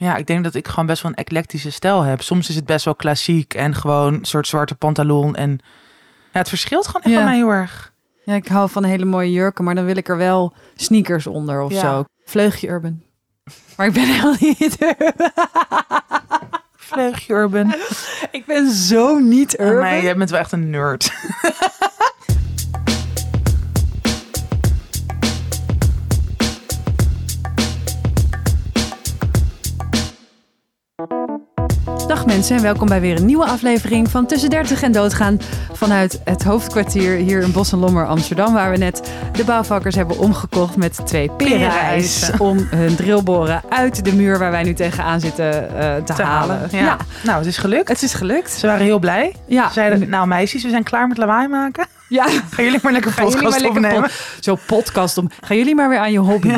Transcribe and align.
Ja, 0.00 0.16
ik 0.16 0.26
denk 0.26 0.44
dat 0.44 0.54
ik 0.54 0.68
gewoon 0.68 0.86
best 0.86 1.02
wel 1.02 1.10
een 1.10 1.16
eclectische 1.16 1.70
stijl 1.70 2.02
heb. 2.02 2.22
Soms 2.22 2.48
is 2.48 2.54
het 2.54 2.64
best 2.66 2.84
wel 2.84 2.94
klassiek 2.94 3.54
en 3.54 3.74
gewoon 3.74 4.14
een 4.14 4.24
soort 4.24 4.46
zwarte 4.46 4.74
pantalon. 4.74 5.34
En 5.36 5.50
ja, 6.32 6.38
het 6.38 6.48
verschilt 6.48 6.86
gewoon 6.86 7.02
echt 7.02 7.12
Ja. 7.12 7.18
bij 7.18 7.26
mij 7.28 7.36
heel 7.36 7.48
erg. 7.50 7.92
Ja, 8.24 8.34
ik 8.34 8.48
hou 8.48 8.70
van 8.70 8.84
hele 8.84 9.04
mooie 9.04 9.32
jurken, 9.32 9.64
maar 9.64 9.74
dan 9.74 9.84
wil 9.84 9.96
ik 9.96 10.08
er 10.08 10.16
wel 10.16 10.54
sneakers 10.74 11.26
onder 11.26 11.62
of 11.62 11.72
Ja. 11.72 11.80
zo. 11.80 12.04
Vleugje 12.24 12.68
urban. 12.68 13.02
Maar 13.76 13.86
ik 13.86 13.92
ben 13.92 14.04
helemaal 14.12 14.36
niet 14.40 14.76
urban. 14.82 15.30
Vleugje 16.76 17.32
urban. 17.34 17.74
Ik 18.30 18.46
ben 18.46 18.70
zo 18.70 19.18
niet 19.18 19.58
urban. 19.60 19.82
Nee, 19.90 20.02
jij 20.02 20.16
bent 20.16 20.30
wel 20.30 20.40
echt 20.40 20.52
een 20.52 20.70
nerd. 20.70 21.12
Dag 32.08 32.26
mensen 32.26 32.56
en 32.56 32.62
welkom 32.62 32.88
bij 32.88 33.00
weer 33.00 33.16
een 33.16 33.24
nieuwe 33.26 33.44
aflevering 33.44 34.10
van 34.10 34.26
Tussen 34.26 34.50
30 34.50 34.82
en 34.82 34.92
Doodgaan. 34.92 35.40
Vanuit 35.72 36.20
het 36.24 36.42
hoofdkwartier 36.44 37.16
hier 37.16 37.40
in 37.42 37.52
Bos 37.52 37.72
en 37.72 37.78
Lommer, 37.78 38.06
Amsterdam. 38.06 38.52
Waar 38.52 38.70
we 38.70 38.76
net 38.76 39.12
de 39.32 39.44
bouwvakkers 39.44 39.94
hebben 39.94 40.18
omgekocht 40.18 40.76
met 40.76 41.06
twee 41.06 41.30
perenijs. 41.30 42.30
Om 42.38 42.58
hun 42.70 42.96
drillboren 42.96 43.62
uit 43.68 44.04
de 44.04 44.14
muur 44.14 44.38
waar 44.38 44.50
wij 44.50 44.62
nu 44.62 44.74
tegenaan 44.74 45.20
zitten 45.20 45.76
eh, 45.78 45.96
te, 45.96 46.12
Te 46.14 46.22
halen. 46.22 46.56
halen. 46.56 46.68
Ja. 46.72 46.96
Nou, 47.24 47.38
het 47.38 47.46
is 47.46 47.58
gelukt. 47.58 47.88
het 47.88 48.02
is 48.02 48.14
gelukt. 48.14 48.50
Ze 48.50 48.66
waren 48.66 48.84
heel 48.84 48.98
blij. 48.98 49.34
Ja, 49.46 49.66
Ze 49.66 49.72
zeiden, 49.72 50.08
nou 50.08 50.26
meisjes, 50.26 50.62
we 50.62 50.70
zijn 50.70 50.82
klaar 50.82 51.08
met 51.08 51.16
lawaai 51.16 51.48
maken. 51.48 51.86
ja. 52.08 52.24
Gaan 52.50 52.64
jullie 52.64 52.80
maar 52.82 52.92
lekker 52.92 53.12
podcast 53.14 53.42
maar 53.42 53.50
lekker 53.50 53.68
opnemen. 53.70 54.00
pod- 54.00 54.12
Zo 54.40 54.56
podcast 54.66 55.18
om. 55.18 55.30
Gaan 55.40 55.56
jullie 55.56 55.74
maar 55.74 55.88
weer 55.88 55.98
aan 55.98 56.12
je 56.12 56.18
hobby. 56.18 56.54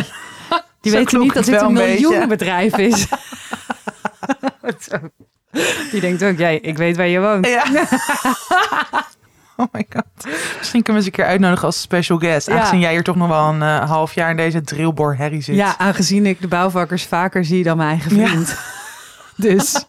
Die 0.80 0.92
Zo 0.92 0.98
weten 0.98 1.20
niet 1.20 1.34
dat 1.34 1.44
dit 1.44 1.60
een 1.60 1.72
miljoenenbedrijf 1.72 2.76
is. 2.78 3.06
Die 5.92 6.00
denkt 6.00 6.22
ook, 6.24 6.38
jij, 6.38 6.56
ik 6.58 6.76
weet 6.76 6.96
waar 6.96 7.06
je 7.08 7.20
woont. 7.20 7.46
Ja. 7.46 7.62
Oh 9.56 9.66
my 9.72 9.86
god. 9.92 10.04
Misschien 10.58 10.82
kunnen 10.82 10.84
we 10.84 10.92
eens 10.92 11.04
een 11.06 11.10
keer 11.10 11.24
uitnodigen 11.24 11.64
als 11.66 11.80
special 11.80 12.18
guest. 12.18 12.46
Ja. 12.46 12.54
Aangezien 12.54 12.80
jij 12.80 12.90
hier 12.92 13.02
toch 13.02 13.16
nog 13.16 13.28
wel 13.28 13.48
een 13.48 13.62
eh, 13.62 13.90
half 13.90 14.14
jaar 14.14 14.30
in 14.30 14.36
deze 14.36 14.60
drillboor 14.60 15.14
herrie 15.14 15.42
zit. 15.42 15.54
Ja, 15.54 15.74
aangezien 15.78 16.26
ik 16.26 16.40
de 16.40 16.48
bouwvakkers 16.48 17.04
vaker 17.04 17.44
zie 17.44 17.62
dan 17.64 17.76
mijn 17.76 17.88
eigen 17.88 18.16
Ja. 18.16 18.26
vriend. 18.26 18.56
Dus, 19.36 19.84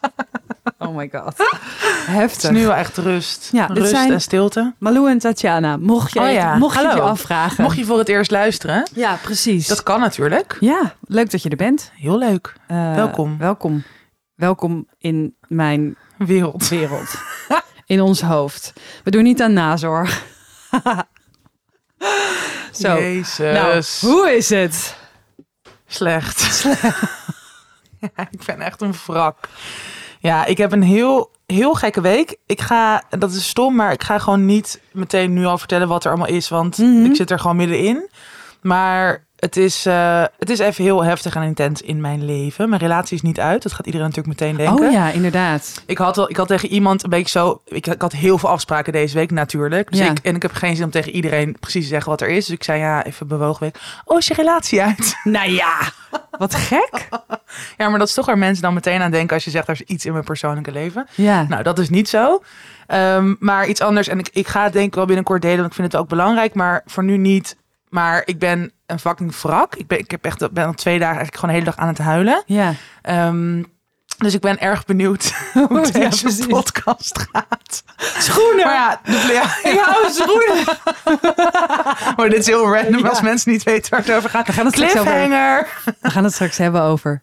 oh 0.78 0.96
my 0.96 1.08
god. 1.12 1.34
Het 1.36 2.06
Heftig. 2.06 2.50
is 2.50 2.56
nu 2.56 2.66
wel 2.66 2.74
echt 2.74 2.96
rust. 2.96 3.48
Ja, 3.52 3.66
rust 3.66 3.90
zijn- 3.90 4.12
en 4.12 4.20
stilte. 4.20 4.74
Malou 4.78 5.10
en 5.10 5.18
Tatjana, 5.18 5.76
mocht, 5.76 6.12
jij, 6.12 6.26
Oh 6.28 6.32
ja, 6.32 6.56
mocht 6.56 6.80
je 6.80 6.86
het 6.86 6.94
je 6.94 7.00
afvragen. 7.00 7.62
Mocht 7.64 7.76
je 7.76 7.84
voor 7.84 7.98
het 7.98 8.08
eerst 8.08 8.30
luisteren, 8.30 8.88
Ja, 8.94 9.18
precies. 9.22 9.66
dat 9.66 9.82
kan 9.82 10.00
natuurlijk. 10.00 10.56
Ja, 10.60 10.94
leuk 11.06 11.30
dat 11.30 11.42
je 11.42 11.48
er 11.48 11.56
bent. 11.56 11.90
Heel 11.94 12.18
leuk. 12.18 12.52
Eh, 12.66 12.94
Welkom. 12.94 13.38
Welkom. 13.38 13.82
Welkom 14.34 14.86
in 14.98 15.36
mijn 15.48 15.96
Wereld. 16.18 16.68
wereld. 16.68 17.14
In 17.86 18.00
ons 18.00 18.20
hoofd. 18.20 18.72
We 19.04 19.10
doen 19.10 19.22
niet 19.22 19.42
aan 19.42 19.52
nazorg. 19.52 20.24
Zo. 22.72 22.94
Jezus. 22.98 23.54
Nou, 23.54 23.82
hoe 24.00 24.30
is 24.36 24.48
het? 24.48 24.96
Slecht. 25.86 26.62
ja, 28.00 28.28
ik 28.30 28.44
ben 28.46 28.60
echt 28.60 28.80
een 28.80 28.94
wrak. 29.06 29.38
Ja, 30.20 30.44
ik 30.44 30.58
heb 30.58 30.72
een 30.72 30.82
heel, 30.82 31.30
heel 31.46 31.74
gekke 31.74 32.00
week. 32.00 32.36
Ik 32.46 32.60
ga, 32.60 33.02
dat 33.10 33.32
is 33.32 33.48
stom, 33.48 33.74
maar 33.74 33.92
ik 33.92 34.02
ga 34.02 34.18
gewoon 34.18 34.46
niet 34.46 34.80
meteen 34.92 35.32
nu 35.32 35.44
al 35.44 35.58
vertellen 35.58 35.88
wat 35.88 36.04
er 36.04 36.10
allemaal 36.10 36.28
is. 36.34 36.48
Want 36.48 36.78
Mhm. 36.78 37.04
ik 37.04 37.16
zit 37.16 37.30
er 37.30 37.38
gewoon 37.38 37.56
middenin. 37.56 38.10
Maar 38.62 39.26
het 39.42 39.56
is, 39.56 39.86
eh, 39.86 40.22
het 40.38 40.50
is 40.50 40.58
even 40.58 40.84
heel 40.84 41.04
heftig 41.04 41.34
en 41.34 41.42
intens 41.42 41.82
in 41.82 42.00
mijn 42.00 42.24
leven. 42.24 42.68
Mijn 42.68 42.80
relatie 42.80 43.16
is 43.16 43.22
niet 43.22 43.40
uit. 43.40 43.62
Dat 43.62 43.72
gaat 43.72 43.86
iedereen 43.86 44.06
natuurlijk 44.06 44.40
meteen 44.40 44.56
denken. 44.56 44.86
Oh 44.86 44.92
ja, 44.92 45.10
inderdaad. 45.10 45.82
Ik 45.86 45.98
had, 45.98 46.18
al, 46.18 46.30
ik 46.30 46.36
had 46.36 46.46
tegen 46.48 46.68
iemand 46.68 47.04
een 47.04 47.10
beetje 47.10 47.38
zo. 47.38 47.62
Ik, 47.64 47.86
ik 47.86 48.00
had 48.02 48.12
heel 48.12 48.38
veel 48.38 48.48
afspraken 48.48 48.92
deze 48.92 49.14
week 49.14 49.30
natuurlijk. 49.30 49.90
Dus 49.90 50.00
Ja. 50.00 50.10
ik, 50.10 50.18
en 50.18 50.34
ik 50.34 50.42
heb 50.42 50.52
geen 50.52 50.76
zin 50.76 50.84
om 50.84 50.90
tegen 50.90 51.12
iedereen 51.12 51.56
precies 51.60 51.82
te 51.82 51.88
zeggen 51.88 52.10
wat 52.10 52.20
er 52.20 52.28
is. 52.28 52.46
Dus 52.46 52.54
ik 52.54 52.64
zei 52.64 52.78
ja, 52.80 53.04
even 53.04 53.26
bewogen 53.26 53.62
week. 53.62 53.76
Oh, 54.04 54.18
is 54.18 54.26
je 54.26 54.34
relatie 54.34 54.82
uit? 54.82 55.14
Nou 55.24 55.50
ja, 55.50 55.78
wat 56.38 56.54
gek. 56.54 57.08
Ja, 57.76 57.88
maar 57.88 57.98
dat 57.98 58.08
is 58.08 58.14
toch 58.14 58.26
waar 58.26 58.38
mensen 58.38 58.62
dan 58.62 58.74
meteen 58.74 59.00
aan 59.02 59.10
denken 59.10 59.34
als 59.34 59.44
je 59.44 59.50
zegt 59.50 59.68
er 59.68 59.74
is 59.74 59.82
iets 59.82 60.06
in 60.06 60.12
mijn 60.12 60.24
persoonlijke 60.24 60.72
leven. 60.72 61.06
Ja. 61.14 61.42
Nou, 61.48 61.62
dat 61.62 61.78
is 61.78 61.88
niet 61.90 62.08
zo. 62.08 62.42
Ehm, 62.86 63.34
maar 63.38 63.66
iets 63.66 63.80
anders. 63.80 64.08
En 64.08 64.18
ik, 64.18 64.28
ik 64.32 64.46
ga 64.46 64.62
het 64.64 64.72
denk 64.72 64.86
ik 64.86 64.94
wel 64.94 65.04
binnenkort 65.06 65.42
delen, 65.42 65.56
want 65.58 65.68
ik 65.68 65.74
vind 65.76 65.92
het 65.92 66.00
ook 66.00 66.08
belangrijk. 66.08 66.54
Maar 66.54 66.82
voor 66.86 67.04
nu 67.04 67.16
niet. 67.16 67.56
Maar 67.92 68.22
ik 68.24 68.38
ben 68.38 68.72
een 68.86 68.98
fucking 68.98 69.40
wrak. 69.40 69.74
Ik 69.74 69.86
ben, 69.86 69.98
ik 69.98 70.10
heb 70.10 70.24
echt, 70.24 70.52
ben 70.52 70.66
al 70.66 70.72
twee 70.74 70.98
dagen 70.98 71.16
eigenlijk 71.16 71.34
gewoon 71.36 71.54
de 71.54 71.60
hele 71.60 71.70
dag 71.70 71.80
aan 71.84 71.88
het 71.88 71.98
huilen. 71.98 72.42
Ja. 72.46 72.74
Ehm, 73.02 73.62
dus 74.18 74.34
ik 74.34 74.40
ben 74.40 74.58
erg 74.60 74.84
benieuwd 74.84 75.32
hoe 75.52 75.80
Ja, 75.80 75.90
deze 75.90 76.22
precies. 76.22 76.46
podcast 76.46 77.28
gaat. 77.32 77.82
Schoenen. 78.18 78.64
Maar 78.64 78.74
ja, 78.74 79.00
de, 79.04 79.30
ja, 79.32 79.70
Ik 79.70 79.78
hou 79.80 80.10
schoenen. 80.12 80.64
maar 82.16 82.28
dit 82.30 82.38
is 82.38 82.46
heel 82.46 82.74
random 82.74 83.02
Ja. 83.02 83.08
als 83.08 83.20
mensen 83.20 83.52
niet 83.52 83.62
weten 83.62 83.90
waar 83.90 84.00
het 84.00 84.12
over 84.12 84.30
gaat. 84.30 84.46
We 84.46 84.52
gaan 84.52 84.66
het 84.66 84.74
straks 84.74 84.96
over, 84.96 85.14
we 86.00 86.10
gaan 86.10 86.24
het 86.24 86.32
straks 86.32 86.58
hebben 86.58 86.82
over 86.82 87.22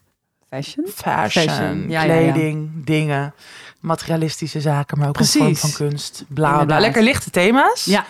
fashion. 0.49 0.85
Fashion, 0.95 1.49
Fashion, 1.49 1.89
ja, 1.89 2.03
kleding, 2.03 2.71
dingen, 2.85 3.33
materialistische 3.79 4.61
zaken, 4.61 4.97
maar 4.99 5.07
ook 5.07 5.19
een 5.19 5.25
vorm 5.25 5.55
van 5.55 5.71
kunst. 5.71 6.23
Bla, 6.27 6.51
bla, 6.53 6.65
bla. 6.65 6.79
Lekker 6.79 7.01
lichte 7.03 7.29
thema's. 7.29 7.85
Ja. 7.85 8.05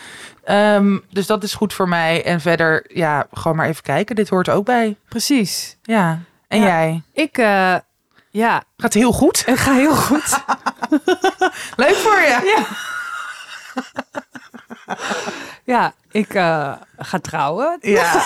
Ehm, 0.50 0.98
dus 1.10 1.28
dat 1.28 1.44
is 1.44 1.54
goed 1.54 1.74
voor 1.74 1.88
mij. 1.90 2.24
En 2.26 2.42
verder, 2.42 2.86
ja, 2.94 3.28
gewoon 3.34 3.58
maar 3.58 3.68
even 3.68 3.84
kijken. 3.84 4.16
Dit 4.16 4.30
hoort 4.30 4.50
ook 4.50 4.66
bij. 4.66 4.98
Precies. 5.10 5.78
Ja. 5.84 6.20
En 6.48 6.60
Ja. 6.60 6.66
jij? 6.66 7.02
Ik, 7.14 7.38
eh, 7.38 7.76
ja, 8.30 8.64
Gaat 8.78 8.94
heel 8.94 9.12
goed. 9.12 9.46
het 9.46 9.60
gaat 9.60 9.76
heel 9.76 9.96
goed. 9.96 10.44
Leuk 11.86 11.96
voor 11.96 12.20
je. 12.20 12.56
Ja. 12.56 12.66
Ja, 15.64 15.94
ik 16.12 16.34
eh, 16.34 16.74
ga 16.98 17.20
trouwen. 17.20 17.78
Ja. 17.82 18.14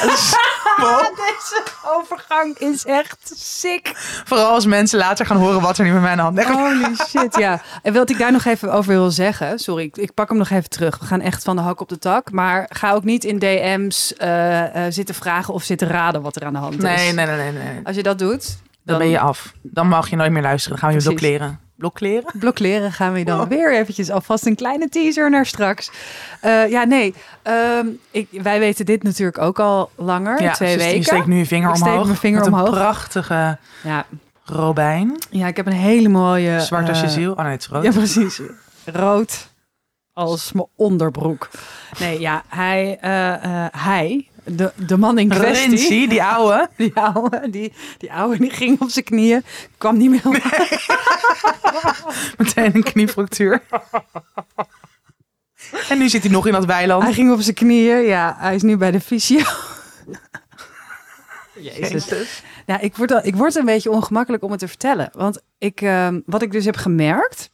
Deze 0.78 1.64
overgang 1.86 2.58
is 2.58 2.86
echt 2.86 3.32
sick. 3.36 3.92
Vooral 4.26 4.52
als 4.52 4.66
mensen 4.66 5.00
later 5.00 5.26
gaan 5.26 5.38
horen 5.38 5.62
wat 5.62 5.78
er 5.78 5.86
nu 5.86 5.92
met 5.92 6.02
mijn 6.02 6.20
hand 6.20 6.40
is. 6.40 6.46
Holy 6.46 6.96
shit, 6.96 7.36
ja. 7.38 7.62
En 7.82 7.94
wat 7.94 8.10
ik 8.10 8.18
daar 8.18 8.32
nog 8.32 8.46
even 8.46 8.74
over 8.74 8.92
wil 8.92 9.12
zeggen, 9.12 9.60
sorry, 9.60 9.84
ik, 9.84 9.98
ik 9.98 10.14
pak 10.14 10.30
hem 10.30 10.38
nog 10.38 10.50
even 10.50 10.70
terug. 10.70 11.00
We 11.00 11.06
gaan 11.06 11.22
echt 11.22 11.44
van 11.44 11.56
de 11.56 11.62
hak 11.62 11.80
op 11.80 11.90
de 11.90 11.98
tak. 11.98 12.32
Maar 12.32 12.66
ga 12.70 12.92
ook 12.92 13.04
niet 13.04 13.24
in 13.24 13.40
DM's 13.40 14.14
eh, 14.14 14.86
eh, 14.86 14.94
zitten 14.94 15.16
vragen 15.16 15.54
of 15.54 15.64
zitten 15.64 15.88
raden 15.88 16.22
wat 16.22 16.36
er 16.36 16.46
aan 16.46 16.54
de 16.54 16.60
hand 16.60 16.74
is. 16.74 16.82
Nee, 16.82 17.14
nee, 17.14 17.26
nee, 17.26 17.36
nee. 17.38 17.52
nee. 17.52 17.80
Als 17.84 17.96
je 17.96 18.04
dat 18.04 18.20
doet, 18.20 18.44
Dan 18.44 18.58
dan, 18.84 18.98
ben 18.98 19.10
je 19.10 19.20
af. 19.20 19.54
Dan 19.62 19.88
mag 19.88 20.10
je 20.10 20.16
nooit 20.16 20.32
meer 20.32 20.42
luisteren. 20.42 20.80
Dan 20.80 20.90
gaan 20.90 20.98
we 20.98 21.04
je 21.04 21.10
Precies. 21.10 21.30
blokkeren. 21.30 21.60
Blokkeren? 21.78 22.32
blokkeren 22.40 22.92
gaan 22.92 23.14
we 23.14 23.24
dan 23.24 23.40
Oh. 23.42 23.48
weer 23.48 23.74
eventjes 23.74 24.10
alvast 24.10 24.46
een 24.46 24.56
kleine 24.56 24.90
teaser 24.90 25.30
naar 25.30 25.46
straks. 25.46 25.92
Eh, 26.42 26.70
ja, 26.70 26.84
nee. 26.84 27.14
ehm, 27.42 27.88
ik, 28.12 28.28
wij 28.32 28.60
weten 28.60 28.86
dit 28.86 29.04
natuurlijk 29.04 29.38
ook 29.38 29.60
al 29.60 29.90
langer, 29.96 30.54
twee 30.54 30.76
dus 30.76 30.84
weken. 30.84 30.98
Je 30.98 31.04
steekt 31.04 31.26
nu 31.28 31.38
je 31.38 31.46
vinger 31.46 31.70
Ik 31.70 31.76
steek 31.76 31.88
omhoog. 31.92 32.06
mijn 32.06 32.18
vinger 32.18 32.40
met 32.40 32.48
omhoog. 32.48 32.68
een 32.68 32.74
prachtige 32.74 33.58
Ja, 33.84 34.06
robijn. 34.44 35.16
ja, 35.30 35.48
ik 35.48 35.56
heb 35.58 35.66
een 35.66 35.72
hele 35.74 36.10
mooie... 36.10 36.60
Zwart 36.60 36.90
als 36.90 37.00
je 37.00 37.06
eh, 37.06 37.12
ziel. 37.12 37.32
Oh 37.32 37.38
nee, 37.44 37.52
het 37.52 37.62
is 37.62 37.68
rood. 37.68 37.84
Ja, 37.84 37.92
precies. 37.92 38.42
Rood 38.86 39.48
als 40.14 40.52
mijn 40.52 40.68
onderbroek. 40.76 41.50
Nee, 42.00 42.20
ja, 42.20 42.44
hij, 42.48 42.98
eh, 43.02 43.66
hij 43.84 44.28
de, 44.44 44.72
de 44.76 44.98
man 44.98 45.18
in 45.18 45.30
kwestie, 45.30 46.08
die 46.09 46.24
ouwe. 46.24 46.70
die 46.78 46.96
oude, 46.96 47.50
die, 47.50 47.74
die 47.98 48.14
oude, 48.14 48.38
die 48.38 48.50
ging 48.50 48.81
op 48.81 48.90
zijn 48.90 49.06
knieën, 49.06 49.44
kwam 49.78 49.98
niet 49.98 50.09
meer 50.09 50.22
op. 50.26 50.34
Meteen 52.38 52.76
een 52.76 52.84
kniefractuur. 52.84 53.62
en 55.90 55.98
nu 55.98 56.09
zit 56.09 56.24
hij 56.24 56.31
nog 56.31 56.48
in 56.48 56.54
dat 56.54 56.66
weiland. 56.66 57.04
Hij 57.04 57.14
ging 57.14 57.31
op 57.31 57.42
zijn 57.42 57.56
knieën, 57.56 58.02
ja, 58.02 58.36
hij 58.40 58.56
is 58.56 58.62
nu 58.62 58.78
bij 58.78 58.92
de 58.92 59.02
fysio. 59.02 59.46
Jezus. 61.54 62.44
Ja, 62.66 62.80
ik 62.80 62.96
word, 62.96 63.12
al, 63.12 63.20
ik 63.24 63.36
word 63.36 63.56
een 63.56 63.66
beetje 63.66 63.92
ongemakkelijk 63.92 64.44
om 64.44 64.52
het 64.52 64.60
te 64.60 64.68
vertellen. 64.68 65.10
Want 65.14 65.42
ik, 65.58 65.81
ehm, 65.81 66.19
wat 66.25 66.42
ik 66.42 66.51
dus 66.51 66.66
heb 66.66 66.75
gemerkt, 66.75 67.50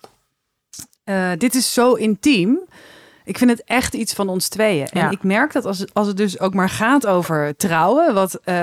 eh, 1.03 1.31
dit 1.38 1.56
is 1.56 1.74
zo 1.74 1.94
intiem. 1.94 2.59
Ik 3.29 3.37
vind 3.37 3.49
het 3.49 3.63
echt 3.63 3.93
iets 3.93 4.13
van 4.13 4.29
ons 4.29 4.47
tweeën. 4.47 4.87
En 4.87 5.11
ik 5.11 5.23
merk 5.23 5.53
dat 5.53 5.65
als, 5.65 5.79
het- 5.79 5.93
als 5.93 6.07
het 6.07 6.17
dus 6.17 6.39
ook 6.39 6.53
maar 6.53 6.69
gaat 6.69 7.07
over 7.07 7.55
trouwen, 7.55 8.13
wat 8.13 8.35
eh, 8.43 8.55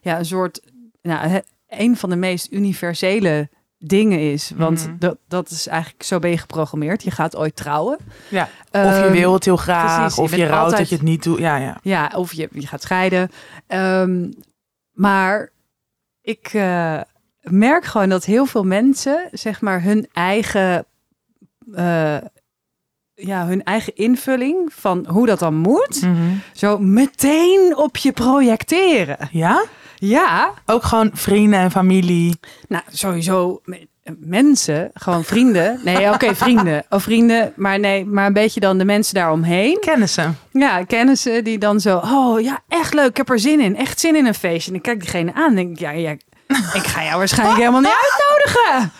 ja, 0.00 0.18
een 0.18 0.24
soort, 0.24 0.60
nou, 1.02 1.40
een 1.68 1.96
van 1.96 2.10
de 2.10 2.16
meest 2.16 2.52
universele 2.52 3.48
dingen 3.78 4.32
is. 4.32 4.52
Want 4.56 4.86
Mhm. 4.86 4.96
dat, 4.98 5.16
dat 5.28 5.50
is 5.50 5.66
eigenlijk, 5.66 6.02
zo 6.02 6.18
ben 6.18 6.30
je 6.30 6.38
geprogrammeerd. 6.38 7.02
Je 7.02 7.10
gaat 7.10 7.36
ooit 7.36 7.56
trouwen. 7.56 7.98
Ja. 8.28 8.42
Of 8.42 8.48
je 8.70 8.78
Ehm, 8.78 9.12
wil 9.12 9.32
het 9.32 9.44
heel 9.44 9.56
graag. 9.56 9.96
precies, 9.96 10.16
je 10.16 10.22
of 10.22 10.30
je, 10.30 10.36
bent 10.36 10.48
rouwt 10.48 10.62
altijd- 10.64 10.80
dat 10.80 10.88
je 10.88 10.94
het 10.96 11.04
niet 11.04 11.22
doet. 11.22 11.38
Ja, 11.38 11.56
ja. 11.56 11.78
Ja, 11.82 12.12
of 12.14 12.32
je, 12.32 12.48
je 12.52 12.66
gaat 12.66 12.82
scheiden. 12.82 13.30
Ehm, 13.66 14.30
maar 14.92 15.50
ik 16.20 16.50
eh, 16.52 17.00
merk 17.42 17.84
gewoon 17.84 18.08
dat 18.08 18.24
heel 18.24 18.46
veel 18.46 18.64
mensen, 18.64 19.28
zeg 19.32 19.60
maar, 19.60 19.82
hun 19.82 20.08
eigen, 20.12 20.84
eh, 21.74 22.16
ja, 23.18 23.46
hun 23.46 23.62
eigen 23.64 23.94
invulling 23.96 24.72
van 24.74 25.06
hoe 25.08 25.26
dat 25.26 25.38
dan 25.38 25.54
moet, 25.54 26.02
Mhm. 26.02 26.14
zo 26.52 26.78
meteen 26.78 27.76
op 27.76 27.96
je 27.96 28.12
projecteren. 28.12 29.16
Ja? 29.30 29.64
Ja, 29.98 30.52
Ook 30.66 30.82
gewoon 30.84 31.10
vrienden 31.14 31.60
en 31.60 31.70
familie. 31.70 32.38
nou 32.68 32.82
sowieso 32.90 33.60
me- 33.64 33.88
mensen, 34.18 34.90
gewoon 34.94 35.24
vrienden. 35.24 35.80
Nee, 35.84 36.10
oké, 36.12 36.34
vrienden. 36.44 36.84
Of 36.90 37.02
vrienden, 37.02 37.52
maar 37.56 37.78
nee, 37.78 38.04
maar 38.04 38.26
een 38.26 38.32
beetje 38.32 38.60
dan 38.60 38.78
de 38.78 38.84
mensen 38.84 39.14
daaromheen. 39.14 39.80
Kennissen. 39.80 40.38
Ja, 40.52 40.84
kennissen 40.84 41.44
die 41.44 41.58
dan 41.58 41.80
zo, 41.80 41.96
oh 42.04 42.40
ja, 42.40 42.60
echt 42.68 42.94
leuk, 42.94 43.08
ik 43.08 43.16
heb 43.16 43.30
er 43.30 43.38
zin 43.40 43.60
in. 43.60 43.76
Echt 43.76 44.00
zin 44.00 44.16
in 44.16 44.26
een 44.26 44.34
feestje. 44.34 44.70
En 44.70 44.76
ik 44.76 44.82
kijk 44.82 45.00
diegene 45.00 45.34
aan 45.34 45.48
en 45.48 45.54
denk 45.54 45.70
ik, 45.70 45.78
ja, 45.78 45.90
ja, 45.90 46.10
ik 46.72 46.86
ga 46.86 47.04
jou 47.04 47.18
waarschijnlijk 47.18 47.58
helemaal 47.64 47.80
niet 47.80 47.96
uitnodigen. 48.02 48.92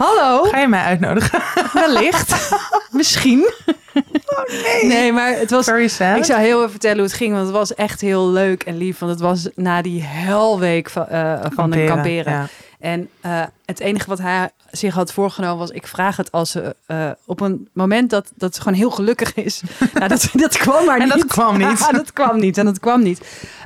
Hallo, 0.00 0.42
Ga 0.42 0.58
je 0.58 0.68
mij 0.68 0.82
uitnodigen? 0.82 1.42
wellicht. 1.72 2.54
Misschien. 2.90 3.52
nee. 4.46 4.86
Nee, 4.86 5.12
maar 5.12 5.38
het 5.38 5.50
was... 5.50 5.64
Very 5.64 5.88
sad. 5.88 6.16
Ik 6.16 6.24
zou 6.24 6.40
heel 6.40 6.58
even 6.58 6.70
vertellen 6.70 6.96
hoe 6.96 7.06
het 7.06 7.16
ging, 7.16 7.32
want 7.32 7.46
het 7.46 7.54
was 7.54 7.74
echt 7.74 8.00
heel 8.00 8.28
leuk 8.30 8.62
en 8.62 8.76
lief. 8.76 8.98
Want 8.98 9.12
het 9.12 9.20
was 9.20 9.48
na 9.54 9.82
die 9.82 10.02
helweek 10.02 10.90
van, 10.90 11.06
eh 11.06 11.40
van 11.50 11.72
een 11.72 11.86
kamperen. 11.86 12.32
Ja. 12.32 12.46
En 12.78 13.08
eh, 13.20 13.42
het 13.64 13.80
enige 13.80 14.08
wat 14.08 14.18
hij 14.18 14.50
zich 14.70 14.94
had 14.94 15.12
voorgenomen 15.12 15.58
was: 15.58 15.70
ik 15.70 15.86
vraag 15.86 16.16
het 16.16 16.32
als 16.32 16.50
ze 16.50 16.76
eh, 16.86 17.10
op 17.26 17.40
een 17.40 17.68
moment 17.72 18.10
dat, 18.10 18.32
dat 18.34 18.54
ze 18.54 18.60
gewoon 18.62 18.78
heel 18.78 18.90
gelukkig 18.90 19.34
is. 19.34 19.62
nou, 19.94 20.08
dat, 20.08 20.30
dat 20.32 20.56
kwam 20.56 20.84
maar 20.84 20.98
En 21.00 21.04
niet. 21.04 21.12
dat 21.12 21.26
kwam 21.26 21.58
niet. 21.58 21.90
Dat 22.00 22.12
kwam 22.12 22.38
niet. 22.40 22.58
En 22.58 22.64
dat 22.64 22.80
kwam 22.80 23.02
niet. 23.02 23.20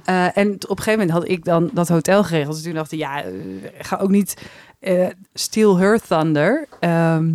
En 0.05 0.55
op 0.55 0.79
een 0.79 0.83
gegeven 0.83 0.99
moment 0.99 1.11
had 1.11 1.29
ik 1.29 1.45
dan 1.45 1.71
dat 1.73 1.89
hotel 1.89 2.25
geregeld. 2.25 2.55
Dus 2.55 2.65
toen 2.65 2.75
dacht 2.75 2.93
ik: 2.93 2.99
ja, 2.99 3.23
ga 3.79 3.97
ook 3.97 4.11
niet 4.11 4.35
eh 4.85 5.07
steal 5.35 5.79
her 5.79 6.01
thunder. 6.01 6.67
Ehm, 6.81 7.31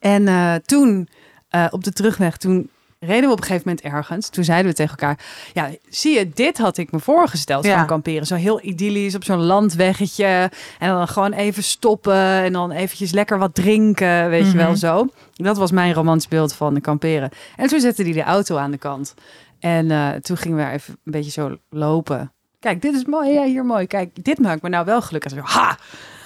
en 0.00 0.28
eh, 0.28 0.54
toen 0.54 1.08
eh, 1.48 1.66
op 1.70 1.84
de 1.84 1.92
terugweg, 1.92 2.36
toen 2.36 2.70
reden 3.00 3.24
we 3.26 3.30
op 3.32 3.38
een 3.40 3.44
gegeven 3.46 3.68
moment 3.68 3.86
ergens. 3.94 4.28
Toen 4.28 4.44
zeiden 4.44 4.70
we 4.70 4.76
tegen 4.76 4.90
elkaar: 4.98 5.18
Ja, 5.52 5.70
zie 5.88 6.18
je, 6.18 6.28
dit 6.28 6.58
had 6.58 6.76
ik 6.76 6.92
me 6.92 6.98
voorgesteld 7.00 7.64
Ja. 7.64 7.76
van 7.78 7.86
kamperen. 7.86 8.26
Zo 8.26 8.34
heel 8.34 8.64
idyllisch 8.64 9.14
op 9.14 9.24
zo'n 9.24 9.42
landweggetje. 9.42 10.50
En 10.78 10.88
dan 10.88 11.08
gewoon 11.08 11.32
even 11.32 11.62
stoppen 11.62 12.14
en 12.42 12.52
dan 12.52 12.70
eventjes 12.70 13.12
lekker 13.12 13.38
wat 13.38 13.54
drinken, 13.54 14.28
weet 14.28 14.50
je 14.50 14.56
wel 14.56 14.68
Mhm. 14.68 14.76
zo. 14.76 15.08
Dat 15.32 15.56
was 15.56 15.70
mijn 15.70 15.92
romantisch 15.94 16.28
beeld 16.28 16.54
van 16.54 16.74
de 16.74 16.80
kamperen. 16.80 17.30
En 17.56 17.68
toen 17.68 17.80
zette 17.80 18.02
hij 18.02 18.12
de 18.12 18.22
auto 18.22 18.56
aan 18.56 18.70
de 18.70 18.78
kant. 18.78 19.14
En 19.60 20.18
toen 20.22 20.36
gingen 20.36 20.56
we 20.58 20.70
even 20.72 20.96
een 21.04 21.12
beetje 21.12 21.30
zo 21.30 21.56
lopen. 21.70 22.32
Kijk, 22.60 22.82
dit 22.82 22.94
is 22.94 23.04
mooi. 23.04 23.30
Ja, 23.32 23.44
hier 23.44 23.64
mooi. 23.64 23.86
Kijk, 23.86 24.24
dit 24.24 24.38
maakt 24.38 24.62
me 24.62 24.68
nou 24.68 24.84
wel 24.84 25.02
gelukkig. 25.02 25.32
Ha! 25.36 25.78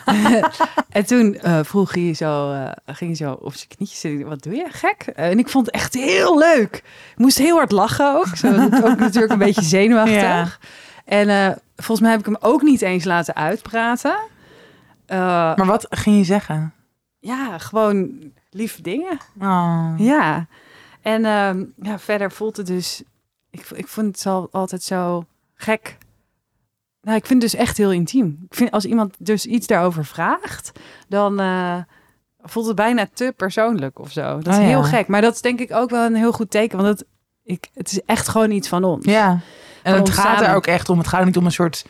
en 0.89 1.07
toen 1.07 1.35
eh, 1.35 1.59
vroeg 1.63 1.95
hij 1.95 2.15
zo, 2.15 2.53
eh, 2.53 2.71
ging 2.87 3.19
hij 3.19 3.29
zo 3.29 3.33
op 3.33 3.55
zijn 3.55 3.69
knietjes 3.69 4.01
zitten. 4.01 4.29
Wat 4.29 4.43
doe 4.43 4.55
je, 4.55 4.67
gek? 4.71 5.13
Eh, 5.15 5.31
en 5.31 5.39
ik 5.39 5.49
vond 5.49 5.67
het 5.67 5.75
echt 5.75 5.95
heel 5.95 6.39
leuk. 6.39 6.77
Ik 7.13 7.19
moest 7.19 7.39
heel 7.39 7.57
hard 7.57 7.73
lachen 7.73 8.15
ook. 8.17 8.37
Zo, 8.37 8.47
ook 8.85 8.99
natuurlijk 8.99 9.33
een 9.33 9.39
beetje 9.39 9.63
zenuwachtig. 9.63 10.21
Ja. 10.21 10.49
En 11.05 11.59
volgens 11.77 12.01
mij 12.01 12.11
heb 12.11 12.21
ik 12.21 12.27
hem 12.27 12.37
ook 12.41 12.63
niet 12.63 12.83
eens 12.83 13.05
laten 13.05 13.35
uitpraten. 13.35 14.17
Maar 15.07 15.67
wat 15.67 15.87
ging 15.91 16.17
je 16.17 16.25
zeggen? 16.25 16.73
ja, 17.21 17.59
gewoon 17.59 18.11
lieve 18.51 18.83
dingen. 18.83 19.19
Oh. 19.41 19.95
Ja. 19.97 20.47
En 21.03 21.25
ehm, 21.25 21.65
ja, 21.83 21.99
verder 21.99 22.33
voelt 22.33 22.57
het 22.57 22.67
dus... 22.67 23.03
Ik, 23.51 23.71
ik 23.75 23.89
vond 23.89 24.25
het 24.25 24.53
altijd 24.53 24.83
zo 24.83 25.25
gek. 25.55 25.99
Nou, 27.09 27.21
ik 27.21 27.27
vind 27.27 27.43
het 27.43 27.51
dus 27.53 27.61
echt 27.61 27.77
heel 27.77 27.93
intiem. 27.93 28.39
Ik 28.51 28.55
vind 28.55 28.71
als 28.71 28.85
iemand 28.85 29.15
dus 29.19 29.47
iets 29.47 29.67
daarover 29.67 30.05
vraagt, 30.05 30.73
dan 31.09 31.41
eh, 31.41 31.77
voelt 32.43 32.67
het 32.67 32.77
bijna 32.77 33.09
te 33.15 33.33
persoonlijk 33.37 33.99
of 33.99 34.11
zo. 34.13 34.23
Dat 34.39 34.47
is 34.47 34.55
Oh, 34.55 34.61
ja. 34.63 34.69
heel 34.69 34.83
gek. 34.83 35.07
Maar 35.09 35.21
dat 35.21 35.35
is 35.35 35.41
denk 35.41 35.61
ik 35.61 35.73
ook 35.73 35.91
wel 35.91 36.05
een 36.05 36.15
heel 36.15 36.33
goed 36.33 36.51
teken. 36.51 36.77
Want 36.79 36.89
het, 36.99 37.09
ik, 37.45 37.69
het 37.75 37.91
is 37.91 38.03
echt 38.03 38.29
gewoon 38.29 38.51
iets 38.51 38.69
van 38.69 38.85
ons. 38.85 39.05
Ja. 39.05 39.41
En 39.83 39.95
het 39.95 40.11
gaat 40.11 40.41
er 40.41 40.55
ook 40.55 40.67
echt 40.67 40.89
om. 40.89 40.99
Het 40.99 41.07
gaat 41.09 41.25
niet 41.25 41.37
om 41.37 41.45
een 41.45 41.53
soort 41.53 41.87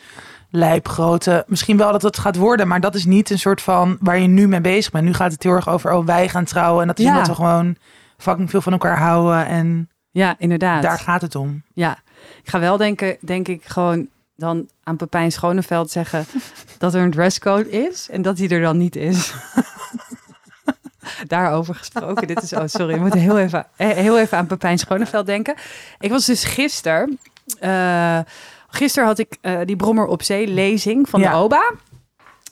lijpgrote. 0.51 1.45
Misschien 1.47 1.77
wel 1.77 1.93
dat 1.93 2.03
het 2.03 2.19
gaat 2.19 2.37
worden, 2.37 2.69
maar 2.69 2.81
dat 2.81 2.95
is 2.95 3.05
niet 3.05 3.31
een 3.31 3.39
soort 3.39 3.63
van 3.63 3.97
waar 4.01 4.19
je 4.19 4.29
nu 4.29 4.49
mee 4.49 4.61
bezig 4.61 4.93
bent. 4.93 5.05
Nu 5.05 5.15
gaat 5.15 5.33
het 5.33 5.43
heel 5.43 5.53
erg 5.53 5.69
over, 5.69 5.93
oh, 5.93 6.07
wij 6.07 6.29
gaan 6.29 6.45
trouwen. 6.45 6.81
En 6.83 6.87
dat 6.89 6.99
is 6.99 7.05
Ja. 7.05 7.11
omdat 7.11 7.27
we 7.27 7.35
gewoon 7.35 7.77
fucking 8.17 8.51
veel 8.51 8.61
van 8.61 8.73
elkaar 8.73 8.99
houden. 8.99 9.47
En 9.47 9.89
Ja, 10.11 10.35
inderdaad. 10.39 10.83
daar 10.83 10.99
gaat 10.99 11.21
het 11.21 11.35
om. 11.35 11.63
Ja, 11.73 11.99
ik 12.43 12.49
ga 12.49 12.59
wel 12.61 12.77
denken, 12.77 13.17
denk 13.21 13.49
ik, 13.49 13.65
gewoon 13.65 14.09
dan 14.39 14.69
aan 14.83 14.97
Pepijn 14.97 15.33
Schoneveld 15.33 15.91
zeggen 15.91 16.27
dat 16.79 16.95
er 16.95 17.03
een 17.03 17.11
dresscode 17.11 17.71
is 17.71 18.09
en 18.11 18.23
dat 18.23 18.37
die 18.37 18.49
er 18.49 18.61
dan 18.61 18.77
niet 18.77 18.97
is. 18.97 19.33
Daarover 21.27 21.75
gesproken. 21.75 22.27
Dit 22.27 22.43
is, 22.43 22.53
oh 22.53 22.63
sorry, 22.67 22.95
we 22.95 23.01
moeten 23.01 23.21
heel 23.21 23.39
even, 23.39 23.67
eh, 23.77 23.89
heel 23.89 24.19
even 24.19 24.39
aan 24.39 24.47
Pepijn 24.47 24.79
Schoneveld 24.79 25.27
denken. 25.27 25.55
Ik 25.99 26.11
was 26.11 26.27
dus 26.27 26.45
gisteren, 26.45 27.19
eh 27.61 28.19
gisteren 28.69 29.09
had 29.09 29.19
ik 29.19 29.37
eh, 29.41 29.59
die 29.65 29.77
Brommer 29.77 30.07
op 30.07 30.23
Zee 30.23 30.47
lezing 30.49 31.09
van 31.09 31.21
Ja. 31.21 31.31
de 31.31 31.37
OBA. 31.37 31.73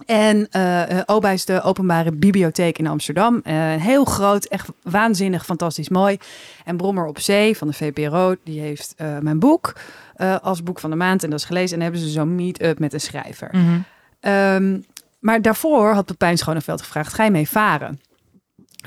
En 0.06 0.48
OBA 1.06 1.30
is 1.30 1.44
de 1.44 1.62
openbare 1.62 2.12
bibliotheek 2.12 2.78
in 2.78 2.86
Amsterdam. 2.86 3.40
Heel 3.78 4.04
groot, 4.04 4.44
echt 4.44 4.68
waanzinnig, 4.82 5.44
fantastisch 5.44 5.88
mooi. 5.88 6.18
En 6.64 6.76
Brommer 6.76 7.06
op 7.06 7.18
Zee 7.18 7.56
van 7.56 7.68
de 7.68 7.74
VPRO, 7.74 8.34
die 8.44 8.60
heeft 8.60 8.94
mijn 9.20 9.38
boek 9.38 9.72
eh, 10.16 10.36
als 10.42 10.62
boek 10.62 10.78
van 10.80 10.90
de 10.90 10.96
maand. 10.96 11.22
En 11.24 11.30
dat 11.30 11.38
is 11.38 11.44
gelezen. 11.44 11.76
En 11.76 11.82
hebben 11.82 12.00
ze 12.00 12.08
zo'n 12.08 12.34
meet-up 12.34 12.78
met 12.78 12.92
een 12.92 13.00
schrijver. 13.00 13.48
Mhm. 13.52 13.78
Ehm, 14.20 14.80
maar 15.20 15.42
daarvoor 15.42 15.92
had 15.92 16.06
Pepijn 16.06 16.38
Schoneveld 16.38 16.82
gevraagd, 16.82 17.12
ga 17.14 17.24
je 17.24 17.30
mee 17.30 17.48
varen? 17.48 18.00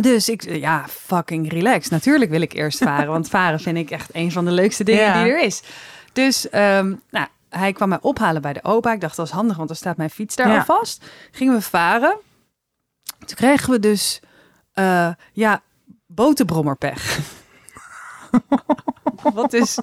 Dus 0.01 0.29
ik, 0.29 0.41
zei, 0.41 0.59
ja, 0.59 0.85
fucking 0.89 1.51
relax. 1.51 1.89
Natuurlijk 1.89 2.31
wil 2.31 2.41
ik 2.41 2.53
eerst 2.53 2.77
varen, 2.77 3.07
want 3.07 3.29
varen 3.29 3.59
vind 3.59 3.77
ik 3.77 3.91
echt 3.91 4.09
een 4.13 4.31
van 4.31 4.45
de 4.45 4.51
leukste 4.51 4.83
dingen 4.83 5.03
Ja. 5.03 5.23
die 5.23 5.31
er 5.31 5.41
is. 5.43 5.61
Dus 6.13 6.49
ehm, 6.49 6.93
nou, 7.09 7.27
hij 7.49 7.73
kwam 7.73 7.89
mij 7.89 7.97
ophalen 8.01 8.41
bij 8.41 8.53
de 8.53 8.63
opa. 8.63 8.93
Ik 8.93 9.01
dacht, 9.01 9.15
dat 9.15 9.25
is 9.25 9.31
handig, 9.31 9.55
want 9.55 9.67
dan 9.67 9.77
staat 9.77 9.97
mijn 9.97 10.09
fiets 10.09 10.35
daar 10.35 10.47
Ja. 10.49 10.57
al 10.57 10.63
vast. 10.65 11.05
Gingen 11.31 11.53
we 11.53 11.61
varen. 11.61 12.17
Toen 13.25 13.35
kregen 13.35 13.71
we 13.71 13.79
dus, 13.79 14.19
eh, 14.73 15.09
ja, 15.33 15.61
botenbrommerpech. 16.07 17.19
Wat 19.33 19.53
is... 19.53 19.79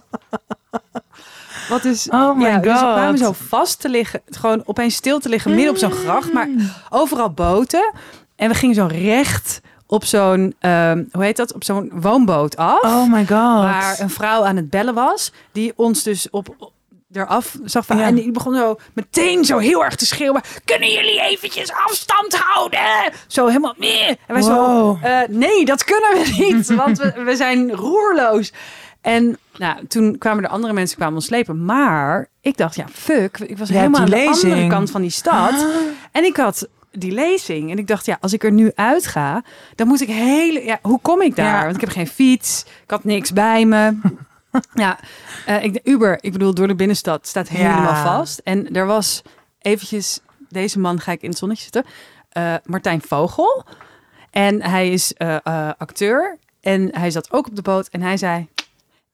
Wat 1.68 1.84
is... 1.84 2.08
Oh 2.10 2.36
my 2.36 2.44
ja, 2.44 2.58
Dus 2.58 2.72
we 2.72 2.78
God. 2.78 2.92
kwamen 2.94 3.18
zo 3.18 3.32
vast 3.48 3.80
te 3.80 3.88
liggen, 3.88 4.20
gewoon 4.30 4.62
opeens 4.64 4.94
stil 4.94 5.18
te 5.18 5.28
liggen 5.28 5.54
midden 5.54 5.70
op 5.70 5.76
zo'n 5.78 5.92
gracht, 5.92 6.32
maar 6.32 6.48
overal 6.90 7.30
boten. 7.30 7.92
En 8.36 8.48
we 8.48 8.54
gingen 8.54 8.74
zo 8.74 8.86
recht 8.90 9.60
op 9.86 10.04
zo'n, 10.04 10.54
ehm, 10.58 11.04
hoe 11.12 11.24
heet 11.24 11.36
dat, 11.36 11.54
op 11.54 11.64
zo'n 11.64 11.90
woonboot 11.94 12.56
af. 12.56 12.82
Oh 12.82 13.12
my 13.12 13.18
god. 13.18 13.28
Waar 13.62 13.96
een 14.00 14.10
vrouw 14.10 14.44
aan 14.44 14.56
het 14.56 14.70
bellen 14.70 14.94
was, 14.94 15.32
die 15.52 15.72
ons 15.76 16.02
dus 16.02 16.30
op, 16.30 16.72
eraf 17.12 17.56
zag 17.64 17.86
van. 17.86 17.96
Ja. 17.98 18.04
En 18.06 18.14
die 18.14 18.30
begon 18.30 18.54
zo 18.54 18.76
meteen 18.94 19.44
zo 19.44 19.58
heel 19.58 19.84
erg 19.84 19.94
te 19.94 20.06
schreeuwen. 20.06 20.40
Kunnen 20.64 20.90
jullie 20.90 21.20
eventjes 21.20 21.72
afstand 21.72 22.36
houden? 22.36 23.12
Zo 23.26 23.46
helemaal 23.46 23.74
meer. 23.76 24.08
En 24.08 24.34
wij 24.34 24.43
zo, 24.43 24.98
eh, 25.02 25.19
nee, 25.29 25.64
dat 25.64 25.84
kunnen 25.84 26.10
we 26.10 26.34
niet, 26.38 26.74
want 26.74 26.98
we, 26.98 27.22
we 27.24 27.36
zijn 27.36 27.72
roerloos. 27.72 28.52
En 29.06 29.39
nou, 29.58 29.86
toen 29.86 30.19
kwamen 30.19 30.43
de 30.43 30.48
andere 30.48 30.72
mensen 30.72 30.96
kwamen 30.96 31.15
ons 31.15 31.25
slepen. 31.27 31.65
Maar 31.65 32.29
ik 32.41 32.56
dacht, 32.56 32.75
ja, 32.75 32.86
fuck. 32.93 33.39
Ik 33.39 33.58
was 33.58 33.69
helemaal 33.69 34.01
aan 34.01 34.10
de 34.10 34.27
andere 34.29 34.67
kant 34.67 34.91
van 34.91 35.01
die 35.01 35.10
stad. 35.10 35.53
Ah. 35.53 35.65
En 36.13 36.25
ik 36.25 36.36
had 36.36 36.69
die 36.93 37.13
lezing. 37.13 37.70
En 37.70 37.79
ik 37.79 37.86
dacht, 37.86 38.06
ja, 38.06 38.19
als 38.20 38.32
ik 38.32 38.44
er 38.44 38.53
nu 38.53 38.70
uit 38.75 39.06
ga, 39.06 39.43
dan 39.75 39.86
moet 39.86 40.01
ik 40.01 40.08
hele. 40.08 40.65
Ja, 40.65 40.79
hoe 40.82 41.01
kom 41.03 41.20
ik 41.22 41.36
daar? 41.36 41.56
Ja. 41.58 41.63
Want 41.65 41.75
ik 41.75 41.81
heb 41.81 41.91
geen 41.91 42.06
fiets. 42.08 42.65
Ik 42.82 42.91
had 42.91 43.05
niks 43.05 43.32
bij 43.32 43.65
me. 43.65 43.96
ja, 44.75 44.98
eh, 45.46 45.65
ik, 45.65 45.81
Uber, 45.84 46.19
ik 46.20 46.32
bedoel, 46.32 46.55
door 46.55 46.69
de 46.69 46.75
binnenstad 46.75 47.27
staat 47.27 47.48
helemaal 47.48 47.82
Ja. 47.93 48.03
vast. 48.05 48.39
En 48.39 48.75
er 48.75 48.86
was 48.86 49.22
eventjes, 49.58 50.20
deze 50.48 50.79
man 50.79 51.01
ga 51.01 51.13
ik 51.13 51.22
in 51.22 51.29
het 51.29 51.39
zonnetje 51.39 51.63
zitten. 51.63 51.84
eh, 52.29 52.55
Martijn 52.65 53.03
Vogel. 53.03 53.65
En 54.31 54.63
hij 54.63 54.91
is 54.91 55.13
eh, 55.15 55.36
acteur. 55.79 56.39
En 56.60 56.89
hij 56.98 57.10
zat 57.10 57.32
ook 57.32 57.46
op 57.46 57.56
de 57.56 57.63
boot. 57.63 57.89
En 57.89 58.03
hij 58.03 58.17
zei, 58.17 58.48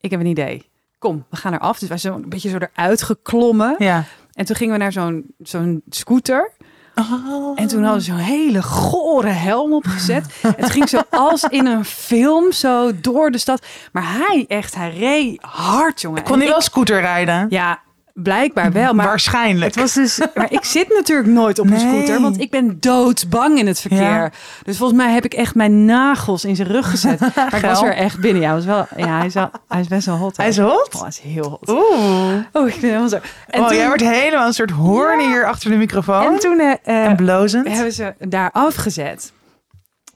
ik 0.02 0.10
heb 0.10 0.20
een 0.20 0.26
idee. 0.26 0.70
Kom, 0.98 1.24
we 1.30 1.36
gaan 1.36 1.52
eraf. 1.52 1.78
Dus 1.78 1.88
wij 1.88 1.98
zijn 1.98 2.14
een 2.14 2.28
beetje 2.28 2.48
zo 2.48 2.58
eruit 2.58 3.02
geklommen. 3.02 3.74
Ja. 3.78 4.04
En 4.32 4.44
toen 4.44 4.56
gingen 4.56 4.72
we 4.72 4.78
naar 4.78 4.92
zo'n 4.92 5.24
zo'n 5.38 5.82
scooter. 5.88 6.50
Oh. 6.94 7.52
En 7.54 7.66
toen 7.66 7.82
hadden 7.82 8.02
ze 8.02 8.10
zo'n 8.10 8.20
hele 8.20 8.62
gore 8.62 9.28
helm 9.28 9.72
opgezet. 9.72 10.24
het 10.56 10.70
ging 10.70 10.88
zo 10.88 11.00
als 11.10 11.44
in 11.44 11.66
een 11.66 11.84
film, 11.84 12.52
zo 12.52 13.00
door 13.00 13.30
de 13.30 13.38
stad. 13.38 13.66
Maar 13.92 14.04
hij 14.06 14.44
echt, 14.48 14.74
hij 14.74 14.90
reed 14.90 15.42
hard, 15.42 16.00
jongen. 16.00 16.22
Kon 16.22 16.38
hij 16.38 16.48
wel 16.48 16.60
scooter 16.60 17.00
rijden? 17.00 17.46
Ja, 17.48 17.80
blijkbaar 18.14 18.72
wel. 18.72 18.94
Maar 18.94 19.06
Waarschijnlijk. 19.06 19.74
het 19.74 19.76
was 19.82 19.92
dus, 19.94 20.20
maar 20.34 20.52
ik 20.52 20.64
zit 20.64 20.88
natuurlijk 20.88 21.28
nooit 21.28 21.58
op 21.58 21.64
een 21.66 21.72
Nee. 21.72 21.80
scooter, 21.80 22.20
want 22.20 22.40
ik 22.40 22.50
ben 22.50 22.76
doodsbang 22.80 23.58
in 23.58 23.66
het 23.66 23.80
verkeer. 23.80 24.00
Ja. 24.00 24.30
Dus 24.62 24.76
volgens 24.76 24.98
mij 24.98 25.12
heb 25.12 25.24
ik 25.24 25.34
echt 25.34 25.54
mijn 25.54 25.84
nagels 25.84 26.44
in 26.44 26.56
zijn 26.56 26.68
rug 26.68 26.90
gezet. 26.90 27.20
Maar 27.36 27.54
ik 27.54 27.60
was 27.64 27.82
er 27.82 27.94
echt 27.94 28.18
binnen. 28.20 28.42
Ja, 28.42 28.54
was 28.54 28.64
wel, 28.64 28.86
ja 28.96 29.16
hij, 29.18 29.26
is 29.26 29.34
wel, 29.34 29.50
hij 29.68 29.80
is 29.80 29.88
best 29.88 30.06
wel 30.06 30.16
hot. 30.16 30.36
Hij 30.36 30.48
is 30.48 30.58
hot? 30.58 30.94
Oh, 30.94 31.00
hij 31.00 31.08
is 31.08 31.18
heel 31.18 31.48
hot. 31.48 31.68
Oeh. 31.68 32.34
Oh, 32.52 32.68
ik 32.68 32.74
ben 32.80 32.88
helemaal 32.88 33.08
zo. 33.08 33.18
En 33.48 33.60
oh, 33.60 33.66
toen, 33.66 33.76
jij 33.76 33.86
wordt 33.86 34.02
helemaal 34.02 34.46
een 34.46 34.52
soort 34.52 34.70
hoorn 34.70 35.20
hier 35.20 35.46
achter 35.46 35.70
de 35.70 35.76
microfoon. 35.76 36.32
en 36.32 36.38
toen 36.38 36.60
eh, 36.60 36.72
eh, 36.82 37.04
En 37.04 37.16
blozend. 37.16 37.68
hebben 37.68 37.92
ze 37.92 38.14
daar 38.18 38.50
afgezet. 38.52 39.32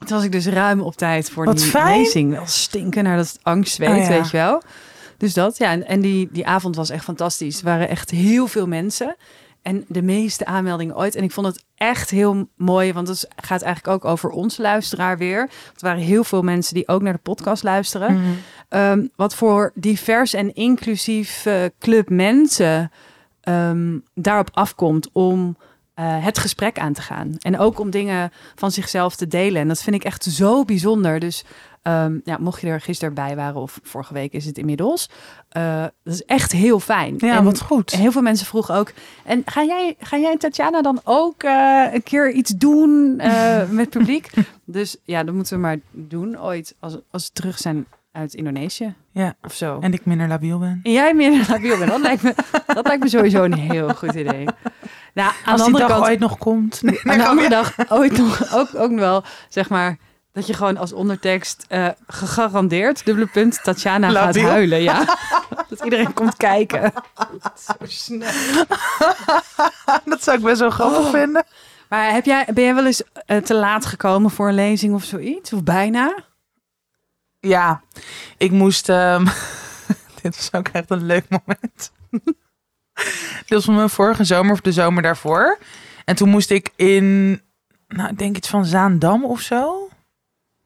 Toen 0.05 0.15
was 0.17 0.23
ik 0.25 0.31
dus 0.31 0.45
ruim 0.47 0.79
op 0.81 0.95
tijd 0.95 1.29
voor 1.29 1.45
Wat 1.45 1.57
die 1.57 1.65
fijn. 1.65 1.97
lezing. 2.01 2.31
Wel 2.31 2.45
stinken 2.47 3.03
naar 3.03 3.17
dat 3.17 3.37
angstzweet, 3.43 3.89
Oh 3.89 3.97
ja. 3.97 4.07
weet 4.07 4.29
je 4.29 4.37
wel. 4.37 4.61
Dus 5.17 5.33
dat, 5.33 5.57
ja. 5.57 5.71
En, 5.71 5.87
en 5.87 6.01
die, 6.01 6.29
die 6.31 6.47
avond 6.47 6.75
was 6.75 6.89
echt 6.89 7.03
fantastisch. 7.03 7.59
Er 7.59 7.65
waren 7.65 7.89
echt 7.89 8.09
heel 8.09 8.47
veel 8.47 8.67
mensen. 8.67 9.15
En 9.61 9.85
de 9.87 10.01
meeste 10.01 10.45
aanmeldingen 10.45 10.97
ooit. 10.97 11.15
En 11.15 11.23
ik 11.23 11.31
vond 11.31 11.47
het 11.47 11.65
echt 11.75 12.09
heel 12.09 12.47
mooi, 12.55 12.93
want 12.93 13.07
het 13.07 13.27
gaat 13.35 13.61
eigenlijk 13.61 13.95
ook 13.95 14.11
over 14.11 14.29
ons 14.29 14.57
luisteraar 14.57 15.17
weer. 15.17 15.49
Het 15.71 15.81
waren 15.81 16.01
heel 16.01 16.23
veel 16.23 16.41
mensen 16.41 16.73
die 16.73 16.87
ook 16.87 17.01
naar 17.01 17.13
de 17.13 17.19
podcast 17.19 17.63
luisteren. 17.63 18.13
Mhm. 18.13 18.23
Ehm, 18.69 19.07
wat 19.15 19.35
voor 19.35 19.71
divers 19.75 20.33
en 20.33 20.53
inclusief 20.53 21.45
eh, 21.45 21.63
club 21.79 22.09
mensen 22.09 22.91
ehm, 23.41 23.97
daarop 24.13 24.49
afkomt 24.53 25.09
om 25.11 25.57
eh, 25.93 26.23
het 26.23 26.37
gesprek 26.37 26.79
aan 26.79 26.93
te 26.93 27.01
gaan. 27.01 27.35
En 27.39 27.59
ook 27.59 27.79
om 27.79 27.89
dingen 27.89 28.31
van 28.55 28.71
zichzelf 28.71 29.15
te 29.15 29.27
delen. 29.27 29.61
En 29.61 29.67
dat 29.67 29.81
vind 29.81 29.95
ik 29.95 30.03
echt 30.03 30.23
zo 30.23 30.63
bijzonder. 30.63 31.19
Dus 31.19 31.45
ehm, 31.87 32.17
ja, 32.23 32.37
mocht 32.39 32.61
je 32.61 32.67
er 32.67 32.81
gisteren 32.81 33.13
bij 33.13 33.35
waren 33.35 33.61
of 33.61 33.79
vorige 33.83 34.13
week 34.13 34.33
is 34.33 34.45
het 34.45 34.57
inmiddels. 34.57 35.09
eh, 35.49 35.81
dat 36.03 36.13
is 36.13 36.25
echt 36.25 36.51
heel 36.51 36.79
fijn. 36.79 37.15
Ja, 37.17 37.35
en 37.37 37.43
wat 37.43 37.61
goed. 37.61 37.91
heel 37.91 38.11
veel 38.11 38.21
mensen 38.21 38.45
vroegen 38.47 38.75
ook. 38.75 38.91
En 39.25 39.41
ga 39.45 39.63
jij, 39.63 39.95
ga 39.99 40.17
jij 40.17 40.31
en 40.31 40.37
Tatjana 40.37 40.81
dan 40.81 40.99
ook 41.03 41.43
eh, 41.43 41.83
een 41.93 42.03
keer 42.03 42.31
iets 42.31 42.51
doen 42.51 43.19
eh, 43.19 43.69
met 43.69 43.89
publiek? 43.89 44.29
dus 44.65 44.97
ja, 45.03 45.23
dat 45.23 45.35
moeten 45.35 45.53
we 45.53 45.59
maar 45.59 45.77
doen 45.91 46.39
ooit 46.41 46.75
als, 46.79 46.97
als 47.11 47.23
we 47.25 47.29
terug 47.33 47.57
zijn 47.57 47.85
uit 48.11 48.33
Indonesië 48.33 48.93
Ja. 49.11 49.33
of 49.43 49.53
zo. 49.53 49.77
En 49.79 49.93
ik 49.93 50.05
minder 50.05 50.27
labiel 50.27 50.59
ben. 50.59 50.79
En 50.83 50.91
jij 50.91 51.13
meer 51.13 51.45
labiel 51.49 51.77
bent. 51.77 51.91
Dat 51.91 52.01
lijkt, 52.01 52.23
me, 52.23 52.33
dat 52.65 52.87
lijkt 52.87 53.03
me 53.03 53.09
sowieso 53.09 53.43
een 53.43 53.53
heel 53.53 53.89
goed 53.93 54.13
idee. 54.13 54.45
Nou, 55.13 55.31
aan 55.45 55.53
Als 55.53 55.61
de 55.61 55.65
die 55.65 55.65
andere 55.65 55.87
dag 55.87 55.87
kant, 55.87 56.05
ooit 56.05 56.19
nog 56.19 56.37
komt. 56.37 56.81
Nee, 56.81 56.99
aan 57.11 57.17
de 57.17 57.25
andere 57.27 57.49
dag 57.49 57.75
ooit 57.91 58.17
nog, 58.17 58.55
ook, 58.55 58.69
ook 58.75 58.91
wel, 58.91 59.23
zeg 59.49 59.69
maar, 59.69 59.97
dat 60.37 60.47
je 60.47 60.53
gewoon 60.53 60.77
als 60.77 60.93
ondertekst 60.93 61.65
eh, 61.67 61.87
gegarandeerd, 62.07 63.05
dubbele 63.05 63.27
punt, 63.27 63.59
Tatjana 63.63 64.09
gaat 64.09 64.37
huilen. 64.37 64.81
Ja. 64.81 65.17
dat 65.69 65.83
iedereen 65.83 66.13
komt 66.13 66.37
kijken. 66.37 66.81
dat 70.05 70.23
zou 70.23 70.37
ik 70.37 70.43
best 70.43 70.59
wel 70.59 70.69
grappig 70.69 70.99
Oh. 71.05 71.09
vinden. 71.11 71.45
Maar 71.89 72.11
heb 72.11 72.25
jij, 72.25 72.45
ben 72.53 72.63
jij 72.63 72.75
wel 72.75 72.85
eens 72.85 73.03
eh, 73.25 73.37
te 73.37 73.53
laat 73.53 73.85
gekomen 73.85 74.31
voor 74.31 74.47
een 74.47 74.53
lezing 74.55 74.93
of 74.93 75.03
zoiets? 75.03 75.53
Of 75.53 75.63
bijna? 75.63 76.15
Ja, 77.39 77.81
ik 78.37 78.51
moest. 78.51 78.89
ehm, 78.89 79.25
dit 80.21 80.35
was 80.35 80.49
ook 80.53 80.67
echt 80.67 80.89
een 80.89 81.05
leuk 81.05 81.25
moment. 81.29 81.91
dit 83.39 83.49
was 83.49 83.65
van 83.65 83.75
mijn 83.75 83.89
vorige 83.89 84.23
zomer 84.23 84.51
of 84.51 84.61
de 84.61 84.71
zomer 84.71 85.03
daarvoor. 85.03 85.57
En 86.05 86.15
toen 86.15 86.29
moest 86.29 86.49
ik 86.51 86.69
in, 86.75 87.41
nou, 87.87 88.09
ik 88.09 88.17
denk 88.17 88.37
iets 88.37 88.49
van 88.49 88.65
Zaandam 88.65 89.25
of 89.25 89.39
zo. 89.41 89.86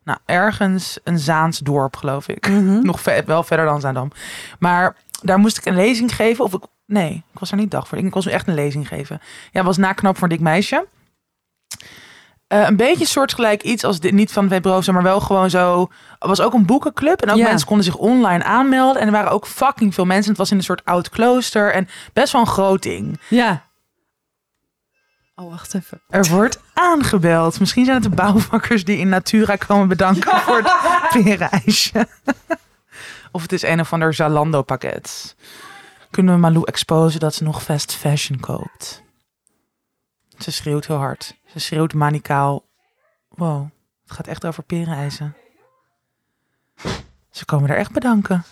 Nou, 0.03 0.17
ergens 0.25 0.99
een 1.03 1.19
Zaans 1.19 1.59
dorp, 1.59 1.95
geloof 1.95 2.27
ik. 2.27 2.47
Nog 2.83 3.01
ve- 3.01 3.23
wel 3.25 3.43
verder 3.43 3.65
dan 3.65 3.81
Zaandam. 3.81 4.11
Maar 4.59 4.95
daar 5.21 5.37
moest 5.39 5.57
ik 5.57 5.65
een 5.65 5.75
lezing 5.75 6.15
geven. 6.15 6.43
Of 6.45 6.53
ik, 6.53 6.63
nee, 6.85 7.23
ik 7.33 7.39
was 7.39 7.51
er 7.51 7.57
niet 7.57 7.71
dag 7.71 7.87
voor. 7.87 7.97
Ik 7.97 8.13
was 8.13 8.25
echt 8.25 8.47
een 8.47 8.53
lezing 8.53 8.87
geven. 8.87 9.21
Ja, 9.51 9.63
was 9.63 9.77
na 9.77 9.93
knap 9.93 10.15
voor 10.15 10.23
een 10.23 10.29
dik 10.33 10.39
meisje. 10.39 10.85
Eh, 12.47 12.65
een 12.67 12.75
beetje 12.75 13.05
soortgelijk 13.05 13.63
iets 13.63 13.83
als 13.83 13.99
dit, 13.99 14.11
niet 14.13 14.31
van 14.31 14.47
Webroza, 14.49 14.91
maar 14.91 15.03
wel 15.03 15.19
gewoon 15.19 15.49
zo. 15.49 15.89
Er 16.19 16.27
was 16.27 16.41
ook 16.41 16.53
een 16.53 16.65
boekenclub 16.65 17.21
en 17.21 17.29
ook 17.29 17.37
Ja. 17.37 17.47
mensen 17.47 17.67
konden 17.67 17.85
zich 17.85 17.95
online 17.95 18.43
aanmelden. 18.43 19.01
En 19.01 19.07
er 19.07 19.13
waren 19.13 19.31
ook 19.31 19.47
fucking 19.47 19.93
veel 19.93 20.05
mensen. 20.05 20.29
Het 20.29 20.37
was 20.37 20.51
in 20.51 20.57
een 20.57 20.63
soort 20.63 20.85
oud 20.85 21.09
klooster 21.09 21.73
en 21.73 21.87
best 22.13 22.31
wel 22.33 22.41
een 22.41 22.47
groot 22.47 22.81
ding. 22.83 23.19
Ja. 23.27 23.69
Oh, 25.41 25.49
wacht 25.49 25.73
even. 25.73 26.01
Er 26.09 26.27
wordt 26.27 26.59
aangebeld. 26.73 27.59
Misschien 27.59 27.85
zijn 27.85 28.01
het 28.01 28.09
de 28.09 28.15
bouwvakkers 28.15 28.83
die 28.83 28.97
in 28.97 29.09
Natura 29.09 29.55
komen 29.55 29.87
bedanken 29.87 30.39
voor 30.39 30.57
het 30.63 31.09
perenijsje. 31.23 32.07
of 33.31 33.41
het 33.41 33.51
is 33.51 33.61
een 33.61 33.79
of 33.79 33.93
ander 33.93 34.13
Zalando 34.13 34.61
pakket. 34.61 35.35
Kunnen 36.09 36.33
we 36.33 36.39
Malou 36.39 36.63
exposen 36.65 37.19
dat 37.19 37.33
ze 37.33 37.43
nog 37.43 37.63
fast 37.63 37.95
fashion 37.95 38.39
koopt? 38.39 39.03
Ze 40.37 40.51
schreeuwt 40.51 40.87
heel 40.87 40.97
hard. 40.97 41.35
Ze 41.45 41.59
schreeuwt 41.59 41.93
manicaal. 41.93 42.65
Wow, 43.29 43.67
het 44.03 44.11
gaat 44.11 44.27
echt 44.27 44.45
over 44.45 44.63
perenijzen. 44.63 45.35
Ze 47.29 47.45
komen 47.45 47.69
er 47.69 47.77
echt 47.77 47.91
bedanken. 47.91 48.43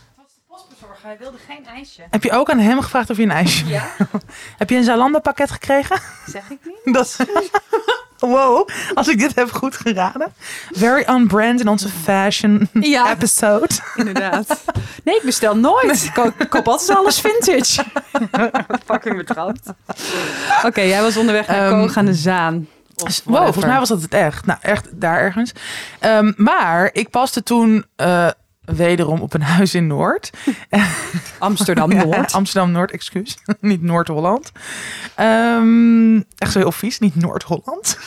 Hij 1.10 1.18
wilde 1.18 1.38
geen 1.48 1.66
ijsje. 1.66 2.02
Heb 2.10 2.24
je 2.24 2.32
ook 2.32 2.50
aan 2.50 2.60
hem 2.60 2.82
gevraagd 2.82 3.10
of 3.10 3.18
je 3.18 3.24
een 3.24 3.32
ijsje... 3.32 3.66
Ja, 3.68 3.84
Heb 4.58 4.70
je 4.70 4.76
een 4.76 4.84
Zalando 4.84 5.20
pakket 5.20 5.52
gekregen? 5.52 6.00
zeg 6.28 6.50
ik 6.50 6.58
niet. 6.64 6.94
Dat 6.96 7.18
Wow, 8.20 8.68
als 8.94 9.08
ik 9.08 9.20
dit 9.20 9.36
heb 9.36 9.52
goed 9.52 9.76
geraden. 9.78 10.34
Very 10.72 11.04
on 11.08 11.28
brand 11.28 11.60
in 11.60 11.68
onze 11.68 11.90
fashion 11.90 12.70
Ja. 12.74 13.12
episode. 13.12 13.68
Inderdaad. 13.96 14.64
Nee, 15.04 15.16
ik 15.16 15.22
bestel 15.24 15.58
nooit. 15.58 16.04
Ik 16.40 16.50
koop, 16.50 16.68
altijd 16.68 16.98
alles 16.98 17.20
vintage. 17.20 17.84
Fucking 18.86 19.18
betrapt. 19.18 19.74
Oké, 20.66 20.82
jij 20.82 21.02
was 21.02 21.18
onderweg 21.18 21.48
naar 21.48 21.58
Ehm, 21.72 21.80
Koog 21.80 21.98
aan 21.98 22.06
de 22.06 22.14
Zaan. 22.14 22.68
Of 22.96 23.22
Wow, 23.26 23.44
volgens 23.44 23.66
mij 23.66 23.80
was 23.80 23.90
dat 23.90 24.02
het 24.02 24.14
echt. 24.14 24.46
Nou, 24.46 24.60
echt 24.62 24.88
daar 25.02 25.20
ergens. 25.20 25.52
Ehm, 26.00 26.32
maar 26.36 26.90
ik 26.94 27.10
paste 27.10 27.44
toen 27.44 27.86
eh, 27.96 28.28
wederom 28.76 29.22
op 29.22 29.34
een 29.34 29.42
huis 29.42 29.76
in 29.76 29.88
Noord. 29.88 30.30
Amsterdam-Noord. 31.40 32.16
Ja, 32.32 32.38
Amsterdam-Noord, 32.38 32.92
excuus. 32.92 33.38
niet 33.60 33.82
Noord-Holland. 33.82 34.52
Ehm, 35.16 36.16
echt 36.38 36.52
zo 36.52 36.60
heel 36.60 36.72
vies, 36.72 37.00
niet 37.00 37.16
Noord-Holland. 37.16 37.98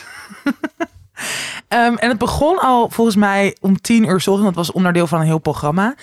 Ehm, 1.69 1.95
en 1.95 2.09
het 2.09 2.19
begon 2.19 2.59
al 2.59 2.89
volgens 2.91 3.17
mij 3.17 3.57
om 3.61 3.81
tien 3.81 4.05
uur 4.09 4.21
's 4.21 4.27
ochtends. 4.27 4.47
Dat 4.49 4.67
was 4.67 4.73
onderdeel 4.73 5.07
van 5.07 5.21
een 5.21 5.27
heel 5.27 5.39
programma. 5.39 5.95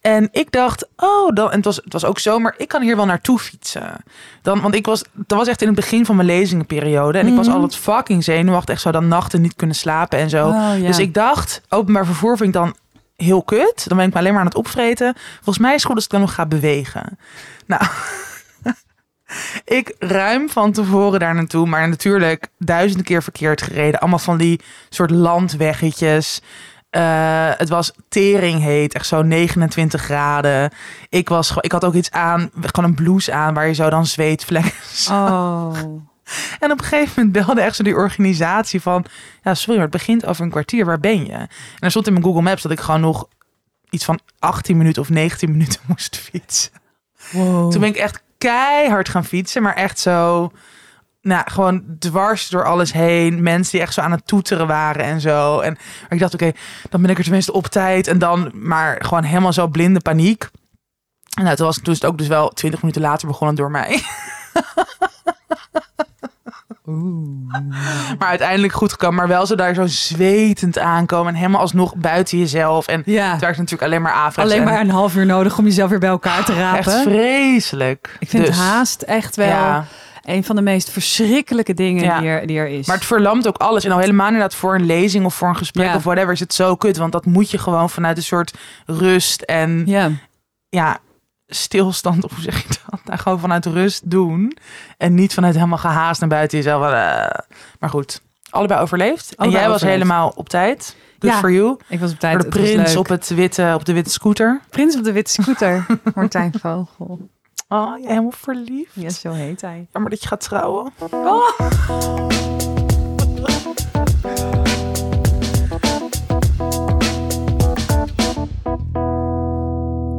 En 0.00 0.28
ik 0.32 0.50
dacht, 0.52 0.88
oh, 0.96 1.34
dan, 1.34 1.50
en 1.50 1.56
het, 1.56 1.64
was, 1.64 1.76
het 1.76 1.92
was 1.92 2.04
ook 2.04 2.18
zomer. 2.18 2.54
Ik 2.56 2.68
kan 2.68 2.82
hier 2.82 2.96
wel 2.96 3.04
naartoe 3.06 3.38
fietsen. 3.38 3.96
Dan, 4.42 4.60
want 4.60 4.74
ik 4.74 4.86
was, 4.86 5.04
dat 5.12 5.38
was 5.38 5.48
echt 5.48 5.60
in 5.60 5.66
het 5.66 5.76
begin 5.76 6.06
van 6.06 6.16
mijn 6.16 6.28
lezingenperiode. 6.28 7.18
En 7.18 7.26
ik 7.26 7.36
was 7.36 7.46
Mhm. 7.46 7.54
altijd 7.54 7.76
fucking 7.76 8.24
zenuwachtig. 8.24 8.74
Echt 8.74 8.82
zo 8.82 8.90
dan 8.90 9.08
nachten 9.08 9.40
niet 9.40 9.56
kunnen 9.56 9.76
slapen 9.76 10.18
en 10.18 10.30
zo. 10.30 10.46
Oh, 10.48 10.78
ja. 10.78 10.86
Dus 10.86 10.98
ik 10.98 11.14
dacht, 11.14 11.62
openbaar 11.68 12.06
vervoer 12.06 12.36
vind 12.36 12.48
ik 12.48 12.54
dan 12.60 12.74
heel 13.22 13.42
kut. 13.42 13.88
Dan 13.88 13.96
ben 13.96 14.06
ik 14.06 14.12
me 14.12 14.18
alleen 14.18 14.32
maar 14.32 14.40
aan 14.40 14.46
het 14.46 14.56
opvreten. 14.56 15.14
Volgens 15.34 15.58
mij 15.58 15.74
is 15.74 15.76
het 15.76 15.84
goed 15.84 15.94
als 15.94 16.04
ik 16.04 16.10
dan 16.10 16.20
nog 16.20 16.34
ga 16.34 16.46
bewegen. 16.46 17.18
Nou, 17.66 17.82
ik 19.80 19.94
ruim 19.98 20.48
van 20.48 20.72
tevoren 20.72 21.20
daar 21.20 21.34
naartoe. 21.34 21.66
Maar 21.66 21.88
natuurlijk 21.88 22.48
duizenden 22.58 23.06
keer 23.06 23.22
verkeerd 23.22 23.62
gereden. 23.62 24.00
Allemaal 24.00 24.18
van 24.18 24.38
die 24.38 24.60
soort 24.88 25.10
landweggetjes. 25.10 26.40
Eh, 26.90 27.50
het 27.56 27.68
was 27.68 27.92
tering 28.08 28.62
heet, 28.62 28.94
echt 28.94 29.06
zo 29.06 29.22
29 29.22 30.02
graden. 30.02 30.72
Ik, 31.08 31.28
was, 31.28 31.56
ik 31.60 31.72
had 31.72 31.84
ook 31.84 31.94
iets 31.94 32.10
aan, 32.10 32.50
gewoon 32.60 32.90
een 32.90 32.96
blouse 32.96 33.32
aan 33.32 33.54
waar 33.54 33.66
je 33.66 33.74
zo 33.74 33.90
dan 33.90 34.06
zweetvlekken 34.06 34.72
Oh. 35.10 35.72
en 36.60 36.70
op 36.70 36.78
een 36.78 36.84
gegeven 36.84 37.12
moment 37.16 37.32
belde 37.46 37.60
echt 37.60 37.76
zo 37.76 37.82
die 37.82 37.94
organisatie 37.94 38.80
van... 38.80 39.04
Ja, 39.42 39.54
sorry, 39.54 39.74
maar 39.74 39.88
het 39.88 39.96
begint 39.96 40.26
over 40.26 40.44
een 40.44 40.50
kwartier. 40.50 40.84
Waar 40.84 41.00
ben 41.00 41.26
je? 41.26 41.32
En 41.32 41.48
er 41.78 41.90
stond 41.90 42.06
in 42.06 42.12
mijn 42.12 42.24
Google 42.24 42.42
Maps 42.42 42.62
dat 42.62 42.72
ik 42.72 42.80
gewoon 42.80 43.00
nog 43.00 43.28
iets 43.90 44.04
van 44.04 44.20
18 44.38 44.76
minuten 44.76 45.02
of 45.02 45.08
19 45.08 45.50
minuten 45.50 45.80
moest 45.88 46.16
fietsen. 46.16 46.70
Wow. 47.30 47.70
Toen 47.70 47.80
ben 47.80 47.90
ik 47.90 47.96
echt 47.96 48.22
keihard 48.38 49.08
gaan 49.08 49.24
fietsen, 49.24 49.62
maar 49.62 49.74
echt 49.74 49.98
zo... 49.98 50.50
Nou, 51.22 51.50
gewoon 51.50 51.84
dwars 51.98 52.48
door 52.48 52.64
alles 52.64 52.92
heen. 52.92 53.42
Mensen 53.42 53.72
die 53.72 53.80
echt 53.80 53.94
zo 53.94 54.00
aan 54.00 54.10
het 54.10 54.26
toeteren 54.26 54.66
waren 54.66 55.04
en 55.04 55.20
zo. 55.20 55.60
En 55.60 55.72
maar 55.72 56.12
ik 56.12 56.18
dacht, 56.18 56.34
oké, 56.34 56.52
dan 56.88 57.02
ben 57.02 57.10
ik 57.10 57.16
er 57.16 57.22
tenminste 57.22 57.52
op 57.52 57.66
tijd. 57.66 58.06
En 58.06 58.18
dan 58.18 58.50
maar 58.54 59.04
gewoon 59.04 59.22
helemaal 59.22 59.52
zo 59.52 59.66
blinde 59.66 60.00
paniek. 60.00 60.50
En 61.36 61.44
nou, 61.44 61.56
toen 61.56 61.66
was 61.66 61.76
dus 61.76 62.04
ook 62.04 62.18
dus 62.18 62.26
wel 62.26 62.48
20 62.48 62.80
minuten 62.82 63.02
later 63.02 63.28
begonnen 63.28 63.56
door 63.56 63.70
mij. 63.70 64.02
Maar 68.18 68.28
uiteindelijk 68.28 68.72
goed 68.72 68.90
gekomen. 68.92 69.16
Maar 69.16 69.28
wel 69.28 69.46
zo 69.46 69.54
daar 69.54 69.74
zo 69.74 69.86
zwetend 69.86 70.78
aankomen. 70.78 71.32
En 71.32 71.38
helemaal 71.38 71.60
alsnog 71.60 71.94
buiten 71.96 72.38
jezelf. 72.38 72.86
En 72.86 73.02
Ja. 73.04 73.30
het 73.30 73.40
werkt 73.40 73.56
natuurlijk 73.56 73.82
alleen 73.82 74.02
maar 74.02 74.12
averechts. 74.12 74.52
Alleen 74.52 74.66
En 74.66 74.72
maar 74.72 74.80
een 74.80 74.90
half 74.90 75.16
uur 75.16 75.26
nodig 75.26 75.58
om 75.58 75.64
jezelf 75.64 75.90
weer 75.90 75.98
bij 75.98 76.08
elkaar 76.08 76.44
te 76.44 76.54
rapen. 76.54 76.78
Echt 76.78 77.02
vreselijk. 77.02 78.16
Ik 78.18 78.28
vind 78.28 78.46
Dus, 78.46 78.56
haast 78.58 79.02
echt 79.02 79.36
wel 79.36 79.46
Ja, 79.46 79.84
een 80.24 80.44
van 80.44 80.56
de 80.56 80.62
meest 80.62 80.90
verschrikkelijke 80.90 81.74
dingen 81.74 82.04
Ja. 82.04 82.20
die, 82.20 82.28
er, 82.28 82.46
die 82.46 82.58
er 82.58 82.68
is. 82.68 82.86
maar 82.86 82.96
het 82.96 83.04
verlamt 83.06 83.48
ook 83.48 83.56
alles. 83.56 83.84
En 83.84 83.92
al 83.92 83.98
helemaal 83.98 84.26
inderdaad 84.26 84.54
voor 84.54 84.74
een 84.74 84.86
lezing 84.86 85.24
of 85.24 85.34
voor 85.34 85.48
een 85.48 85.56
gesprek 85.56 85.86
Ja. 85.86 85.94
of 85.94 86.02
whatever 86.04 86.32
is 86.32 86.40
het 86.40 86.54
zo 86.54 86.74
kut. 86.76 86.96
Want 86.96 87.12
dat 87.12 87.26
moet 87.26 87.50
je 87.50 87.58
gewoon 87.58 87.90
vanuit 87.90 88.16
een 88.16 88.22
soort 88.22 88.54
rust 88.86 89.42
en 89.42 89.82
ja, 89.86 90.10
ja. 90.68 90.98
Stilstand, 91.48 92.24
of 92.24 92.30
hoe 92.34 92.42
zeg 92.42 92.62
je 92.62 92.68
dat? 92.90 93.00
Nou, 93.04 93.18
gewoon 93.18 93.40
vanuit 93.40 93.66
rust 93.66 94.10
doen. 94.10 94.56
En 94.96 95.14
niet 95.14 95.34
vanuit 95.34 95.54
helemaal 95.54 95.78
gehaast 95.78 96.20
naar 96.20 96.28
buiten 96.28 96.58
jezelf. 96.58 96.82
eh. 96.84 96.90
Maar 97.80 97.90
goed, 97.90 98.22
allebei 98.50 98.80
overleefd. 98.80 99.34
en 99.34 99.50
jij 99.50 99.68
was 99.68 99.82
helemaal 99.82 100.32
op 100.36 100.48
tijd. 100.48 100.96
Good 101.18 101.30
Ja. 101.32 101.38
for 101.38 101.52
you. 101.52 101.76
Ik 101.88 102.00
was 102.00 102.12
op 102.12 102.18
tijd. 102.18 102.32
Voor 102.42 102.50
de 102.50 102.58
het 102.58 102.66
prins 102.74 102.96
op, 102.96 103.08
het 103.08 103.28
witte, 103.28 103.72
op 103.74 103.84
de 103.84 103.92
witte 103.92 104.10
scooter. 104.10 104.60
Prins 104.70 104.96
op 104.96 105.04
de 105.04 105.12
witte 105.12 105.42
scooter. 105.42 105.86
Martijn 106.14 106.52
Vogel. 106.60 107.28
Oh, 107.68 107.98
jij 107.98 108.08
helemaal 108.08 108.30
verliefd. 108.30 108.90
Ja, 108.94 109.08
zo 109.10 109.32
heet 109.32 109.60
hij. 109.60 109.86
Jammer 109.92 110.10
dat 110.10 110.22
je 110.22 110.28
gaat 110.28 110.40
trouwen. 110.40 110.92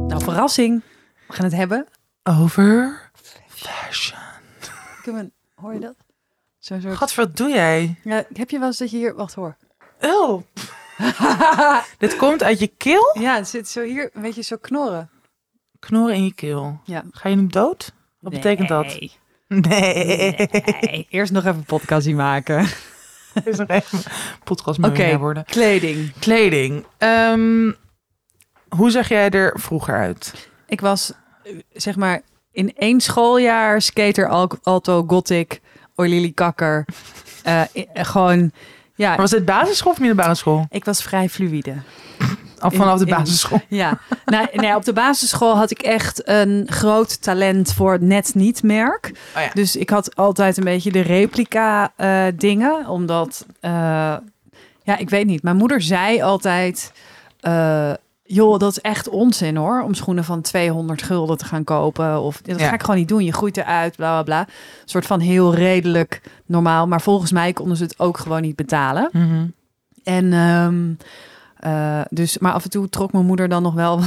Nou, 0.08 0.22
verrassing. 0.22 0.82
We 1.30 1.36
gaan 1.36 1.44
het 1.44 1.54
hebben. 1.54 1.86
Over 2.22 3.10
fashion. 3.48 4.20
Een 5.04 5.32
Hoor 5.54 5.72
je 5.74 5.80
dat? 5.80 5.94
Zo'n 6.58 6.80
soort... 6.80 7.14
Wat 7.14 7.36
doe 7.36 7.48
jij? 7.48 7.96
Ja, 8.04 8.24
heb 8.32 8.50
je 8.50 8.58
wel 8.58 8.66
eens 8.66 8.78
dat 8.78 8.90
je 8.90 8.96
hier... 8.96 9.14
Wacht 9.14 9.34
hoor. 9.34 9.56
Oh. 10.00 10.42
Dit 11.98 12.16
komt 12.16 12.42
uit 12.42 12.58
je 12.58 12.66
keel? 12.66 13.16
Ja, 13.20 13.34
het 13.34 13.48
zit 13.48 13.68
zo 13.68 13.82
hier, 13.82 14.10
een 14.12 14.22
beetje 14.22 14.42
zo 14.42 14.56
knorren. 14.60 15.10
Knorren 15.78 16.14
in 16.14 16.24
je 16.24 16.34
keel. 16.34 16.80
Ja. 16.84 17.04
Ga 17.10 17.28
je 17.28 17.36
nu 17.36 17.46
dood? 17.46 17.92
Wat 18.20 18.32
betekent 18.32 18.68
dat? 18.68 18.84
Nee. 18.86 19.12
Nee. 19.46 21.06
Eerst 21.10 21.32
nog 21.32 21.44
even 21.44 21.64
podcastie 21.64 22.14
maken. 22.14 22.66
is 23.44 23.56
nog 23.56 23.68
even 23.68 23.98
podcast 24.44 24.84
Oké, 24.84 25.18
worden. 25.18 25.44
kleding. 25.44 26.12
Kleding. 26.18 26.84
Ehm, 26.98 27.72
hoe 28.68 28.90
zag 28.90 29.08
jij 29.08 29.30
er 29.30 29.60
vroeger 29.60 29.94
uit? 29.94 30.49
Ik 30.70 30.80
was, 30.80 31.12
zeg 31.72 31.96
maar, 31.96 32.20
in 32.52 32.72
één 32.76 33.00
schooljaar 33.00 33.82
skater, 33.82 34.28
al- 34.28 34.50
alto, 34.62 35.04
gothic, 35.06 35.60
oilily 35.94 36.32
kakker. 36.34 36.84
Eh, 37.42 37.62
gewoon, 37.92 38.52
ja, 38.94 39.08
Maar 39.08 39.16
was 39.18 39.30
dit 39.30 39.44
basisschool 39.44 39.92
of 39.92 39.98
middelbare 39.98 40.34
school? 40.34 40.66
ik 40.70 40.84
was 40.84 41.02
vrij 41.02 41.28
fluïde. 41.28 41.74
Of 42.62 42.74
vanaf 42.74 42.98
de 42.98 43.04
in- 43.04 43.10
basisschool? 43.10 43.60
Ja, 43.68 43.98
nee, 44.24 44.46
nee, 44.52 44.74
op 44.74 44.84
de 44.84 44.92
basisschool 44.92 45.56
had 45.56 45.70
ik 45.70 45.82
echt 45.82 46.28
een 46.28 46.66
groot 46.70 47.22
talent 47.22 47.72
voor 47.72 47.92
het 47.92 48.00
net 48.02 48.34
niet 48.34 48.62
merk. 48.62 49.10
Oh 49.36 49.42
ja. 49.42 49.50
Dus 49.54 49.76
ik 49.76 49.90
had 49.90 50.16
altijd 50.16 50.56
een 50.56 50.64
beetje 50.64 50.92
de 50.92 51.00
replica 51.00 51.92
eh, 51.96 52.24
dingen, 52.34 52.86
omdat, 52.88 53.46
ja, 53.60 54.96
ik 54.98 55.10
weet 55.10 55.26
niet. 55.26 55.42
Mijn 55.42 55.56
moeder 55.56 55.82
zei 55.82 56.22
altijd, 56.22 56.92
joh, 58.32 58.58
dat 58.58 58.70
is 58.70 58.80
echt 58.80 59.08
onzin 59.08 59.56
hoor, 59.56 59.82
om 59.82 59.94
schoenen 59.94 60.24
van 60.24 60.40
200 60.40 61.02
gulden 61.02 61.36
te 61.36 61.44
gaan 61.44 61.64
kopen. 61.64 62.20
Of 62.20 62.40
dat 62.42 62.60
Ja. 62.60 62.68
ga 62.68 62.74
ik 62.74 62.80
gewoon 62.80 62.96
niet 62.96 63.08
doen. 63.08 63.24
Je 63.24 63.32
groeit 63.32 63.56
eruit, 63.56 63.96
bla 63.96 64.10
bla 64.12 64.22
bla. 64.22 64.40
Een 64.40 64.88
soort 64.88 65.06
van 65.06 65.20
heel 65.20 65.54
redelijk 65.54 66.22
normaal, 66.46 66.86
maar 66.86 67.00
volgens 67.00 67.32
mij 67.32 67.52
konden 67.52 67.76
ze 67.76 67.82
het 67.82 67.98
ook 67.98 68.18
gewoon 68.18 68.42
niet 68.42 68.56
betalen. 68.56 69.08
Mhm. 69.12 69.46
En 70.04 70.32
ehm, 70.32 70.92
eh, 71.56 72.00
dus, 72.08 72.38
maar 72.38 72.52
af 72.52 72.64
en 72.64 72.70
toe 72.70 72.88
trok 72.88 73.12
mijn 73.12 73.26
moeder 73.26 73.48
dan 73.48 73.62
nog 73.62 73.74
wel 73.74 74.00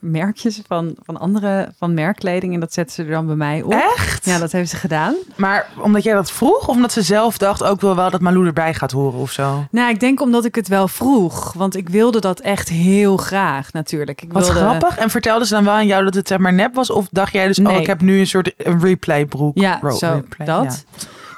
merkjes 0.00 0.60
van, 0.66 0.96
van 1.02 1.18
andere 1.18 1.72
van 1.78 1.94
merkkleding 1.94 2.54
en 2.54 2.60
dat 2.60 2.72
zette 2.72 2.92
ze 2.92 3.02
er 3.02 3.10
dan 3.10 3.26
bij 3.26 3.34
mij 3.34 3.62
op. 3.62 3.72
Echt? 3.72 4.24
Ja, 4.24 4.38
dat 4.38 4.52
heeft 4.52 4.70
ze 4.70 4.76
gedaan. 4.76 5.14
Maar 5.36 5.68
omdat 5.78 6.02
jij 6.02 6.14
dat 6.14 6.32
vroeg 6.32 6.68
of 6.68 6.74
omdat 6.76 6.92
ze 6.92 7.02
zelf 7.02 7.38
dacht 7.38 7.62
ook 7.62 7.80
wel 7.80 7.96
wel 7.96 8.10
dat 8.10 8.20
Malou 8.20 8.46
erbij 8.46 8.74
gaat 8.74 8.90
horen 8.90 9.20
of 9.20 9.30
zo? 9.32 9.66
Nou, 9.70 9.90
ik 9.90 10.00
denk 10.00 10.20
omdat 10.20 10.44
ik 10.44 10.54
het 10.54 10.68
wel 10.68 10.88
vroeg, 10.88 11.52
want 11.52 11.76
ik 11.76 11.88
wilde 11.88 12.20
dat 12.20 12.40
echt 12.40 12.68
heel 12.68 13.16
graag 13.16 13.72
natuurlijk. 13.72 14.22
Ik 14.22 14.32
Wat 14.32 14.44
wilde, 14.44 14.60
grappig. 14.60 14.96
En 14.96 15.10
vertelde 15.10 15.46
ze 15.46 15.54
dan 15.54 15.64
wel 15.64 15.74
aan 15.74 15.86
jou 15.86 16.04
dat 16.04 16.14
het 16.14 16.28
zeg 16.28 16.38
maar 16.38 16.52
nep 16.52 16.74
was? 16.74 16.90
Of 16.90 17.06
dacht 17.10 17.32
jij 17.32 17.46
dus, 17.46 17.58
oh 17.58 17.72
ik 17.72 17.86
heb 17.86 18.00
nu 18.00 18.18
een 18.18 18.26
soort 18.26 18.52
een 18.56 18.80
replay 18.80 19.26
broek? 19.26 19.58
Ja, 19.58 19.90
zo 19.90 20.12
replay, 20.12 20.46
dat. 20.46 20.84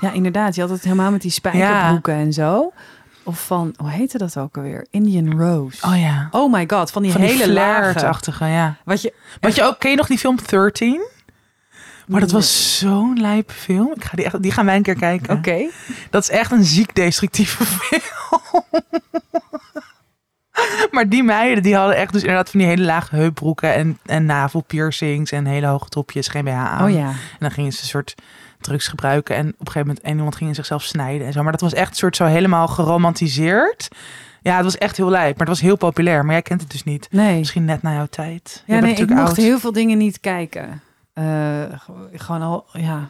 Ja. 0.01 0.13
inderdaad. 0.13 0.55
Je 0.55 0.61
had 0.61 0.71
het 0.71 0.83
helemaal 0.83 1.11
met 1.11 1.23
die 1.23 1.31
spijkerbroeken 1.31 2.15
en 2.15 2.33
zo. 2.33 2.73
Of 3.25 3.47
van, 3.47 3.75
hoe 3.77 3.91
heette 3.91 4.19
dat 4.19 4.37
ook 4.39 4.57
alweer? 4.57 4.87
Indian 4.91 5.41
Rose. 5.41 5.87
Oh 5.87 5.99
ja. 6.01 6.29
Oh 6.31 6.53
my 6.53 6.65
god, 6.67 6.91
van 6.91 7.03
die 7.03 7.13
Van 7.13 7.21
hele 7.21 7.53
lage. 7.53 7.81
flairtachtige, 7.81 8.45
ja. 8.45 8.77
Wat 8.85 9.03
je, 9.03 9.15
Wat 9.41 9.55
je 9.55 9.63
ook, 9.63 9.79
ken 9.79 9.91
je 9.91 9.97
nog 9.97 10.07
die 10.07 10.19
film 10.19 10.39
13? 10.47 11.07
Maar 12.07 12.21
dat 12.21 12.31
was 12.31 12.79
zo'n 12.79 13.21
lijpe 13.21 13.53
film. 13.53 13.93
Ik 13.95 14.05
ga 14.05 14.17
die, 14.17 14.25
echt, 14.25 14.43
die 14.43 14.53
gaan 14.53 14.65
wij 14.67 14.77
een 14.77 14.83
keer 14.83 14.97
kijken. 14.97 15.37
Oké. 15.37 15.71
Dat 16.11 16.23
is 16.23 16.29
echt 16.31 16.51
een 16.53 16.65
ziek 16.65 16.95
destructieve 16.95 17.65
film. 17.77 18.63
maar 20.91 21.09
die 21.09 21.23
meiden, 21.23 21.63
die 21.63 21.75
hadden 21.77 21.97
echt 21.97 22.13
dus 22.13 22.21
inderdaad 22.21 22.51
van 22.51 22.61
die 22.61 22.69
hele 22.69 22.85
lage 22.85 23.17
heupbroeken 23.17 23.75
en, 23.75 23.99
en 24.07 24.25
navelpiercings 24.25 25.31
en 25.31 25.47
hele 25.47 25.67
hoge 25.67 25.89
topjes, 25.89 26.29
geen 26.29 26.45
BH 26.45 26.51
aan. 26.51 26.85
Oh 26.85 26.91
ja. 26.91 27.09
En 27.09 27.17
dan 27.39 27.51
gingen 27.51 27.73
ze 27.73 27.81
een 27.83 27.89
soort 27.89 28.15
drugs 28.65 28.89
gebruiken 28.89 29.37
en 29.37 29.47
op 29.49 29.53
een 29.61 29.67
gegeven 29.67 29.87
moment 29.87 30.01
en 30.07 30.17
iemand 30.17 30.37
ging 30.37 30.55
zichzelf 30.55 30.83
snijden 30.83 31.27
en 31.27 31.33
zo. 31.33 31.43
Maar 31.43 31.53
dat 31.53 31.61
was 31.61 31.73
echt 31.73 31.91
een 31.91 31.97
soort 31.97 32.17
zo 32.17 32.25
helemaal 32.25 32.69
geromantiseerd. 32.69 33.89
Ja, 34.43 34.55
het 34.55 34.65
was 34.65 34.79
echt 34.79 34.97
heel 34.97 35.09
lijp, 35.11 35.37
maar 35.39 35.47
het 35.47 35.57
was 35.57 35.61
heel 35.61 35.77
populair. 35.77 36.25
Maar 36.25 36.33
jij 36.33 36.43
kent 36.43 36.61
het 36.61 36.71
dus 36.71 36.85
niet. 36.85 37.09
Nee. 37.11 37.39
Misschien 37.39 37.65
net 37.65 37.83
na 37.83 37.93
jouw 37.93 38.07
tijd. 38.07 38.63
Ja, 38.67 38.79
nee, 38.81 38.95
ik 38.95 39.09
mocht 39.09 39.21
oud. 39.29 39.37
heel 39.37 39.59
veel 39.59 39.73
dingen 39.73 39.99
niet 39.99 40.21
kijken. 40.21 40.81
Eh, 41.13 41.25
ge- 41.71 42.09
gewoon 42.13 42.43
al, 42.43 42.67
ja, 42.73 43.09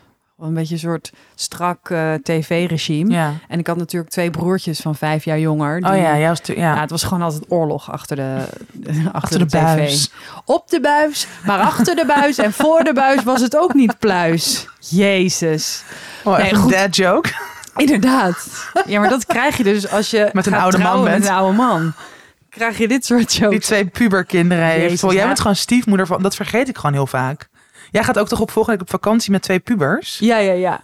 een 0.48 0.54
beetje 0.54 0.74
een 0.74 0.80
soort 0.80 1.12
strak 1.35 1.90
eh, 1.90 2.12
tv-regime. 2.22 3.11
Ja. 3.12 3.33
En 3.48 3.59
ik 3.59 3.66
had 3.66 3.76
natuurlijk 3.76 4.12
twee 4.12 4.30
broertjes 4.30 4.80
van 4.80 4.94
vijf 4.94 5.24
jaar 5.24 5.38
jonger. 5.38 5.80
die- 5.80 5.90
Oh 5.90 5.96
ja, 5.96 6.35
tu- 6.35 6.57
ja. 6.59 6.80
Het 6.80 6.90
was 6.90 7.02
gewoon 7.02 7.22
altijd 7.22 7.44
oorlog 7.48 7.90
achter 7.92 8.16
de, 8.16 8.37
achter, 8.85 9.12
achter 9.12 9.38
de, 9.38 9.44
de 9.44 9.50
tv. 9.50 9.62
buis. 9.62 10.11
Op 10.44 10.68
de 10.68 10.80
buis, 10.80 11.26
maar 11.46 11.59
achter 11.61 11.96
de 11.96 12.04
buis 12.07 12.38
en 12.38 12.52
voor 12.52 12.85
de 12.85 12.92
buis 12.92 13.22
was 13.22 13.40
het 13.40 13.57
ook 13.57 13.74
niet 13.74 13.98
pluis. 13.98 14.68
Jezus. 14.78 15.83
Oh, 16.24 16.38
Nee, 16.38 16.54
goed. 16.54 16.72
dad 16.72 16.96
joke. 16.96 17.33
Inderdaad. 17.76 18.48
Ja, 18.87 19.00
maar 19.00 19.09
dat 19.09 19.26
krijg 19.35 19.57
je 19.57 19.62
dus 19.62 19.90
als 19.90 20.11
je 20.11 20.30
Met 20.33 20.46
een 20.46 20.52
gaat 20.52 20.62
oude 20.62 20.78
man 20.78 21.04
bent. 21.04 21.18
met 21.18 21.28
een 21.28 21.35
oude 21.35 21.57
man. 21.57 21.92
Krijg 22.48 22.78
je 22.78 22.88
dit 22.88 23.04
soort 23.07 23.30
Die 23.30 23.40
jokes. 23.40 23.66
twee 23.66 23.87
puberkinderen 23.87 24.64
heeft. 24.64 25.00
Jij 25.00 25.12
ja. 25.14 25.26
bent 25.26 25.40
gewoon 25.40 25.57
stiefmoeder 25.57 26.07
van. 26.07 26.22
Dat 26.22 26.35
vergeet 26.37 26.68
ik 26.68 26.76
gewoon 26.76 26.92
heel 26.92 27.07
vaak. 27.07 27.48
Jij 27.90 28.05
gaat 28.05 28.18
ook 28.18 28.29
toch 28.29 28.40
op 28.40 28.51
volgende 28.51 28.79
week 28.79 28.87
op 28.87 29.01
vakantie 29.01 29.31
met 29.33 29.42
twee 29.42 29.59
pubers? 29.59 30.18
Ja, 30.18 30.37
ja, 30.38 30.53
ja. 30.53 30.81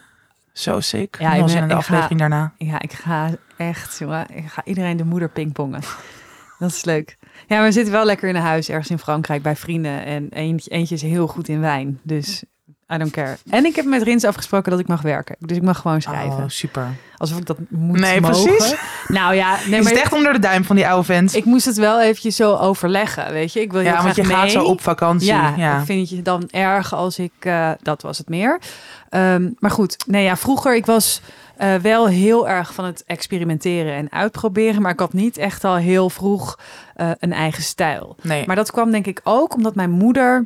Zo 0.53 0.81
sick. 0.81 1.17
Ja, 1.19 1.33
ik 1.35 1.45
ben- 1.45 1.55
in 1.57 1.61
de 1.61 1.65
ik 1.65 1.71
ga- 1.71 1.77
aflevering 1.77 2.21
daarna. 2.21 2.53
Ja, 2.59 2.81
ik 2.81 2.93
ga 2.93 3.31
echt, 3.57 3.99
jongen. 3.99 4.27
Ik 4.37 4.47
ga 4.47 4.65
iedereen 4.65 4.97
de 4.97 5.05
moeder 5.05 5.29
pingpongen. 5.29 5.81
Dat 6.59 6.71
is 6.71 6.85
leuk. 6.85 7.17
Ja, 7.47 7.63
we 7.63 7.73
zitten 7.73 7.93
wel 7.93 8.05
lekker 8.05 8.29
in 8.29 8.37
een 8.37 8.43
huis 8.43 8.69
ergens 8.69 8.91
in 8.91 8.99
Frankrijk 8.99 9.43
bij 9.43 9.57
vrienden. 9.57 10.05
En 10.05 10.29
eentje, 10.31 10.71
eentje 10.71 10.95
is 10.95 11.03
heel 11.03 11.27
goed 11.27 11.49
in 11.49 11.61
wijn. 11.61 12.01
Dus 12.03 12.45
I 12.93 12.99
don't 12.99 13.11
care. 13.11 13.37
En 13.51 13.65
ik 13.65 13.77
heb 13.77 13.85
met 13.85 14.03
Rins 14.03 14.25
afgesproken 14.25 14.71
dat 14.71 14.81
ik 14.81 14.87
mag 14.89 15.03
werken. 15.03 15.37
Dus 15.39 15.57
ik 15.57 15.63
mag 15.63 15.79
gewoon 15.79 16.01
schrijven. 16.03 16.37
Oh, 16.37 16.45
super. 16.47 16.87
Alsof 17.17 17.39
ik 17.39 17.47
dat 17.47 17.57
moet 17.69 17.99
Nee, 18.01 18.21
mogen. 18.21 18.45
precies. 18.45 18.75
Nou 19.09 19.35
ja, 19.35 19.57
nee, 19.67 19.79
is 19.79 19.85
maar 19.85 19.93
echt 19.93 20.13
onder 20.13 20.33
de 20.33 20.39
duim 20.39 20.65
van 20.65 20.77
die 20.77 20.89
oude 20.89 21.05
vent? 21.05 21.35
ik 21.35 21.45
moest 21.45 21.65
het 21.67 21.77
wel 21.77 22.01
eventjes 22.01 22.37
zo 22.37 22.57
overleggen, 22.57 23.33
weet 23.33 23.53
je. 23.53 23.61
Ik 23.61 23.73
wil 23.73 23.81
ja, 23.81 24.03
want 24.03 24.17
je 24.17 24.25
gaat 24.25 24.51
zo 24.51 24.65
op 24.65 24.81
vakantie. 24.81 25.27
Ja, 25.27 25.55
Ja, 25.57 25.79
ik 25.79 25.85
vind 25.85 26.11
je 26.11 26.23
dan 26.23 26.49
erg 26.51 26.95
als 26.95 27.19
ik... 27.19 27.33
eh, 27.39 27.71
dat 27.83 28.03
was 28.03 28.19
het 28.19 28.29
meer. 28.29 28.61
Ehm, 29.09 29.51
maar 29.59 29.71
goed, 29.71 29.97
nee 30.07 30.25
ja, 30.25 30.37
vroeger 30.37 30.75
ik 30.75 30.87
was 30.87 31.21
eh, 31.57 31.75
wel 31.75 32.07
heel 32.09 32.49
erg 32.49 32.75
van 32.75 32.85
het 32.85 33.05
experimenteren 33.07 33.95
en 33.95 34.13
uitproberen. 34.13 34.83
Maar 34.83 34.93
ik 34.93 35.01
had 35.01 35.13
niet 35.13 35.37
echt 35.37 35.65
al 35.65 35.77
heel 35.77 36.11
vroeg 36.11 36.59
eh, 36.95 37.11
een 37.19 37.33
eigen 37.33 37.63
stijl. 37.63 38.17
Nee. 38.23 38.47
Maar 38.47 38.57
dat 38.57 38.71
kwam 38.71 38.91
denk 38.91 39.07
ik 39.07 39.21
ook 39.25 39.55
omdat 39.55 39.75
mijn 39.75 39.91
moeder 39.91 40.45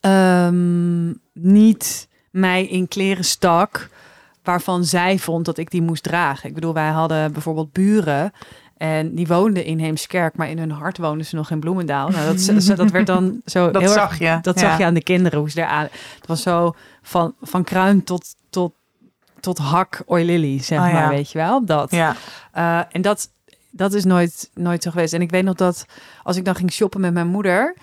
ehm, 0.00 1.12
niet 1.32 2.08
mij 2.30 2.66
in 2.66 2.88
kleren 2.88 3.24
stak 3.24 3.88
waarvan 4.42 4.84
zij 4.84 5.18
vond 5.18 5.44
dat 5.44 5.58
ik 5.58 5.70
die 5.70 5.82
moest 5.82 6.02
dragen. 6.02 6.48
Ik 6.48 6.54
bedoel, 6.54 6.74
wij 6.74 6.88
hadden 6.88 7.32
bijvoorbeeld 7.32 7.72
buren 7.72 8.32
en 8.76 9.14
die 9.14 9.26
woonden 9.26 9.64
in 9.64 9.78
Heemskerk, 9.78 10.36
maar 10.36 10.48
in 10.48 10.58
hun 10.58 10.70
hart 10.70 10.98
woonden 10.98 11.26
ze 11.26 11.36
nog 11.36 11.50
in 11.50 11.60
Bloemendaal. 11.60 12.08
Nou, 12.08 12.36
dat, 12.36 12.76
dat 12.76 12.90
werd 12.90 13.06
dan 13.06 13.40
zo 13.44 13.70
dat 13.70 13.82
heel 13.82 13.90
erg 13.90 14.00
zag 14.00 14.18
je. 14.18 14.38
dat 14.42 14.60
Ja. 14.60 14.68
zag 14.68 14.78
je 14.78 14.84
aan 14.84 14.94
de 14.94 15.02
kinderen, 15.02 15.38
hoe 15.38 15.50
ze 15.50 15.56
daar 15.56 15.68
aan. 15.68 15.88
Het 16.16 16.26
was 16.26 16.42
zo 16.42 16.74
van, 17.02 17.34
van 17.40 17.64
kruin 17.64 18.04
tot, 18.04 18.34
tot, 18.50 18.72
tot 19.40 19.58
hak 19.58 20.02
oilily, 20.06 20.62
zeg 20.62 20.80
Oh 20.80 20.86
ja. 20.86 20.92
maar, 20.92 21.08
weet 21.08 21.30
je 21.32 21.38
wel. 21.38 21.64
Dat. 21.64 21.90
Ja. 21.90 22.16
Eh, 22.52 22.80
en 22.90 23.02
dat, 23.02 23.30
dat 23.70 23.92
is 23.92 24.04
nooit, 24.04 24.50
nooit 24.54 24.82
zo 24.82 24.90
geweest. 24.90 25.12
En 25.12 25.20
ik 25.20 25.30
weet 25.30 25.44
nog 25.44 25.54
dat 25.54 25.86
als 26.22 26.36
ik 26.36 26.44
dan 26.44 26.54
ging 26.54 26.72
shoppen 26.72 27.00
met 27.00 27.12
mijn 27.12 27.26
moeder... 27.28 27.76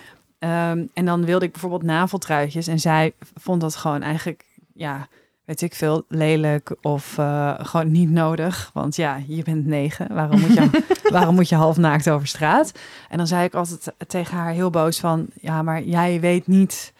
ehm, 0.49 0.86
en 0.93 1.06
dan 1.06 1.25
wilde 1.25 1.45
ik 1.45 1.51
bijvoorbeeld 1.51 1.84
naveltruitjes... 1.84 2.67
en 2.67 2.79
zij 2.79 3.13
vond 3.36 3.62
dat 3.62 3.75
gewoon 3.75 4.01
eigenlijk, 4.01 4.45
ja, 4.73 5.08
weet 5.45 5.62
ik 5.62 5.75
veel, 5.75 6.06
lelijk... 6.08 6.75
of 6.82 7.17
eh, 7.17 7.53
gewoon 7.58 7.91
niet 7.91 8.10
nodig. 8.10 8.69
Want 8.73 8.95
ja, 8.95 9.19
je 9.27 9.43
bent 9.43 9.65
negen. 9.65 10.13
Waarom 10.13 10.39
moet 10.39 10.53
je, 10.53 10.84
waarom 11.17 11.36
moet 11.36 11.49
je 11.49 11.56
half 11.56 11.77
naakt 11.77 12.10
over 12.10 12.27
straat? 12.27 12.71
En 13.10 13.17
dan 13.17 13.27
zei 13.27 13.43
ik 13.43 13.53
altijd 13.53 13.93
tegen 14.08 14.38
haar 14.38 14.51
heel 14.51 14.69
boos 14.69 14.99
van... 14.99 15.27
ja, 15.41 15.62
maar 15.62 15.84
jij 15.84 16.19
weet 16.19 16.47
niet 16.47 16.93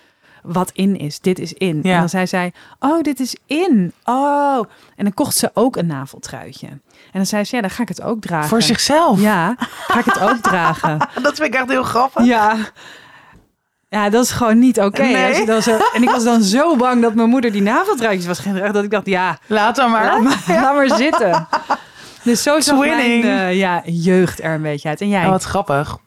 wat 0.44 0.72
in 0.74 0.98
is. 0.98 1.20
Dit 1.20 1.40
is 1.40 1.54
in. 1.54 1.80
Ja. 1.84 1.94
En 1.94 2.00
dan 2.00 2.10
zei 2.10 2.28
zij, 2.28 2.54
oh, 2.80 3.02
dit 3.02 3.20
is 3.20 3.38
in. 3.46 3.94
Oh. 4.04 4.64
En 4.96 5.04
dan 5.04 5.14
kocht 5.14 5.36
ze 5.36 5.52
ook 5.54 5.76
een 5.76 5.86
naveltruitje. 5.86 6.68
En 6.68 6.82
dan 7.12 7.26
zei 7.26 7.44
ze, 7.44 7.56
ja, 7.56 7.62
dan 7.62 7.70
ga 7.70 7.82
ik 7.82 7.88
het 7.88 8.02
ook 8.02 8.22
dragen. 8.22 8.50
Voor 8.50 8.62
zichzelf. 8.62 9.20
Ja, 9.22 9.56
ga 9.58 10.00
ik 10.00 10.06
het 10.06 10.20
ook 10.20 10.38
dragen. 10.38 10.98
Dat 11.22 11.36
vind 11.36 11.54
ik 11.54 11.54
echt 11.54 11.70
heel 11.70 11.84
grappig. 11.84 12.26
Ja. 12.26 12.58
Ja, 13.94 14.10
dat 14.10 14.24
is 14.24 14.32
gewoon 14.32 14.60
niet 14.60 14.80
oké. 14.80 15.02
Nee. 15.04 15.62
Zo- 15.62 15.78
En 15.94 16.04
ik 16.04 16.10
was 16.10 16.24
dan 16.24 16.44
zo 16.44 16.76
bang 16.76 17.02
dat 17.02 17.14
mijn 17.14 17.30
moeder 17.30 17.52
die 17.52 17.62
naveltruitjes 17.62 18.26
was 18.26 18.40
gaan 18.40 18.54
dragen... 18.56 18.74
dat 18.74 18.84
ik 18.84 18.90
dacht, 18.90 19.06
ja, 19.06 19.38
Laat 19.48 19.76
dan 19.76 19.92
maar. 19.92 20.04
laat 20.04 20.22
maar, 20.22 20.62
laat 20.62 20.76
maar 20.76 20.98
zitten. 20.98 21.48
Dus 22.24 22.44
zo 22.44 22.60
zag 22.60 22.78
mijn 22.78 23.24
eh, 23.24 23.58
ja, 23.58 23.82
jeugd 23.86 24.42
er 24.44 24.54
een 24.54 24.62
beetje 24.62 24.90
uit. 24.90 25.02
En 25.02 25.10
jij? 25.10 25.24
Oh, 25.24 25.30
wat 25.30 25.44
grappig. 25.44 25.98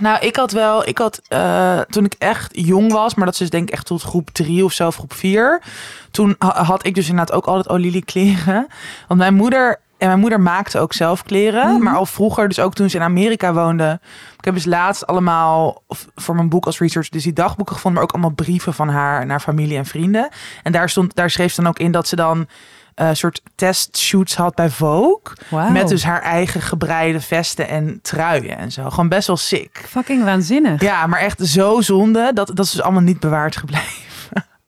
Nou, 0.00 0.18
ik 0.26 0.36
had 0.36 0.52
wel, 0.52 0.88
ik 0.88 0.98
had 0.98 1.20
eh, 1.28 1.80
toen 1.80 2.04
ik 2.04 2.14
echt 2.18 2.50
jong 2.52 2.92
was, 2.92 3.14
maar 3.14 3.26
dat 3.26 3.40
is 3.40 3.50
denk 3.50 3.68
ik 3.68 3.74
echt 3.74 3.86
tot 3.86 4.02
groep 4.02 4.30
drie 4.30 4.64
of 4.64 4.72
zo, 4.72 4.86
of 4.86 4.96
groep 4.96 5.12
vier. 5.12 5.62
Toen 6.10 6.34
ha- 6.38 6.62
had 6.64 6.86
ik 6.86 6.94
dus 6.94 7.08
inderdaad 7.08 7.36
ook 7.36 7.46
altijd 7.46 7.68
Olili 7.68 8.04
kleren. 8.04 8.66
Want 9.08 9.20
mijn 9.20 9.34
moeder 9.34 9.80
en 10.06 10.12
mijn 10.12 10.20
moeder 10.20 10.40
maakte 10.40 10.78
ook 10.78 10.92
zelf 10.92 11.22
kleren. 11.22 11.72
Mhm. 11.72 11.82
Maar 11.82 11.94
al 11.94 12.06
vroeger, 12.06 12.48
dus 12.48 12.60
ook 12.60 12.74
toen 12.74 12.90
ze 12.90 12.96
in 12.96 13.02
Amerika 13.02 13.52
woonde. 13.52 14.00
Ik 14.38 14.44
heb 14.44 14.54
dus 14.54 14.64
laatst 14.64 15.06
allemaal 15.06 15.82
voor 16.14 16.34
mijn 16.34 16.48
boek 16.48 16.66
als 16.66 16.78
research 16.78 17.08
dus 17.08 17.22
die 17.22 17.32
dagboeken 17.32 17.74
gevonden, 17.74 18.00
maar 18.00 18.10
ook 18.10 18.16
allemaal 18.16 18.44
brieven 18.44 18.74
van 18.74 18.88
haar 18.88 19.26
naar 19.26 19.40
familie 19.40 19.76
en 19.76 19.86
vrienden. 19.86 20.28
En 20.62 20.72
daar 20.72 20.88
stond, 20.88 21.14
daar 21.14 21.30
schreef 21.30 21.52
ze 21.52 21.60
dan 21.60 21.70
ook 21.70 21.78
in 21.78 21.92
dat 21.92 22.08
ze 22.08 22.16
dan 22.16 22.46
een 22.94 23.16
soort 23.16 23.42
testshoots 23.54 24.36
had 24.36 24.54
bij 24.54 24.70
Vogue. 24.70 25.32
Met 25.72 25.88
dus 25.88 26.04
haar 26.04 26.22
eigen 26.22 26.60
gebreide 26.60 27.20
vesten 27.20 27.68
en 27.68 27.98
truien 28.02 28.58
en 28.58 28.72
zo. 28.72 28.90
Gewoon 28.90 29.08
best 29.08 29.26
wel 29.26 29.36
sick. 29.36 29.84
Fucking 29.88 30.24
waanzinnig. 30.24 30.80
Ja, 30.80 31.06
maar 31.06 31.20
echt 31.20 31.46
zo 31.46 31.80
zonde. 31.80 32.30
Dat, 32.34 32.46
dat 32.46 32.64
is 32.64 32.70
dus 32.70 32.82
allemaal 32.82 33.02
niet 33.02 33.20
bewaard 33.20 33.56
gebleven. 33.56 34.04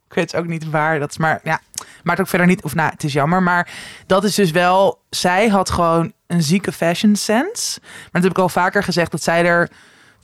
Ik 0.08 0.14
weet 0.14 0.36
ook 0.36 0.46
niet 0.46 0.70
waar. 0.70 0.98
Dat 0.98 1.10
is 1.10 1.18
maar, 1.18 1.40
ja, 1.42 1.60
maakt 2.02 2.20
ook 2.20 2.28
verder 2.28 2.46
niet. 2.46 2.62
Of 2.62 2.74
nou, 2.74 2.90
het 2.90 3.04
is 3.04 3.12
jammer. 3.12 3.42
Maar 3.42 3.70
dat 4.06 4.24
is 4.24 4.34
dus 4.34 4.50
wel. 4.50 5.00
Zij 5.10 5.48
had 5.48 5.70
gewoon 5.70 6.12
een 6.26 6.42
zieke 6.42 6.72
fashion 6.72 7.16
sense. 7.16 7.80
Maar 7.80 8.08
dat 8.12 8.22
heb 8.22 8.30
ik 8.30 8.38
al 8.38 8.48
vaker 8.48 8.82
gezegd. 8.82 9.10
Dat 9.10 9.22
zij 9.22 9.44
er. 9.44 9.70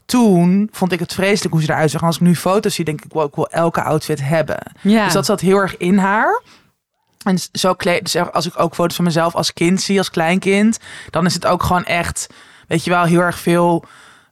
Toen 0.05 0.69
vond 0.71 0.91
ik 0.91 0.99
het 0.99 1.13
vreselijk 1.13 1.53
hoe 1.53 1.63
ze 1.63 1.71
eruit 1.71 1.91
zag. 1.91 2.03
Als 2.03 2.15
ik 2.15 2.21
nu 2.21 2.35
foto's 2.35 2.75
zie, 2.75 2.85
denk 2.85 3.03
ik 3.03 3.13
wel, 3.13 3.25
ik 3.25 3.35
wil 3.35 3.47
elke 3.47 3.81
outfit 3.81 4.21
hebben. 4.21 4.71
Ja. 4.81 5.03
Dus 5.03 5.13
dat 5.13 5.25
zat 5.25 5.39
heel 5.39 5.57
erg 5.57 5.77
in 5.77 5.97
haar. 5.97 6.41
En 7.23 7.37
zo 7.51 7.73
kleed, 7.73 8.03
dus 8.03 8.31
als 8.31 8.45
ik 8.45 8.59
ook 8.59 8.75
foto's 8.75 8.95
van 8.95 9.05
mezelf 9.05 9.35
als 9.35 9.53
kind 9.53 9.81
zie, 9.81 9.97
als 9.97 10.09
kleinkind, 10.09 10.79
dan 11.09 11.25
is 11.25 11.33
het 11.33 11.45
ook 11.45 11.63
gewoon 11.63 11.83
echt, 11.83 12.27
weet 12.67 12.83
je 12.83 12.89
wel, 12.89 13.03
heel 13.03 13.19
erg 13.19 13.39
veel 13.39 13.85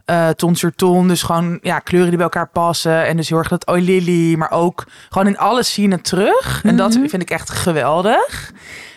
eh 0.05 0.29
ton 0.29 0.55
sur 0.55 0.75
ton. 0.75 1.07
Dus 1.07 1.21
gewoon 1.23 1.59
ja, 1.61 1.79
kleuren 1.79 2.07
die 2.09 2.17
bij 2.17 2.25
elkaar 2.31 2.49
passen. 2.49 3.05
En 3.05 3.17
dus 3.17 3.29
heel 3.29 3.37
erg 3.37 3.47
dat 3.47 3.65
oh 3.65 3.77
lily, 3.77 4.35
maar 4.35 4.51
ook 4.51 4.85
gewoon 5.09 5.27
in 5.27 5.37
alles 5.37 5.73
zien 5.73 5.91
het 5.91 6.03
terug. 6.03 6.63
En 6.63 6.75
dat 6.77 6.93
Mhm. 6.97 7.07
vind 7.07 7.21
ik 7.21 7.29
echt 7.29 7.49
geweldig. 7.49 8.51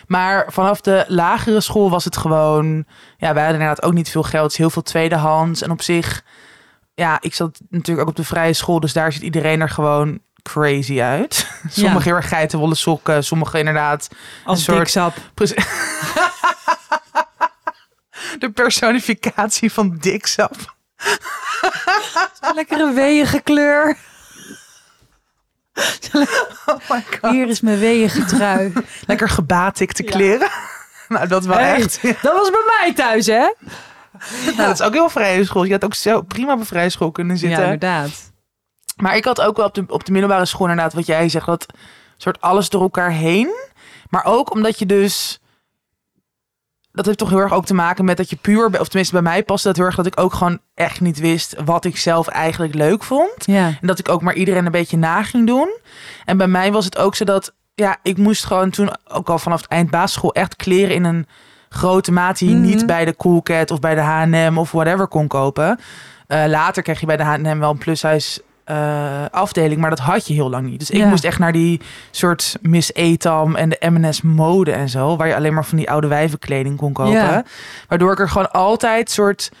Maar 0.07 0.45
vanaf 0.49 0.81
de 0.81 1.05
lagere 1.07 1.61
school 1.61 1.89
was 1.89 2.03
het 2.05 2.17
gewoon, 2.17 2.85
ja, 3.17 3.33
wij 3.33 3.43
hadden 3.43 3.61
inderdaad 3.61 3.83
ook 3.83 3.93
niet 3.93 4.09
veel 4.09 4.23
geld, 4.23 4.47
dus 4.49 4.57
heel 4.57 4.69
veel 4.69 4.81
tweedehands. 4.81 5.61
En 5.61 5.71
op 5.71 5.81
zich, 5.81 6.23
ja, 6.93 7.17
ik 7.21 7.33
zat 7.35 7.59
natuurlijk 7.69 8.01
ook 8.07 8.11
op 8.11 8.15
de 8.15 8.23
vrije 8.23 8.53
school, 8.53 8.79
dus 8.79 8.93
daar 8.93 9.11
ziet 9.11 9.21
iedereen 9.21 9.61
er 9.61 9.69
gewoon 9.69 10.19
crazy 10.41 11.01
uit. 11.01 11.47
Sommige 11.69 12.03
heel 12.07 12.15
erg 12.15 12.27
geitenwolle 12.27 12.75
sokken, 12.75 13.23
sommige 13.23 13.59
inderdaad 13.59 14.07
Als 14.45 14.57
een 14.57 14.63
soort- 14.63 14.77
diksap. 14.77 15.13
Precies. 15.33 15.65
De 18.39 18.51
personificatie 18.51 19.71
van 19.71 19.97
diksap. 19.99 20.55
Lekkere 22.55 22.93
weeige 22.93 23.39
kleur. 23.41 23.97
Oh 26.65 26.75
my 26.89 27.03
god. 27.21 27.31
Hier 27.31 27.47
is 27.47 27.61
mijn 27.61 27.79
weeige 27.79 28.25
trui. 28.25 28.73
Lekker 29.05 29.29
gebatikte 29.29 30.03
Ja. 30.03 30.09
kleren. 30.11 30.49
Nou, 31.07 31.27
dat 31.27 31.45
wel 31.45 31.57
Hey, 31.57 31.75
echt. 31.75 32.01
Dat 32.03 32.33
was 32.33 32.49
bij 32.49 32.63
mij 32.79 32.93
thuis, 32.93 33.25
hè? 33.25 33.53
Nou, 34.45 34.55
dat 34.55 34.73
is 34.79 34.81
ook 34.81 34.93
heel 34.93 35.09
vrije 35.09 35.45
school. 35.45 35.63
Je 35.63 35.71
had 35.71 35.83
ook 35.85 35.93
zo 35.93 36.21
prima 36.21 36.53
op 36.53 36.59
een 36.59 36.65
vrije 36.65 36.89
school 36.89 37.11
kunnen 37.11 37.35
Ja, 37.35 37.41
zitten. 37.41 37.63
inderdaad. 37.63 38.31
maar 38.95 39.15
ik 39.15 39.25
had 39.25 39.41
ook 39.41 39.57
wel 39.57 39.65
op 39.65 39.73
de, 39.73 39.83
op 39.87 40.05
de 40.05 40.11
middelbare 40.11 40.45
school 40.45 40.67
inderdaad 40.67 40.93
wat 40.93 41.05
jij 41.05 41.29
zegt. 41.29 41.45
Dat 41.45 41.65
soort 42.17 42.41
alles 42.41 42.69
door 42.69 42.81
elkaar 42.81 43.11
heen. 43.11 43.49
Maar 44.09 44.25
ook 44.25 44.51
omdat 44.51 44.79
je 44.79 44.85
dus... 44.85 45.39
Dat 46.97 47.05
heeft 47.05 47.17
toch 47.17 47.29
heel 47.29 47.39
erg 47.39 47.53
ook 47.53 47.65
te 47.65 47.73
maken 47.73 48.05
met 48.05 48.17
dat 48.17 48.29
je 48.29 48.35
puur... 48.35 48.65
Of 48.79 48.87
tenminste 48.87 49.13
bij 49.13 49.21
mij 49.21 49.43
paste 49.43 49.67
dat 49.67 49.77
heel 49.77 49.85
erg 49.85 49.95
dat 49.95 50.05
ik 50.05 50.19
ook 50.19 50.33
gewoon 50.33 50.59
echt 50.75 51.01
niet 51.01 51.19
wist... 51.19 51.55
wat 51.65 51.85
ik 51.85 51.97
zelf 51.97 52.27
eigenlijk 52.27 52.73
leuk 52.73 53.03
vond. 53.03 53.33
Ja. 53.45 53.65
En 53.65 53.87
dat 53.87 53.99
ik 53.99 54.09
ook 54.09 54.21
maar 54.21 54.33
iedereen 54.33 54.65
een 54.65 54.71
beetje 54.71 54.97
na 54.97 55.23
ging 55.23 55.47
doen. 55.47 55.77
En 56.25 56.37
bij 56.37 56.47
mij 56.47 56.71
was 56.71 56.85
het 56.85 56.97
ook 56.97 57.15
zo 57.15 57.25
dat, 57.25 57.53
ja, 57.75 57.97
ik 58.03 58.17
moest 58.17 58.45
gewoon 58.45 58.69
toen 58.69 58.89
ook 59.07 59.29
al 59.29 59.39
vanaf 59.39 59.61
het 59.61 59.69
eind 59.69 59.89
basisschool 59.89 60.33
echt 60.33 60.55
kleren 60.55 60.95
in 60.95 61.03
een 61.03 61.27
grote 61.69 62.11
maat 62.11 62.37
die 62.37 62.49
je 62.49 62.55
Mhm. 62.55 62.65
niet 62.65 62.85
bij 62.85 63.05
de 63.05 63.15
Cool 63.15 63.41
Cat 63.41 63.71
of 63.71 63.79
bij 63.79 63.95
de 63.95 64.01
H&M 64.01 64.57
of 64.57 64.71
whatever 64.71 65.07
kon 65.07 65.27
kopen. 65.27 65.79
Eh, 66.27 66.43
later 66.47 66.83
kreeg 66.83 66.99
je 66.99 67.05
bij 67.05 67.17
de 67.17 67.23
H&M 67.23 67.59
wel 67.59 67.69
een 67.69 67.77
plushuis 67.77 68.39
eh, 68.67 69.25
afdeling, 69.31 69.81
maar 69.81 69.89
dat 69.89 69.99
had 69.99 70.27
je 70.27 70.33
heel 70.33 70.49
lang 70.49 70.69
niet. 70.69 70.79
Dus 70.79 70.89
ik 70.89 70.97
Ja. 70.97 71.07
moest 71.07 71.23
echt 71.23 71.39
naar 71.39 71.51
die 71.51 71.81
soort 72.11 72.57
Miss 72.61 72.93
Etam 72.93 73.55
en 73.55 73.69
de 73.69 73.89
M&S 73.89 74.21
mode 74.21 74.71
en 74.71 74.89
zo, 74.89 75.15
waar 75.17 75.27
je 75.27 75.35
alleen 75.35 75.53
maar 75.53 75.65
van 75.65 75.77
die 75.77 75.89
oude 75.91 76.07
wijvenkleding 76.07 76.77
kon 76.77 76.93
kopen. 76.93 77.11
Ja. 77.13 77.43
Waardoor 77.87 78.11
ik 78.11 78.19
er 78.19 78.29
gewoon 78.29 78.51
altijd 78.51 79.11
soort, 79.11 79.51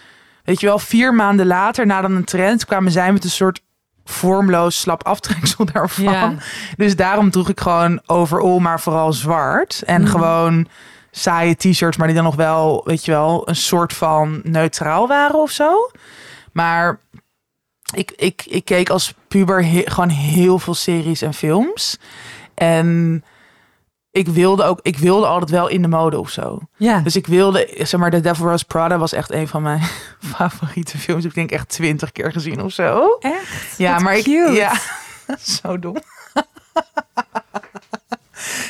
weet 0.43 0.59
je 0.59 0.65
wel, 0.67 0.79
vier 0.79 1.13
maanden 1.13 1.45
later 1.47 1.85
na 1.85 2.01
dan 2.01 2.11
een 2.15 2.23
trend 2.23 2.65
kwamen 2.65 2.91
zij 2.91 3.11
met 3.13 3.23
een 3.23 3.29
soort 3.29 3.61
vormloos 4.05 4.79
slap 4.79 5.03
aftreksel 5.03 5.65
daarvan. 5.73 6.03
Ja. 6.13 6.33
Dus 6.75 6.95
daarom 6.95 7.31
droeg 7.31 7.49
ik 7.49 7.59
gewoon 7.59 8.01
overal, 8.05 8.59
maar 8.59 8.79
vooral 8.79 9.13
zwart. 9.13 9.81
En 9.85 10.01
Mhm. 10.01 10.11
gewoon 10.11 10.67
saaie 11.11 11.55
t-shirts, 11.55 11.97
maar 11.97 12.07
die 12.07 12.15
dan 12.15 12.25
nog 12.25 12.35
wel, 12.35 12.81
weet 12.85 13.05
je 13.05 13.11
wel, 13.11 13.49
een 13.49 13.55
soort 13.55 13.93
van 13.93 14.39
neutraal 14.43 15.07
waren 15.07 15.39
of 15.41 15.51
zo. 15.51 15.71
Maar 16.51 16.99
ik, 17.95 18.11
ik, 18.15 18.43
ik 18.47 18.65
keek 18.65 18.89
als 18.89 19.13
puber 19.27 19.65
he- 19.65 19.83
gewoon 19.85 20.09
heel 20.09 20.59
veel 20.59 20.73
series 20.73 21.21
en 21.21 21.33
films. 21.33 21.97
En 22.53 23.23
ik 24.11 24.27
wilde 24.27 24.63
ook, 24.63 24.79
ik 24.81 24.97
wilde 24.97 25.25
altijd 25.27 25.49
wel 25.51 25.67
in 25.67 25.81
de 25.81 25.87
mode 25.87 26.19
of 26.19 26.29
zo. 26.29 26.59
Ja. 26.77 26.99
Dus 26.99 27.15
ik 27.15 27.27
wilde, 27.27 27.69
zeg 27.77 27.99
maar, 27.99 28.11
The 28.11 28.19
Devil 28.21 28.45
Wears 28.45 28.63
Prada 28.63 28.97
was 28.97 29.13
echt 29.13 29.31
een 29.31 29.47
van 29.47 29.61
mijn 29.61 29.81
favoriete 30.35 30.97
films. 30.97 31.25
Ik 31.25 31.33
denk 31.33 31.51
echt 31.51 31.69
twintig 31.69 32.11
keer 32.11 32.31
gezien 32.31 32.61
of 32.63 32.71
zo. 32.71 33.17
Echt? 33.19 33.77
Ja, 33.77 33.93
Wat 33.93 34.01
maar 34.01 34.17
ik, 34.17 34.23
cute. 34.23 34.51
ja, 34.51 34.73
zo 35.61 35.79
dom. 35.79 35.97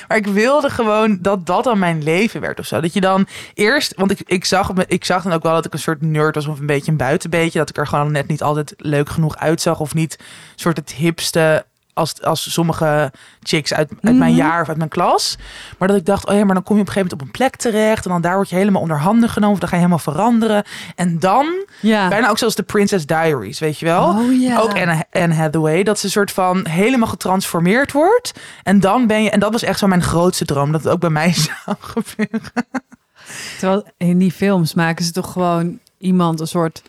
Maar 0.07 0.17
ik 0.17 0.27
wilde 0.27 0.69
gewoon 0.69 1.17
dat 1.21 1.45
dat 1.45 1.63
dan 1.63 1.79
mijn 1.79 2.03
leven 2.03 2.41
werd 2.41 2.59
of 2.59 2.65
zo. 2.65 2.81
Dat 2.81 2.93
je 2.93 3.01
dan 3.01 3.27
eerst, 3.53 3.95
want 3.95 4.11
ik, 4.11 4.21
ik, 4.25 4.45
zag, 4.45 4.71
ik 4.87 5.05
zag 5.05 5.23
dan 5.23 5.33
ook 5.33 5.43
wel 5.43 5.53
dat 5.53 5.65
ik 5.65 5.73
een 5.73 5.79
soort 5.79 6.01
nerd 6.01 6.35
was 6.35 6.47
of 6.47 6.59
een 6.59 6.65
beetje 6.65 6.91
een 6.91 6.97
buitenbeetje. 6.97 7.59
Dat 7.59 7.69
ik 7.69 7.77
er 7.77 7.87
gewoon 7.87 8.11
net 8.11 8.27
niet 8.27 8.43
altijd 8.43 8.73
leuk 8.77 9.09
genoeg 9.09 9.37
uitzag 9.37 9.79
of 9.79 9.93
niet 9.93 10.19
soort 10.55 10.77
het 10.77 10.93
hipste 10.93 11.65
als, 11.97 12.21
als 12.21 12.51
sommige 12.53 13.11
chicks 13.43 13.73
uit, 13.73 13.89
uit 14.01 14.15
mijn 14.17 14.31
Mhm. 14.31 14.39
jaar 14.41 14.61
of 14.61 14.67
uit 14.67 14.77
mijn 14.77 14.89
klas. 14.89 15.37
Maar 15.77 15.87
dat 15.87 15.97
ik 15.97 16.05
dacht, 16.05 16.25
oh 16.27 16.35
ja, 16.35 16.45
maar 16.45 16.53
dan 16.55 16.63
kom 16.63 16.75
je 16.75 16.81
op 16.81 16.87
een 16.87 16.93
gegeven 16.93 17.17
moment 17.17 17.21
op 17.21 17.21
een 17.21 17.31
plek 17.47 17.55
terecht. 17.55 18.05
En 18.05 18.11
dan 18.11 18.21
daar 18.21 18.35
word 18.35 18.49
je 18.49 18.55
helemaal 18.55 18.81
onder 18.81 18.99
handen 18.99 19.29
genomen. 19.29 19.53
Of 19.53 19.59
dan 19.59 19.69
ga 19.69 19.75
je 19.75 19.81
helemaal 19.81 20.03
veranderen. 20.13 20.63
En 20.95 21.19
dan, 21.19 21.65
Ja. 21.81 22.07
bijna 22.07 22.29
ook 22.29 22.37
zoals 22.37 22.55
de 22.55 22.63
Princess 22.63 23.05
Diaries, 23.05 23.59
weet 23.59 23.79
je 23.79 23.85
wel? 23.85 24.07
Oh 24.09 24.41
ja. 24.41 24.59
Ook 24.59 24.73
Anne, 24.73 25.05
Anne 25.11 25.33
Hathaway. 25.35 25.83
Dat 25.83 25.99
ze 25.99 26.09
soort 26.09 26.31
van 26.31 26.67
helemaal 26.67 27.07
getransformeerd 27.07 27.91
wordt. 27.91 28.31
En 28.63 28.79
dan 28.79 29.07
ben 29.07 29.23
je... 29.23 29.29
En 29.29 29.39
dat 29.39 29.51
was 29.51 29.63
echt 29.63 29.79
zo 29.79 29.87
mijn 29.87 30.03
grootste 30.03 30.45
droom. 30.45 30.71
Dat 30.71 30.83
het 30.83 30.93
ook 30.93 30.99
bij 30.99 31.09
mij 31.09 31.33
zou 31.65 31.77
gebeuren. 31.79 32.51
Terwijl 33.59 33.83
in 33.97 34.17
die 34.17 34.31
films 34.31 34.73
maken 34.73 35.05
ze 35.05 35.11
toch 35.11 35.31
gewoon 35.31 35.79
iemand 35.97 36.39
een 36.39 36.47
soort 36.47 36.81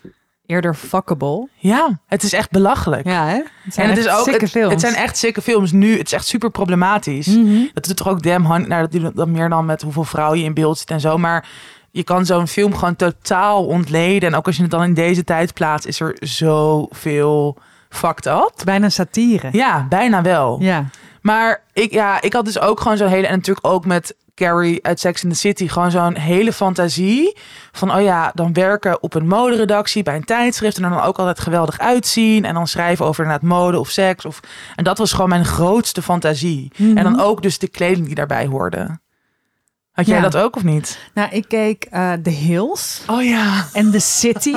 eerder 0.49 0.75
fuckable. 0.75 1.47
Ja, 1.55 1.99
het 2.07 2.23
is 2.23 2.33
echt 2.33 2.49
belachelijk. 2.51 3.05
Ja, 3.05 3.25
hè? 3.25 3.41
Het 3.63 3.73
zijn 3.73 3.89
en 3.89 3.95
het 3.95 4.05
echt 4.05 4.15
is 4.15 4.33
ook... 4.33 4.41
Het, 4.41 4.49
films. 4.49 4.71
het 4.71 4.81
zijn 4.81 4.95
echt 4.95 5.17
sikke 5.17 5.41
films. 5.41 5.71
Nu, 5.71 5.97
het 5.97 6.05
is 6.05 6.13
echt 6.13 6.27
super 6.27 6.51
problematisch. 6.51 7.27
Mhm. 7.27 7.65
Dat 7.73 7.85
doet 7.85 7.97
toch 7.97 8.07
ook 8.07 8.23
Damn 8.23 8.45
Honey... 8.45 8.67
Nou, 8.67 8.81
dat 8.81 8.91
doet 8.91 9.15
dan 9.15 9.31
meer 9.31 9.49
dan 9.49 9.65
met 9.65 9.81
hoeveel 9.81 10.03
vrouwen 10.03 10.39
je 10.39 10.45
in 10.45 10.53
beeld 10.53 10.77
zit 10.77 10.89
en 10.89 10.99
zo. 10.99 11.17
Maar 11.17 11.47
je 11.91 12.03
kan 12.03 12.25
zo'n 12.25 12.47
film 12.47 12.75
gewoon 12.75 12.95
totaal 12.95 13.65
ontleden. 13.65 14.29
En 14.29 14.35
ook 14.35 14.45
als 14.45 14.55
je 14.55 14.61
het 14.61 14.71
dan 14.71 14.83
in 14.83 14.93
deze 14.93 15.23
tijd 15.23 15.53
plaatst... 15.53 15.87
is 15.87 15.99
er 15.99 16.15
zoveel 16.19 17.57
fucked 17.89 18.25
up. 18.25 18.53
Bijna 18.63 18.89
satire. 18.89 19.49
Ja, 19.51 19.85
bijna 19.89 20.21
wel. 20.21 20.57
Ja. 20.61 20.85
Maar 21.21 21.63
ik, 21.73 21.91
ja, 21.91 22.21
ik 22.21 22.33
had 22.33 22.45
dus 22.45 22.59
ook 22.59 22.79
gewoon 22.81 22.97
zo'n 22.97 23.07
hele... 23.07 23.27
En 23.27 23.35
natuurlijk 23.35 23.67
ook 23.67 23.85
met 23.85 24.15
Carrie 24.45 24.85
uit 24.85 24.99
Sex 24.99 25.23
in 25.23 25.29
the 25.29 25.35
City... 25.35 25.67
gewoon 25.67 25.91
zo'n 25.91 26.15
hele 26.17 26.53
fantasie 26.53 27.37
van... 27.71 27.93
oh 27.95 28.01
ja, 28.01 28.31
dan 28.33 28.53
werken 28.53 29.03
op 29.03 29.13
een 29.13 29.27
moderedactie 29.27 30.03
bij 30.03 30.15
een 30.15 30.23
tijdschrift... 30.23 30.77
en 30.77 30.83
er 30.83 30.89
dan 30.89 31.01
ook 31.01 31.17
altijd 31.17 31.39
geweldig 31.39 31.79
uitzien... 31.79 32.45
en 32.45 32.53
dan 32.53 32.67
schrijven 32.67 33.05
over 33.05 33.23
inderdaad 33.23 33.49
mode 33.49 33.79
of 33.79 33.89
seks. 33.89 34.25
Of, 34.25 34.39
en 34.75 34.83
dat 34.83 34.97
was 34.97 35.11
gewoon 35.13 35.29
mijn 35.29 35.45
grootste 35.45 36.01
fantasie. 36.01 36.71
Mhm. 36.77 36.97
En 36.97 37.03
dan 37.03 37.19
ook 37.19 37.41
dus 37.41 37.57
de 37.59 37.67
kleding 37.67 38.05
die 38.05 38.15
daarbij 38.15 38.45
hoorde. 38.45 38.99
Had 39.91 40.05
jij 40.07 40.15
Ja. 40.17 40.21
dat 40.29 40.37
ook 40.37 40.55
of 40.55 40.63
niet? 40.63 40.99
Nou, 41.13 41.29
ik 41.31 41.45
keek 41.47 41.83
eh 41.83 42.11
The 42.13 42.29
Hills 42.29 43.01
Oh 43.07 43.23
ja. 43.23 43.65
en 43.73 43.91
The 43.91 43.99
City. 43.99 44.55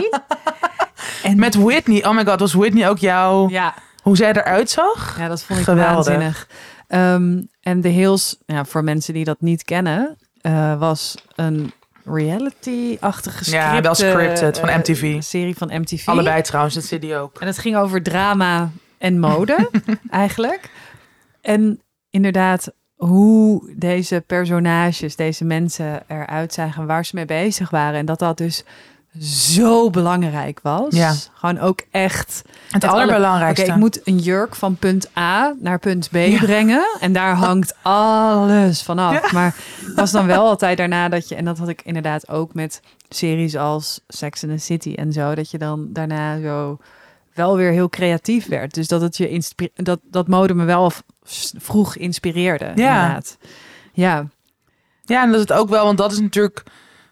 en 1.22 1.38
Met 1.38 1.54
Whitney. 1.54 2.04
Oh 2.06 2.14
my 2.14 2.24
god, 2.24 2.40
was 2.40 2.52
Whitney 2.52 2.88
ook 2.88 2.98
jouw... 2.98 3.48
ja, 3.48 3.74
Hoe 4.02 4.16
zij 4.16 4.32
eruit 4.32 4.70
zag? 4.70 5.14
ja, 5.18 5.28
dat 5.28 5.42
vond 5.42 5.58
ik 5.58 5.64
Geweldig. 5.64 5.94
waanzinnig. 5.94 6.48
Ehm, 6.92 7.42
en 7.60 7.80
The 7.80 7.88
Hills, 7.88 8.36
ja, 8.46 8.64
voor 8.64 8.84
mensen 8.84 9.14
die 9.14 9.24
dat 9.24 9.40
niet 9.40 9.64
kennen, 9.64 10.16
eh, 10.40 10.78
was 10.78 11.14
een 11.34 11.72
reality-achtige 12.04 13.50
Ja, 13.50 13.66
script, 13.68 13.82
wel 13.84 13.94
scripted, 13.94 14.58
van 14.58 14.68
eh, 14.68 14.78
MTV. 14.78 15.22
serie 15.22 15.56
van 15.56 15.80
MTV. 15.80 16.08
Allebei 16.08 16.42
trouwens, 16.42 16.74
dat 16.74 16.84
zit 16.84 17.00
die 17.00 17.16
ook. 17.16 17.40
En 17.40 17.46
het 17.46 17.58
ging 17.58 17.76
over 17.76 18.02
drama 18.02 18.70
en 18.98 19.18
mode, 19.18 19.70
eigenlijk. 20.10 20.70
En 21.40 21.80
inderdaad, 22.10 22.72
hoe 22.96 23.72
deze 23.76 24.24
personages, 24.26 25.16
deze 25.16 25.44
mensen 25.44 26.02
eruit 26.06 26.52
zagen, 26.52 26.86
waar 26.86 27.04
ze 27.04 27.14
mee 27.14 27.24
bezig 27.24 27.70
waren. 27.70 27.98
En 27.98 28.06
dat 28.06 28.18
dat 28.18 28.36
dus 28.36 28.64
zo 29.20 29.90
belangrijk 29.90 30.60
was. 30.62 30.94
Ja. 30.94 31.14
Gewoon 31.32 31.58
ook 31.58 31.80
echt. 31.90 32.42
Het 32.70 32.84
alle- 32.84 32.92
allerbelangrijkste. 32.92 33.66
Ik 33.66 33.76
moet 33.76 34.00
een 34.04 34.18
jurk 34.18 34.54
van 34.54 34.76
punt 34.76 35.10
A 35.18 35.54
naar 35.60 35.78
punt 35.78 36.08
B 36.10 36.14
Ja. 36.16 36.38
brengen. 36.38 36.96
En 37.00 37.12
daar 37.12 37.34
hangt 37.34 37.74
alles 37.82 38.82
vanaf. 38.82 39.32
Maar 39.32 39.54
het 39.84 39.94
was 39.94 40.10
dan 40.10 40.26
wel 40.26 40.46
altijd 40.46 40.76
daarna 40.76 41.08
dat 41.08 41.28
je... 41.28 41.34
En 41.34 41.44
dat 41.44 41.58
had 41.58 41.68
ik 41.68 41.82
inderdaad 41.84 42.28
ook 42.28 42.54
met 42.54 42.80
series 43.08 43.56
als 43.56 44.00
Sex 44.08 44.44
and 44.44 44.52
the 44.52 44.58
City 44.64 44.92
en 44.94 45.12
zo. 45.12 45.34
Dat 45.34 45.50
je 45.50 45.58
dan 45.58 45.86
daarna 45.92 46.40
zo 46.40 46.78
wel 47.34 47.56
weer 47.56 47.70
heel 47.72 47.88
creatief 47.88 48.46
werd. 48.46 48.74
Dus 48.74 48.88
dat 48.88 49.00
het 49.00 49.16
je 49.16 49.42
dat, 49.74 50.00
dat 50.02 50.28
mode 50.28 50.54
me 50.54 50.64
wel 50.64 50.92
vroeg 51.58 51.96
inspireerde. 51.96 52.64
Inderdaad. 52.64 53.36
Ja. 53.92 54.26
Ja, 55.04 55.22
en 55.22 55.26
dat 55.26 55.34
is 55.34 55.40
het 55.48 55.52
ook 55.52 55.68
wel, 55.68 55.84
want 55.84 55.98
dat 55.98 56.12
is 56.12 56.20
natuurlijk, 56.20 56.62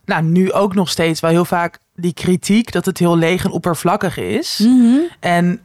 nou, 0.04 0.22
nu 0.22 0.52
ook 0.52 0.74
nog 0.74 0.88
steeds 0.88 1.20
wel 1.20 1.30
heel 1.30 1.44
vaak 1.44 1.78
die 2.00 2.14
kritiek 2.14 2.72
dat 2.72 2.84
het 2.84 2.98
heel 2.98 3.16
leeg 3.16 3.44
en 3.44 3.50
oppervlakkig 3.50 4.16
is. 4.16 4.58
Mhm. 4.58 4.98
En 5.20 5.60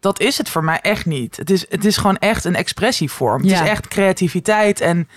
dat 0.00 0.20
is 0.20 0.38
het 0.38 0.48
voor 0.48 0.64
mij 0.64 0.80
echt 0.80 1.06
niet. 1.06 1.36
Het 1.36 1.50
is, 1.50 1.66
het 1.70 1.84
is 1.84 1.96
gewoon 1.96 2.18
echt 2.18 2.44
een 2.44 2.54
expressievorm. 2.54 3.40
Het 3.42 3.50
Ja. 3.50 3.62
is 3.62 3.68
echt 3.68 3.88
creativiteit. 3.88 4.80
En, 4.80 5.08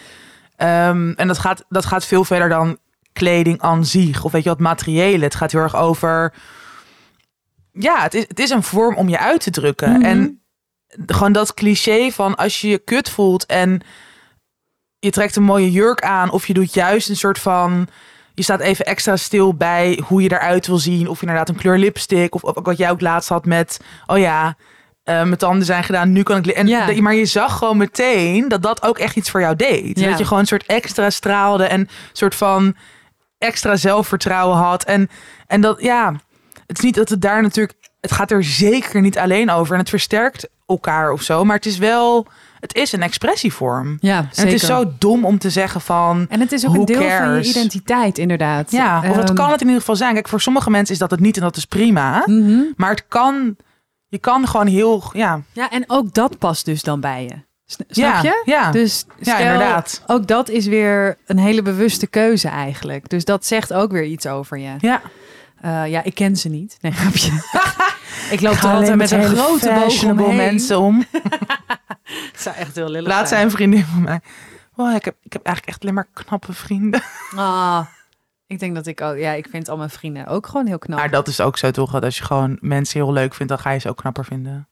ehm, 0.56 1.12
en 1.12 1.28
dat, 1.28 1.38
gaat, 1.38 1.63
dat 1.70 1.86
gaat 1.86 2.06
veel 2.06 2.24
verder 2.24 2.50
dan 2.50 2.78
kleding 3.13 3.62
aan 3.62 3.86
zich. 3.86 4.24
Of 4.24 4.32
weet 4.32 4.44
je 4.44 4.50
wat, 4.50 4.60
materiële. 4.60 5.24
Het 5.24 5.36
gaat 5.36 5.52
heel 5.52 5.62
erg 5.62 5.76
over... 5.76 6.34
Ja, 7.74 8.02
het 8.02 8.13
is, 8.13 8.26
het 8.28 8.39
is 8.39 8.50
een 8.50 8.63
vorm 8.63 8.96
om 8.96 9.10
je 9.10 9.20
uit 9.20 9.41
te 9.41 9.52
drukken. 9.52 9.91
Mhm. 9.91 10.02
En 10.04 10.41
gewoon 11.06 11.32
dat 11.32 11.54
cliché 11.54 12.12
van 12.12 12.36
als 12.36 12.62
je 12.62 12.67
je 12.67 12.78
kut 12.78 13.10
voelt 13.10 13.46
en 13.46 13.82
je 15.00 15.10
trekt 15.10 15.36
een 15.36 15.44
mooie 15.44 15.72
jurk 15.72 16.02
aan... 16.02 16.32
of 16.32 16.48
je 16.48 16.54
doet 16.54 16.74
juist 16.74 17.10
een 17.10 17.15
soort 17.15 17.39
van... 17.39 17.88
Je 18.34 18.44
staat 18.44 18.60
even 18.60 18.86
extra 18.86 19.15
stil 19.15 19.54
bij 19.54 20.00
hoe 20.06 20.22
je 20.22 20.32
eruit 20.32 20.67
wil 20.67 20.78
zien. 20.78 21.08
Of 21.08 21.15
je 21.15 21.26
inderdaad 21.26 21.50
een 21.50 21.56
kleur 21.62 21.78
lipstick. 21.78 22.36
Of, 22.36 22.44
of 22.44 22.56
wat 22.63 22.78
jij 22.78 22.89
ook 22.91 23.02
laatst 23.02 23.30
had 23.30 23.46
met... 23.46 23.80
Oh 24.06 24.17
ja, 24.17 24.56
eh, 25.04 25.15
mijn 25.15 25.38
tanden 25.38 25.65
zijn 25.65 25.84
gedaan, 25.84 26.12
nu 26.12 26.24
kan 26.24 26.38
ik... 26.38 26.46
En, 26.48 26.67
Ja. 26.67 27.02
maar 27.02 27.15
je 27.15 27.26
zag 27.26 27.58
gewoon 27.58 27.78
meteen 27.78 28.48
dat 28.48 28.62
dat 28.62 28.84
ook 28.84 28.98
echt 28.98 29.15
iets 29.15 29.30
voor 29.30 29.41
jou 29.41 29.56
deed. 29.56 30.00
Ja. 30.00 30.10
Dat 30.10 30.17
je 30.17 30.24
gewoon 30.24 30.39
een 30.39 30.48
soort 30.48 30.65
extra 30.65 31.10
straalde 31.10 31.63
en 31.65 31.80
een 31.80 31.89
soort 32.13 32.36
van 32.36 32.76
extra 33.38 33.76
zelfvertrouwen 33.76 34.58
had. 34.58 34.84
En, 34.84 35.10
en 35.48 35.62
dat, 35.62 35.82
ja, 35.82 36.13
het 36.67 36.78
is 36.78 36.84
niet 36.84 36.96
dat 36.96 37.10
het 37.10 37.22
daar 37.22 37.41
natuurlijk... 37.41 37.80
Het 38.00 38.12
gaat 38.12 38.32
er 38.32 38.44
zeker 38.44 39.02
niet 39.02 39.17
alleen 39.17 39.52
over. 39.52 39.74
En 39.74 39.80
het 39.80 39.89
versterkt 39.89 40.50
elkaar 40.65 41.12
of 41.12 41.22
zo. 41.22 41.44
Maar 41.44 41.56
het 41.56 41.65
is 41.65 41.78
wel... 41.78 42.28
Het 42.62 42.76
is 42.76 42.91
een 42.91 43.02
expressievorm. 43.02 43.97
Ja, 44.00 44.17
En 44.17 44.28
zeker. 44.32 44.52
het 44.52 44.62
is 44.62 44.67
zo 44.67 44.93
dom 44.97 45.26
om 45.26 45.38
te 45.38 45.50
zeggen 45.50 45.82
van... 45.82 46.26
En 46.30 46.39
het 46.39 46.52
is 46.52 46.67
ook 46.67 46.76
een 46.76 46.86
deel 46.86 47.10
van 47.10 47.34
je 47.34 47.43
identiteit, 47.43 48.17
inderdaad. 48.17 48.71
Ja, 48.71 48.97
of 49.10 49.15
het 49.15 49.26
Ehm, 49.28 49.36
kan 49.36 49.52
het 49.52 49.60
in 49.62 49.65
ieder 49.65 49.80
geval 49.80 49.95
zijn. 49.95 50.13
Kijk, 50.13 50.28
voor 50.28 50.41
sommige 50.41 50.69
mensen 50.69 50.93
is 50.93 51.00
dat 51.00 51.12
het 51.12 51.19
niet 51.19 51.36
en 51.36 51.41
dat 51.41 51.56
is 51.58 51.65
prima. 51.65 52.24
mhm. 52.26 52.60
Maar 52.76 52.89
het 52.89 53.06
kan, 53.08 53.56
je 54.08 54.17
kan 54.17 54.47
gewoon 54.47 54.67
heel, 54.67 55.04
ja. 55.13 55.41
Ja, 55.52 55.69
en 55.69 55.84
ook 55.88 56.13
dat 56.13 56.38
past 56.38 56.65
dus 56.65 56.82
dan 56.84 57.00
bij 57.00 57.24
je. 57.24 57.36
Sn- 57.65 57.82
Snap 57.88 58.13
ja, 58.13 58.21
je? 58.21 58.41
Ja, 58.45 58.71
Dus 58.71 59.06
ja 59.19 59.38
inderdaad. 59.38 60.04
ook 60.08 60.28
dat 60.28 60.50
is 60.50 60.65
weer 60.65 61.17
een 61.26 61.38
hele 61.39 61.62
bewuste 61.62 62.08
keuze 62.08 62.47
eigenlijk. 62.47 63.10
Dus 63.10 63.26
dat 63.26 63.45
zegt 63.45 63.74
ook 63.74 63.91
weer 63.91 64.06
iets 64.06 64.28
over 64.28 64.58
je. 64.58 64.74
Ja. 64.80 65.02
Eh, 65.62 65.88
ja, 65.88 66.04
ik 66.04 66.15
ken 66.15 66.36
ze 66.36 66.50
niet. 66.50 66.78
Nee, 66.82 66.91
grapje. 66.91 67.32
ik 68.32 68.41
loop 68.41 68.54
Ik 68.54 68.63
er 68.63 68.70
altijd 68.70 68.96
met 68.96 69.12
een 69.12 69.24
grote 69.24 69.72
boog 69.74 70.04
omheen. 70.04 70.36
mensen 70.36 70.80
om. 70.80 71.06
Het 72.32 72.41
zou 72.41 72.56
echt 72.56 72.76
heel 72.76 72.89
lillig 72.89 73.08
Laat 73.08 73.28
zijn 73.30 73.44
een 73.44 73.52
vriendin 73.52 73.86
van 73.86 74.02
mij. 74.02 74.20
Oh, 74.76 74.96
ik, 74.96 75.06
heb, 75.06 75.15
ik 75.24 75.34
heb 75.34 75.44
eigenlijk 75.46 75.76
echt 75.76 75.82
alleen 75.82 75.94
maar 75.96 76.08
knappe 76.26 76.54
vrienden. 76.54 77.02
Ah, 77.36 77.86
ik 78.48 78.60
denk 78.60 78.76
dat 78.76 78.88
ik 78.88 79.02
ook... 79.02 79.17
Ja, 79.17 79.32
ik 79.32 79.48
vind 79.52 79.70
al 79.70 79.78
mijn 79.78 79.89
vrienden 79.89 80.28
ook 80.28 80.48
gewoon 80.48 80.67
heel 80.67 80.78
knap. 80.78 81.00
Maar 81.00 81.10
dat 81.10 81.28
is 81.28 81.41
ook 81.41 81.58
zo 81.58 81.72
toch, 81.72 81.91
dat 81.91 82.04
als 82.04 82.17
je 82.17 82.24
gewoon 82.24 82.58
mensen 82.62 83.00
heel 83.04 83.13
leuk 83.13 83.34
vindt, 83.34 83.52
dan 83.52 83.62
ga 83.62 83.70
je 83.72 83.80
ze 83.80 83.89
ook 83.89 83.98
knapper 83.98 84.26
vinden. 84.26 84.67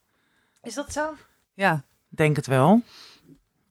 Is 0.63 0.73
dat 0.73 0.93
zo? 0.93 1.13
Ja. 1.53 1.83
Denk 2.09 2.35
het 2.35 2.47
wel. 2.47 2.81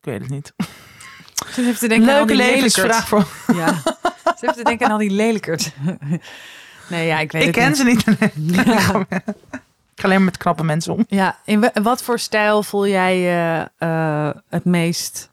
Ik 0.00 0.04
weet 0.04 0.20
het 0.20 0.30
niet. 0.30 0.52
Zit 1.54 1.66
even 1.66 1.78
te 1.78 1.88
denken 1.88 2.08
aan 2.08 2.18
al 2.20 2.24
Leuke 2.26 2.42
die 2.42 2.52
levensvraag 2.52 3.10
lelijkerts. 3.10 3.28
voor... 3.44 3.56
Ja. 3.56 3.68
Ik 3.68 4.34
zit 4.38 4.42
even 4.42 4.56
te 4.56 4.64
denken 4.64 4.86
aan 4.86 4.92
al 4.92 4.98
die 4.98 5.10
lelijkers. 5.10 5.70
Nee, 6.90 7.06
ja, 7.06 7.18
ik 7.18 7.32
weet 7.32 7.42
Ik 7.42 7.54
het 7.54 7.76
ken 7.76 7.86
niet. 7.86 8.02
ze 8.04 8.18
niet. 8.34 8.64
Ja. 8.66 9.06
Ga 9.98 10.04
alleen 10.04 10.16
maar 10.16 10.24
met 10.26 10.36
knappe 10.36 10.64
mensen 10.64 10.92
om. 10.92 11.04
Ja, 11.08 11.38
in 11.44 11.60
wa- 11.60 11.72
wat 11.82 12.02
voor 12.02 12.18
stijl 12.18 12.62
voel 12.62 12.86
jij 12.86 13.18
je 13.18 13.70
eh, 13.78 14.30
het 14.48 14.64
meest 14.64 15.30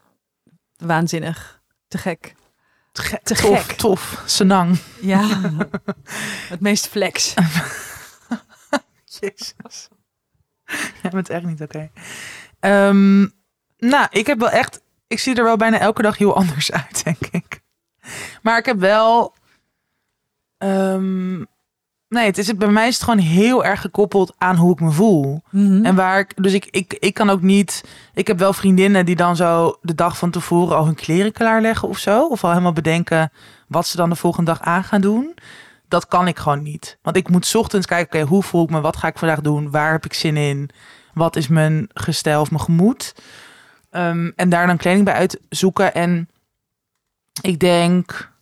waanzinnig? 0.76 1.60
Te 1.88 1.98
gek. 1.98 2.34
Te, 2.92 3.02
ge- 3.02 3.20
Te 3.22 3.34
tof, 3.34 3.66
gek. 3.66 3.76
tof. 3.76 4.22
Senang. 4.26 4.78
Ja, 5.00 5.28
het 6.52 6.60
meest 6.60 6.88
flex. 6.88 7.34
Jezus. 9.20 9.88
Jij 11.02 11.10
bent 11.10 11.28
echt 11.28 11.44
niet 11.44 11.60
oké. 11.60 11.90
Ehm, 12.60 13.20
nou, 13.78 14.06
ik 14.10 14.26
heb 14.26 14.38
wel 14.38 14.50
echt... 14.50 14.80
Ik 15.06 15.18
zie 15.18 15.34
er 15.34 15.44
wel 15.44 15.56
bijna 15.56 15.78
elke 15.78 16.02
dag 16.02 16.18
heel 16.18 16.34
anders 16.36 16.72
uit, 16.82 17.04
denk 17.04 17.26
ik. 17.30 17.60
Maar 18.42 18.58
ik 18.58 18.66
heb 18.66 18.78
wel... 18.78 19.34
ehm, 20.58 21.44
nee, 22.16 22.26
het 22.26 22.38
is, 22.38 22.56
bij 22.56 22.68
mij 22.68 22.88
is 22.88 22.94
het 22.94 23.04
gewoon 23.04 23.18
heel 23.18 23.64
erg 23.64 23.80
gekoppeld 23.80 24.34
aan 24.38 24.56
hoe 24.56 24.72
ik 24.72 24.80
me 24.80 24.90
voel. 24.90 25.42
Mhm. 25.50 25.84
En 25.84 25.94
waar 25.94 26.18
ik... 26.18 26.42
Dus 26.42 26.52
ik, 26.52 26.66
ik, 26.70 26.92
ik 26.92 27.14
kan 27.14 27.30
ook 27.30 27.42
niet... 27.42 27.84
Ik 28.14 28.26
heb 28.26 28.38
wel 28.38 28.52
vriendinnen 28.52 29.06
die 29.06 29.16
dan 29.16 29.36
zo 29.36 29.78
de 29.82 29.94
dag 29.94 30.18
van 30.18 30.30
tevoren 30.30 30.76
al 30.76 30.84
hun 30.84 30.94
kleren 30.94 31.32
klaarleggen 31.32 31.88
of 31.88 31.98
zo. 31.98 32.26
Of 32.26 32.44
al 32.44 32.50
helemaal 32.50 32.72
bedenken 32.72 33.32
wat 33.68 33.86
ze 33.86 33.96
dan 33.96 34.08
de 34.08 34.16
volgende 34.16 34.50
dag 34.50 34.60
aan 34.60 34.84
gaan 34.84 35.00
doen. 35.00 35.34
Dat 35.88 36.06
kan 36.06 36.28
ik 36.28 36.38
gewoon 36.38 36.62
niet. 36.62 36.98
Want 37.02 37.16
ik 37.16 37.28
moet 37.28 37.46
's 37.46 37.54
ochtends 37.54 37.86
kijken, 37.86 38.20
oké, 38.20 38.28
hoe 38.28 38.42
voel 38.42 38.64
ik 38.64 38.70
me? 38.70 38.80
Wat 38.80 38.96
ga 38.96 39.08
ik 39.08 39.18
vandaag 39.18 39.40
doen? 39.40 39.70
Waar 39.70 39.92
heb 39.92 40.04
ik 40.04 40.12
zin 40.12 40.36
in? 40.36 40.70
Wat 41.14 41.36
is 41.36 41.48
mijn 41.48 41.88
gestel 41.94 42.40
of 42.40 42.50
mijn 42.50 42.62
gemoed? 42.62 43.14
Ehm, 43.90 44.30
en 44.36 44.48
daar 44.48 44.66
dan 44.66 44.76
kleding 44.76 45.04
bij 45.04 45.14
uitzoeken. 45.14 45.94
En 45.94 46.28
ik 47.40 47.58
denk... 47.58 48.34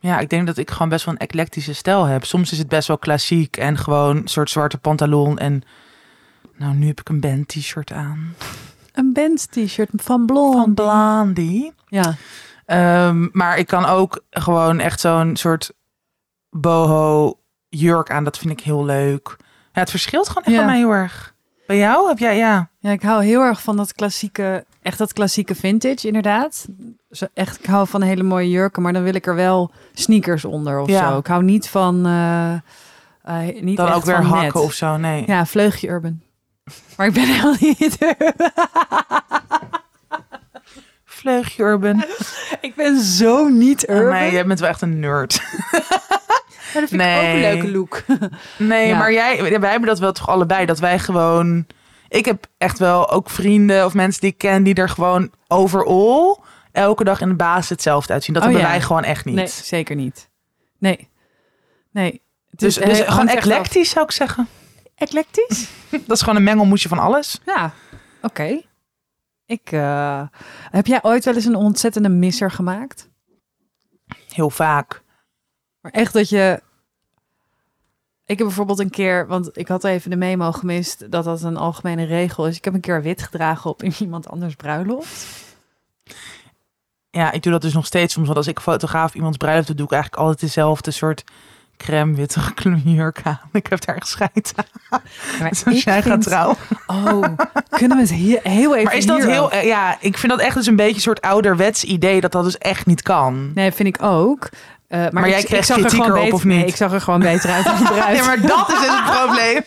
Ja, 0.00 0.18
ik 0.18 0.28
denk 0.30 0.46
dat 0.46 0.56
ik 0.56 0.70
gewoon 0.70 0.88
best 0.88 1.04
wel 1.04 1.14
een 1.14 1.20
eclectische 1.20 1.74
stijl 1.74 2.04
heb. 2.04 2.24
Soms 2.24 2.52
is 2.52 2.58
het 2.58 2.68
best 2.68 2.88
wel 2.88 2.98
klassiek 2.98 3.56
en 3.56 3.76
gewoon 3.78 4.16
een 4.16 4.28
soort 4.28 4.50
zwarte 4.50 4.78
pantalon. 4.78 5.38
En 5.38 5.62
nou, 6.56 6.74
nu 6.74 6.86
heb 6.86 7.00
ik 7.00 7.08
een 7.08 7.20
band 7.20 7.48
t-shirt 7.48 7.92
aan. 7.92 8.34
Een 8.92 9.12
band 9.12 9.50
t-shirt 9.50 9.88
van 9.96 10.26
Blond. 10.26 10.54
Van 10.54 10.74
Blondie. 10.74 11.72
Ja. 11.86 12.14
Ehm, 12.66 13.28
maar 13.32 13.58
ik 13.58 13.66
kan 13.66 13.84
ook 13.84 14.24
gewoon 14.30 14.78
echt 14.80 15.00
zo'n 15.00 15.36
soort 15.36 15.72
boho 16.50 17.38
jurk 17.68 18.10
aan. 18.10 18.24
Dat 18.24 18.38
vind 18.38 18.50
ik 18.52 18.60
heel 18.60 18.84
leuk. 18.84 19.36
Ja, 19.72 19.80
het 19.80 19.90
verschilt 19.90 20.28
gewoon 20.28 20.42
echt 20.44 20.52
Ja. 20.54 20.58
bij 20.58 20.66
mij 20.70 20.78
heel 20.78 20.90
erg. 20.92 21.34
Bij 21.66 21.78
jou 21.78 22.08
heb 22.08 22.18
jij, 22.18 22.36
ja. 22.36 22.68
ja, 22.78 22.90
ik 22.90 23.02
hou 23.02 23.24
heel 23.24 23.40
erg 23.40 23.62
van 23.62 23.76
dat 23.76 23.92
klassieke, 23.92 24.64
echt 24.82 24.98
dat 24.98 25.12
klassieke 25.12 25.54
vintage 25.54 26.06
inderdaad. 26.06 26.66
Zo, 27.10 27.26
echt, 27.34 27.58
ik 27.58 27.66
hou 27.66 27.88
van 27.88 28.02
hele 28.02 28.22
mooie 28.22 28.50
jurken, 28.50 28.82
maar 28.82 28.92
dan 28.92 29.02
wil 29.02 29.14
ik 29.14 29.26
er 29.26 29.34
wel 29.34 29.70
sneakers 29.94 30.44
onder 30.44 30.80
of 30.80 30.88
Ja. 30.88 31.10
zo. 31.10 31.18
Ik 31.18 31.26
hou 31.26 31.42
niet 31.42 31.68
van, 31.68 32.06
eh, 32.06 32.52
eh, 33.22 33.62
niet 33.62 33.76
Dan 33.76 33.86
echt 33.86 33.96
ook 33.96 34.04
weer 34.04 34.18
net. 34.18 34.26
hakken 34.26 34.60
of 34.62 34.72
zo. 34.72 34.96
Nee. 34.96 35.22
Ja, 35.26 35.46
vleugje 35.46 35.88
urban. 35.88 36.20
Maar 36.96 37.06
ik 37.06 37.12
ben 37.12 37.26
helemaal 37.34 37.56
niet 37.60 37.96
urban. 38.02 38.50
Vleugje 41.04 41.62
urban. 41.62 42.04
Ik 42.60 42.74
ben 42.74 43.00
zo 43.00 43.48
niet 43.48 43.86
Oh, 43.88 43.96
urban. 43.96 44.12
nee, 44.12 44.32
jij 44.32 44.46
bent 44.46 44.60
wel 44.60 44.68
echt 44.68 44.82
een 44.82 45.00
nerd. 45.00 45.40
Maar 46.72 46.80
dat 46.82 46.90
vind 46.90 47.00
ik 47.02 47.06
Nee. 47.08 47.26
ook 47.28 47.34
een 47.34 47.40
leuke 47.40 47.70
look. 47.70 48.02
Nee, 48.58 48.86
Ja. 48.88 48.98
maar 48.98 49.12
jij, 49.12 49.60
wij 49.60 49.70
hebben 49.70 49.88
dat 49.88 49.98
wel 49.98 50.12
toch 50.12 50.28
allebei. 50.28 50.66
Dat 50.66 50.78
wij 50.78 50.98
gewoon... 50.98 51.66
Ik 52.08 52.24
heb 52.24 52.46
echt 52.58 52.78
wel 52.78 53.10
ook 53.10 53.30
vrienden 53.30 53.84
of 53.84 53.94
mensen 53.94 54.20
die 54.20 54.30
ik 54.30 54.38
ken... 54.38 54.62
die 54.62 54.74
er 54.74 54.88
gewoon 54.88 55.30
overal 55.48 56.44
elke 56.72 57.04
dag 57.04 57.20
in 57.20 57.28
de 57.28 57.34
basis 57.34 57.68
hetzelfde 57.68 58.12
uitzien. 58.12 58.34
Dat 58.34 58.42
Oh, 58.42 58.48
hebben 58.48 58.66
ja. 58.68 58.72
wij 58.74 58.82
gewoon 58.84 59.04
echt 59.04 59.24
niet. 59.24 59.34
Nee, 59.34 59.46
zeker 59.46 59.96
niet. 59.96 60.28
Nee. 60.78 61.08
Nee. 61.90 62.22
Het 62.50 62.60
Dus, 62.60 62.78
is- 62.78 62.84
dus 62.84 63.00
eh, 63.00 63.10
gewoon 63.10 63.28
af. 63.28 63.34
eclectisch 63.34 63.90
zou 63.90 64.04
ik 64.04 64.10
zeggen. 64.12 64.48
Eclectisch? 64.94 65.68
Dat 66.06 66.16
is 66.16 66.20
gewoon 66.20 66.36
een 66.36 66.42
mengelmoesje 66.44 66.88
van 66.88 66.98
alles. 66.98 67.40
Ja, 67.44 67.72
oké. 68.22 68.60
Ik, 69.46 69.72
eh, 69.72 70.22
heb 70.70 70.86
jij 70.86 71.02
ooit 71.02 71.24
wel 71.24 71.34
eens 71.34 71.44
een 71.44 71.54
ontzettende 71.54 72.08
misser 72.08 72.50
gemaakt? 72.50 73.08
Heel 74.28 74.50
vaak. 74.50 75.02
Maar 75.80 75.92
echt 75.92 76.12
dat 76.12 76.28
je... 76.28 76.62
Ik 78.24 78.38
heb 78.38 78.46
bijvoorbeeld 78.46 78.78
een 78.78 78.90
keer, 78.90 79.26
want 79.26 79.58
ik 79.58 79.68
had 79.68 79.84
even 79.84 80.10
de 80.10 80.16
memo 80.16 80.52
gemist 80.52 81.10
dat 81.10 81.24
dat 81.24 81.42
een 81.42 81.56
algemene 81.56 82.04
regel 82.04 82.46
is. 82.46 82.56
Ik 82.56 82.64
heb 82.64 82.74
een 82.74 82.80
keer 82.80 83.02
wit 83.02 83.22
gedragen 83.22 83.70
op 83.70 83.82
iemand 84.00 84.28
anders 84.28 84.54
bruiloft. 84.54 85.26
Ja, 87.10 87.32
ik 87.32 87.42
doe 87.42 87.52
dat 87.52 87.62
dus 87.62 87.72
nog 87.72 87.86
steeds 87.86 88.12
soms. 88.14 88.26
Want 88.26 88.38
als 88.38 88.46
ik 88.46 88.60
fotograaf 88.60 89.14
iemands 89.14 89.36
bruiloft 89.36 89.66
doe, 89.66 89.76
doe 89.76 89.86
ik 89.86 89.92
eigenlijk 89.92 90.22
altijd 90.22 90.40
dezelfde 90.40 90.90
soort 90.90 91.24
crème 91.76 92.14
witte 92.14 92.40
jurk 92.84 93.20
aan. 93.24 93.40
Ik 93.52 93.66
heb 93.66 93.84
daar 93.84 93.96
echt 93.96 94.08
scheid 94.08 94.52
aan. 94.56 95.00
Dus 95.48 95.62
ik 95.84 96.04
gaat 96.04 96.22
trouwen. 96.22 96.56
Oh, 96.86 97.22
kunnen 97.68 97.96
we 97.96 98.02
het 98.02 98.12
hier 98.12 98.40
heel 98.42 98.72
even 98.72 98.84
Maar 98.84 98.96
is 98.96 99.06
dat 99.06 99.24
heel... 99.24 99.44
over- 99.44 99.56
eh, 99.58 99.64
Ja, 99.66 99.96
ik 100.00 100.18
vind 100.18 100.32
dat 100.32 100.40
echt 100.40 100.54
dus 100.54 100.66
een 100.66 100.76
beetje 100.76 100.94
een 100.94 101.00
soort 101.00 101.20
ouderwets 101.20 101.84
idee 101.84 102.20
dat 102.20 102.32
dat 102.32 102.44
dus 102.44 102.58
echt 102.58 102.86
niet 102.86 103.02
kan. 103.02 103.50
Nee, 103.54 103.72
vind 103.72 103.88
ik 103.88 104.02
ook. 104.02 104.48
Eh, 104.88 104.98
maar 104.98 105.12
Maar 105.12 105.28
jij 105.28 105.40
ik, 105.40 105.46
kreeg 105.46 105.58
ik 105.58 105.64
zag 105.64 105.78
er 105.78 105.90
gewoon 105.90 106.12
beter, 106.12 106.32
of 106.34 106.44
niet? 106.44 106.56
Nee, 106.56 106.66
ik 106.66 106.76
zag 106.76 106.92
er 106.92 107.00
gewoon 107.00 107.20
beter 107.20 107.50
uit 107.50 107.64
bruid. 107.92 108.16
Ja, 108.16 108.24
maar 108.24 108.40
dat 108.40 108.68
is 108.68 108.80
dus 108.80 108.88
het 109.00 109.04
probleem. 109.24 109.60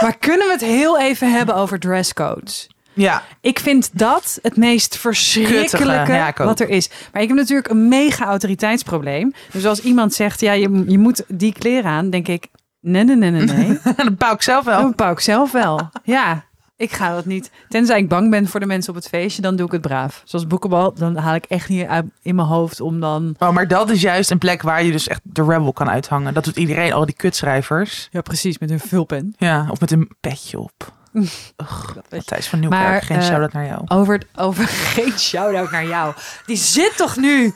Maar 0.00 0.16
kunnen 0.18 0.46
we 0.46 0.52
het 0.52 0.62
heel 0.62 1.00
even 1.00 1.32
hebben 1.32 1.54
over 1.54 1.78
dresscodes? 1.80 2.70
Ja, 2.94 3.22
Ik 3.40 3.58
vind 3.58 3.98
dat 3.98 4.38
het 4.42 4.56
meest 4.56 4.96
verschrikkelijke 4.96 6.12
ja, 6.12 6.32
wat 6.36 6.60
er 6.60 6.68
is. 6.68 6.90
Maar 7.12 7.22
ik 7.22 7.28
heb 7.28 7.36
natuurlijk 7.36 7.68
een 7.68 7.88
mega 7.88 8.24
autoriteitsprobleem. 8.24 9.32
Dus 9.52 9.66
als 9.66 9.80
iemand 9.80 10.14
zegt, 10.14 10.40
ja, 10.40 10.52
je, 10.52 10.84
je 10.86 10.98
moet 10.98 11.24
die 11.28 11.52
kleren 11.52 11.90
aan, 11.90 12.10
denk 12.10 12.28
ik, 12.28 12.48
nee, 12.80 13.04
nee, 13.04 13.16
nee, 13.16 13.30
nee, 13.30 13.44
nee. 13.44 13.78
dat 13.96 14.16
bouw 14.18 14.32
ik 14.32 14.42
zelf 14.42 14.64
wel. 14.64 14.88
bepaal 14.88 15.12
ik 15.12 15.20
zelf 15.20 15.52
wel. 15.52 15.90
Ja, 16.04 16.44
ik 16.76 16.92
ga 16.92 17.14
dat 17.14 17.24
niet. 17.24 17.50
Tenzij 17.68 17.98
ik 17.98 18.08
bang 18.08 18.30
ben 18.30 18.48
voor 18.48 18.60
de 18.60 18.66
mensen 18.66 18.90
op 18.90 18.96
het 18.96 19.08
feestje, 19.08 19.42
dan 19.42 19.56
doe 19.56 19.66
ik 19.66 19.72
het 19.72 19.80
braaf. 19.80 20.22
Zoals 20.24 20.46
boekenbal, 20.46 20.94
dan 20.94 21.16
haal 21.16 21.34
ik 21.34 21.44
echt 21.44 21.68
niet 21.68 21.86
uit 21.86 22.04
in 22.22 22.34
mijn 22.34 22.48
hoofd 22.48 22.80
om 22.80 23.00
dan... 23.00 23.34
Oh, 23.38 23.50
maar 23.50 23.68
dat 23.68 23.90
is 23.90 24.00
juist 24.00 24.30
een 24.30 24.38
plek 24.38 24.62
waar 24.62 24.84
je 24.84 24.92
dus 24.92 25.08
echt 25.08 25.20
de 25.22 25.44
rebel 25.44 25.72
kan 25.72 25.90
uithangen. 25.90 26.34
Dat 26.34 26.44
doet 26.44 26.56
iedereen, 26.56 26.92
al 26.92 27.06
die 27.06 27.14
kutschrijvers. 27.14 28.08
Ja, 28.10 28.20
precies, 28.20 28.58
met 28.58 28.70
een 28.70 28.80
vulpen. 28.80 29.34
Ja, 29.38 29.66
of 29.70 29.80
met 29.80 29.90
een 29.90 30.10
petje 30.20 30.58
op. 30.58 30.92
Ugh, 31.14 32.22
Thijs 32.24 32.48
van 32.48 32.60
Nieuwkerk, 32.60 32.82
Maar, 32.82 33.02
geen 33.02 33.16
eh, 33.18 33.24
shout-out 33.24 33.52
naar 33.52 33.66
jou. 33.66 33.82
Over, 33.88 34.22
over 34.36 34.66
geen 34.94 35.18
shout-out 35.18 35.70
naar 35.70 35.86
jou. 35.86 36.14
Die 36.46 36.56
zit 36.56 36.96
toch 36.96 37.16
nu 37.16 37.54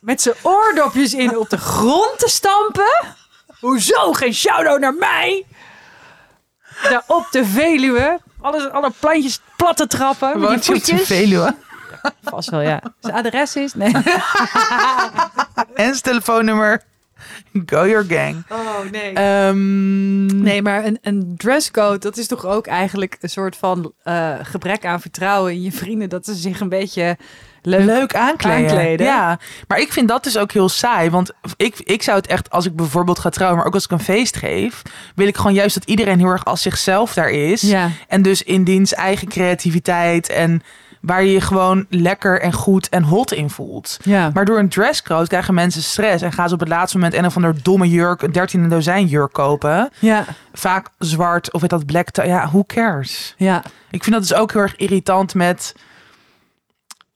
met 0.00 0.22
zijn 0.22 0.34
oordopjes 0.42 1.14
in 1.14 1.36
op 1.36 1.50
de 1.50 1.58
grond 1.58 2.18
te 2.18 2.28
stampen? 2.28 3.14
Hoezo 3.60 4.12
geen 4.12 4.34
shout-out 4.34 4.80
naar 4.80 4.94
mij? 4.94 5.46
Daar 6.82 7.02
op 7.06 7.26
de 7.30 7.44
Veluwe. 7.44 8.20
Alles, 8.40 8.70
alle 8.70 8.92
plantjes 9.00 9.40
plat 9.56 9.76
te 9.76 9.86
trappen. 9.86 10.40
Woont 10.40 10.66
je 10.66 10.74
op 10.74 10.84
de. 10.84 10.98
Veluwe? 10.98 11.54
Vast 12.22 12.50
wel, 12.50 12.60
ja. 12.60 12.82
Zijn 13.00 13.14
adres 13.14 13.56
is? 13.56 13.74
Nee. 13.74 13.92
En 15.74 15.88
zijn 15.88 16.00
telefoonnummer. 16.02 16.82
Go 17.66 17.86
your 17.86 18.04
gang. 18.04 18.44
Oh, 18.48 18.90
nee. 18.90 19.12
Ehm, 19.12 20.42
Nee, 20.42 20.62
maar 20.62 20.84
een, 20.84 20.98
een 21.02 21.34
dresscode, 21.36 21.98
dat 21.98 22.16
is 22.16 22.26
toch 22.26 22.46
ook 22.46 22.66
eigenlijk 22.66 23.16
een 23.20 23.28
soort 23.28 23.56
van 23.56 23.92
eh, 24.02 24.34
gebrek 24.42 24.84
aan 24.84 25.00
vertrouwen 25.00 25.52
in 25.52 25.62
je 25.62 25.72
vrienden. 25.72 26.08
Dat 26.08 26.24
ze 26.24 26.34
zich 26.34 26.60
een 26.60 26.68
beetje 26.68 27.16
leuk... 27.62 27.84
Leuk 27.84 28.14
aankleden. 28.14 28.70
Aankleden. 28.70 29.06
Ja, 29.06 29.38
maar 29.68 29.80
ik 29.80 29.92
vind 29.92 30.08
dat 30.08 30.24
dus 30.24 30.38
ook 30.38 30.52
heel 30.52 30.68
saai. 30.68 31.10
Want 31.10 31.30
ik, 31.56 31.80
ik 31.80 32.02
zou 32.02 32.16
het 32.16 32.26
echt, 32.26 32.50
als 32.50 32.66
ik 32.66 32.76
bijvoorbeeld 32.76 33.18
ga 33.18 33.28
trouwen, 33.28 33.58
maar 33.58 33.66
ook 33.66 33.74
als 33.74 33.84
ik 33.84 33.90
een 33.90 34.00
feest 34.00 34.36
geef, 34.36 34.82
wil 35.14 35.26
ik 35.26 35.36
gewoon 35.36 35.54
juist 35.54 35.74
dat 35.74 35.84
iedereen 35.84 36.18
heel 36.18 36.28
erg 36.28 36.44
als 36.44 36.62
zichzelf 36.62 37.14
daar 37.14 37.30
is. 37.30 37.60
Ja. 37.60 37.90
En 38.08 38.22
dus 38.22 38.42
in 38.42 38.64
diens 38.64 38.94
eigen 38.94 39.28
creativiteit 39.28 40.28
en 40.28 40.62
waar 41.02 41.24
je 41.24 41.32
je 41.32 41.40
gewoon 41.40 41.86
lekker 41.88 42.40
en 42.40 42.52
goed 42.52 42.88
en 42.88 43.02
hot 43.02 43.32
in 43.32 43.50
voelt. 43.50 43.98
Ja. 44.02 44.30
Maar 44.34 44.44
door 44.44 44.58
een 44.58 44.68
dresscode 44.68 45.26
krijgen 45.26 45.54
mensen 45.54 45.82
stress 45.82 46.22
en 46.22 46.32
gaan 46.32 46.48
ze 46.48 46.54
op 46.54 46.60
het 46.60 46.68
laatste 46.68 46.96
moment 46.96 47.16
een 47.16 47.26
of 47.26 47.36
ander 47.36 47.62
domme 47.62 47.88
jurk, 47.88 48.22
een 48.22 48.32
dertiende 48.32 48.68
dozijn 48.68 49.06
jurk 49.06 49.32
kopen. 49.32 49.90
Ja. 49.98 50.24
Vaak 50.52 50.88
zwart 50.98 51.52
of 51.52 51.60
weet 51.60 51.70
dat 51.70 51.86
black. 51.86 52.16
Ja, 52.16 52.46
who 52.46 52.64
cares? 52.66 53.34
Ja. 53.36 53.62
Ik 53.90 54.02
vind 54.02 54.14
dat 54.14 54.28
dus 54.28 54.34
ook 54.34 54.52
heel 54.52 54.62
erg 54.62 54.76
irritant 54.76 55.34
met. 55.34 55.74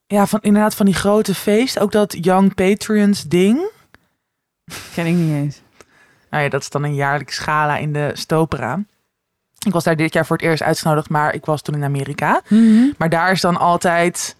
Ja, 0.07 0.27
van 0.27 0.39
inderdaad 0.43 0.75
van 0.75 0.87
die 0.87 0.95
grote 0.95 1.35
feest. 1.35 1.79
Ook 1.79 1.93
dat 1.93 2.17
Young 2.21 2.55
Patrons 2.55 3.23
ding. 3.23 3.71
Ken 4.95 5.07
ik 5.07 5.15
niet 5.15 5.35
eens. 5.35 5.61
Nou 6.31 6.43
ja, 6.43 6.49
dat 6.49 6.61
is 6.61 6.71
dan 6.71 6.83
een 6.83 6.95
jaarlijks 6.95 7.39
gala 7.39 7.77
in 7.77 7.93
de 7.93 8.11
Stopera. 8.13 8.81
Ik 9.67 9.73
was 9.73 9.85
daar 9.85 9.97
dit 9.97 10.13
jaar 10.13 10.27
voor 10.27 10.37
het 10.37 10.45
eerst 10.47 10.63
uitgenodigd, 10.63 11.09
maar 11.09 11.35
ik 11.35 11.45
was 11.45 11.63
toen 11.63 11.75
in 11.75 11.85
Amerika. 11.85 12.41
Maar 12.99 13.09
daar 13.09 13.31
is 13.33 13.41
dan 13.41 13.57
altijd. 13.57 14.37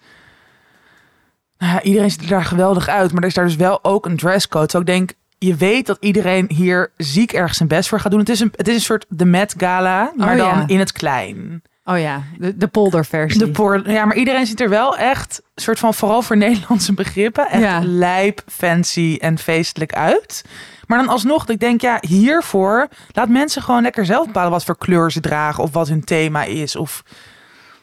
Nou 1.57 1.73
ja, 1.73 1.81
iedereen 1.81 2.11
ziet 2.11 2.21
er 2.21 2.27
daar 2.27 2.45
geweldig 2.45 2.87
uit, 2.87 3.11
maar 3.11 3.21
er 3.21 3.27
is 3.27 3.33
daar 3.33 3.45
dus 3.45 3.55
wel 3.55 3.83
ook 3.83 4.05
een 4.05 4.17
dresscode. 4.17 4.71
Zo 4.71 4.79
ik 4.79 4.85
denk, 4.85 5.11
je 5.37 5.55
weet 5.55 5.85
dat 5.85 5.97
iedereen 5.99 6.45
hier 6.53 6.91
ziek 6.97 7.31
erg 7.33 7.53
zijn 7.55 7.69
best 7.69 7.89
voor 7.89 7.99
gaat 7.99 8.11
doen. 8.11 8.19
Het 8.19 8.29
is 8.29 8.39
een, 8.39 8.51
het 8.55 8.67
is 8.67 8.75
een 8.75 8.81
soort 8.81 9.05
de 9.09 9.25
Met 9.25 9.53
Gala, 9.57 10.11
maar 10.15 10.31
Oh, 10.31 10.37
dan 10.37 10.47
ja. 10.57 10.63
in 10.67 10.79
het 10.79 10.91
klein. 10.91 11.61
Oh 11.83 11.99
ja, 11.99 12.21
de, 12.37 12.57
de 12.57 12.67
polderversie. 12.67 13.39
De 13.39 13.51
por 13.51 13.89
ja, 13.89 14.05
maar 14.05 14.15
iedereen 14.15 14.45
ziet 14.45 14.61
er 14.61 14.69
wel 14.69 14.97
echt, 14.97 15.41
soort 15.55 15.79
van 15.79 15.93
vooral 15.93 16.21
voor 16.21 16.37
Nederlandse 16.47 16.93
begrippen, 16.93 17.49
echt 17.49 17.61
Ja. 17.61 17.79
lijp, 17.83 18.41
fancy 18.47 19.17
en 19.21 19.37
feestelijk 19.37 19.93
uit. 19.93 20.43
Maar 20.87 20.97
dan 20.97 21.07
alsnog, 21.07 21.39
dat 21.39 21.49
ik 21.49 21.59
denk, 21.59 21.81
ja, 21.81 21.97
hiervoor 22.01 22.87
laat 23.11 23.29
mensen 23.29 23.61
gewoon 23.61 23.81
lekker 23.81 24.05
zelf 24.05 24.25
bepalen 24.25 24.51
wat 24.51 24.63
voor 24.63 24.77
kleur 24.77 25.11
ze 25.11 25.19
dragen 25.19 25.63
of 25.63 25.71
wat 25.73 25.87
hun 25.87 26.03
thema 26.03 26.43
is. 26.43 26.75
Of, 26.75 27.03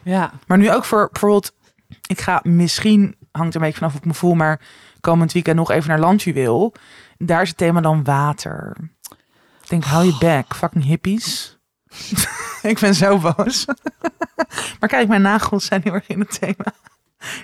Ja. 0.03 0.31
maar 0.47 0.59
nu 0.59 0.73
ook 0.73 0.85
voor 0.85 1.09
bijvoorbeeld, 1.13 1.53
ik 2.07 2.21
ga 2.21 2.41
misschien, 2.43 3.17
hangt 3.33 3.55
er 3.55 3.61
een 3.61 3.67
beetje 3.67 3.79
vanaf 3.79 3.93
hoe 3.93 4.01
ik 4.01 4.07
me 4.07 4.15
voel, 4.15 4.35
maar 4.35 4.61
komend 5.01 5.33
weekend 5.33 5.57
nog 5.57 5.71
even 5.71 5.89
naar 5.89 5.99
Landjuweel. 5.99 6.75
Daar 7.19 7.43
is 7.43 7.49
het 7.49 7.57
thema 7.57 7.81
dan 7.81 8.05
water. 8.05 8.77
Ik 9.63 9.69
denk, 9.69 9.85
hou 9.85 10.05
je 10.05 10.17
back, 10.21 10.55
fucking 10.55 10.85
hippies. 10.85 11.59
ik 12.63 12.79
ben 12.81 12.95
zo 12.95 13.19
boos. 13.19 13.65
maar 14.81 14.89
kijk, 14.89 15.09
mijn 15.09 15.23
nagels 15.23 15.65
zijn 15.65 15.81
heel 15.85 15.93
erg 15.93 16.07
in 16.09 16.21
het 16.21 16.41
thema. 16.41 16.73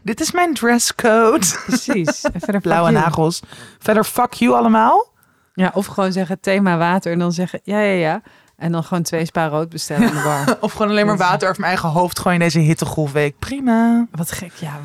Dit 0.02 0.20
is 0.20 0.32
mijn 0.32 0.54
dresscode. 0.54 1.46
Precies. 1.66 2.22
En 2.22 2.40
verder 2.40 2.60
Blauwe 2.66 2.90
nagels. 2.90 3.42
Verder 3.78 4.04
fuck 4.04 4.32
you 4.32 4.54
allemaal. 4.54 5.08
Ja, 5.54 5.70
of 5.74 5.86
gewoon 5.86 6.12
zeggen 6.12 6.40
thema 6.40 6.76
water 6.76 7.12
en 7.12 7.18
dan 7.18 7.32
zeggen 7.32 7.60
ja, 7.62 7.80
ja, 7.80 7.92
ja. 7.92 8.22
En 8.56 8.72
dan 8.72 8.84
gewoon 8.84 9.02
twee 9.02 9.24
spa 9.24 9.46
rood 9.48 9.68
bestellen 9.68 10.08
in 10.08 10.14
de 10.14 10.22
bar. 10.22 10.56
Of 10.60 10.72
gewoon 10.72 10.88
alleen 10.90 11.06
maar 11.06 11.16
water 11.16 11.48
over 11.48 11.60
mijn 11.60 11.72
eigen 11.72 11.88
hoofd 11.88 12.18
gooien 12.18 12.38
in 12.40 12.44
deze 12.44 12.58
hittegolfweek. 12.58 13.38
Prima. 13.38 14.06
Wat 14.10 14.32
gek, 14.32 14.52
ja. 14.54 14.80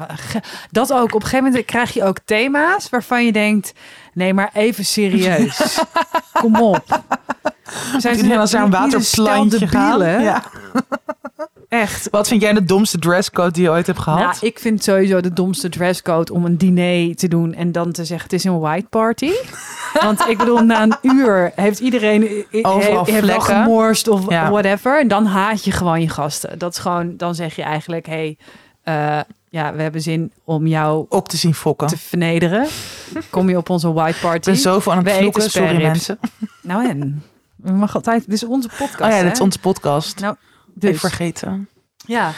Dat 0.72 0.94
ook. 0.94 1.04
Op 1.04 1.14
een 1.14 1.22
gegeven 1.22 1.46
moment 1.46 1.66
krijg 1.66 1.94
je 1.94 2.04
ook 2.04 2.18
thema's 2.26 2.90
waarvan 2.90 3.26
je 3.26 3.32
denkt... 3.32 3.74
nee, 4.14 4.34
maar 4.34 4.50
even 4.54 4.86
serieus. 4.86 5.80
Kom 6.42 6.62
op. 6.62 7.02
Zijn 7.98 8.16
niet- 8.16 8.38
niet 8.38 8.48
stel 8.48 8.70
waterplantje 8.70 9.68
gaan. 9.68 10.00
Ja. 10.22 10.44
Echt. 11.70 12.08
Wat 12.12 12.28
vind 12.28 12.42
jij 12.42 12.54
de 12.54 12.64
domste 12.64 13.00
dresscode 13.00 13.52
die 13.52 13.64
je 13.64 13.70
ooit 13.70 13.88
hebt 13.88 14.00
gehad? 14.00 14.20
Nou, 14.20 14.36
ik 14.42 14.60
vind 14.60 14.84
sowieso 14.84 15.22
de 15.22 15.34
domste 15.34 15.70
dresscode 15.70 16.34
om 16.34 16.46
een 16.46 16.58
diner 16.58 17.16
te 17.16 17.28
doen 17.28 17.54
en 17.54 17.72
dan 17.72 17.92
te 17.92 18.06
zeggen 18.06 18.24
het 18.30 18.34
is 18.34 18.44
een 18.44 18.60
white 18.60 18.88
party. 18.90 19.32
Want 20.02 20.28
ik 20.28 20.38
bedoel, 20.38 20.60
na 20.60 20.82
een 20.84 20.96
uur 21.02 21.52
heeft 21.56 21.80
iedereen 21.80 22.46
Overal 22.62 23.06
heeft, 23.06 23.26
wel 23.26 23.40
gemorst 23.42 24.08
of 24.08 24.30
Ja. 24.30 24.50
whatever. 24.52 25.00
En 25.00 25.08
dan 25.08 25.26
haat 25.26 25.64
je 25.64 25.72
gewoon 25.72 26.02
je 26.02 26.10
gasten. 26.10 26.60
Dat 26.60 26.72
is 26.72 26.78
gewoon, 26.80 27.18
dan 27.18 27.36
zeg 27.36 27.56
je 27.56 27.64
eigenlijk, 27.64 28.06
hey, 28.06 28.38
eh, 28.84 29.20
ja, 29.50 29.74
we 29.74 29.82
hebben 29.82 30.02
zin 30.02 30.32
om 30.44 30.68
jou 30.68 31.06
Op 31.10 31.30
te 31.30 31.38
zien 31.38 31.54
fokken. 31.54 31.88
te 31.88 31.98
vernederen. 31.98 32.68
Kom 33.30 33.50
je 33.50 33.58
op 33.58 33.70
onze 33.70 33.94
white 33.94 34.16
Ik 34.16 34.22
party? 34.22 34.50
ben 34.50 34.60
zoveel 34.60 34.92
aan 34.94 35.06
het 35.06 35.14
vloeken. 35.16 35.52
Sorry 35.52 35.82
mensen. 35.82 36.20
Nou 36.62 36.90
en? 36.90 37.24
We 37.56 37.72
mag 37.72 37.96
altijd, 37.96 38.26
dit 38.26 38.34
is 38.34 38.44
onze 38.44 38.68
podcast. 38.78 39.02
Oh 39.02 39.10
ja, 39.10 39.24
dit 39.24 39.32
is 39.32 39.42
onze 39.42 39.60
podcast. 39.60 40.20
Nou, 40.20 40.36
Dus. 40.76 40.92
dus. 40.92 41.00
vergeten. 41.00 41.70
Ja. 42.06 42.32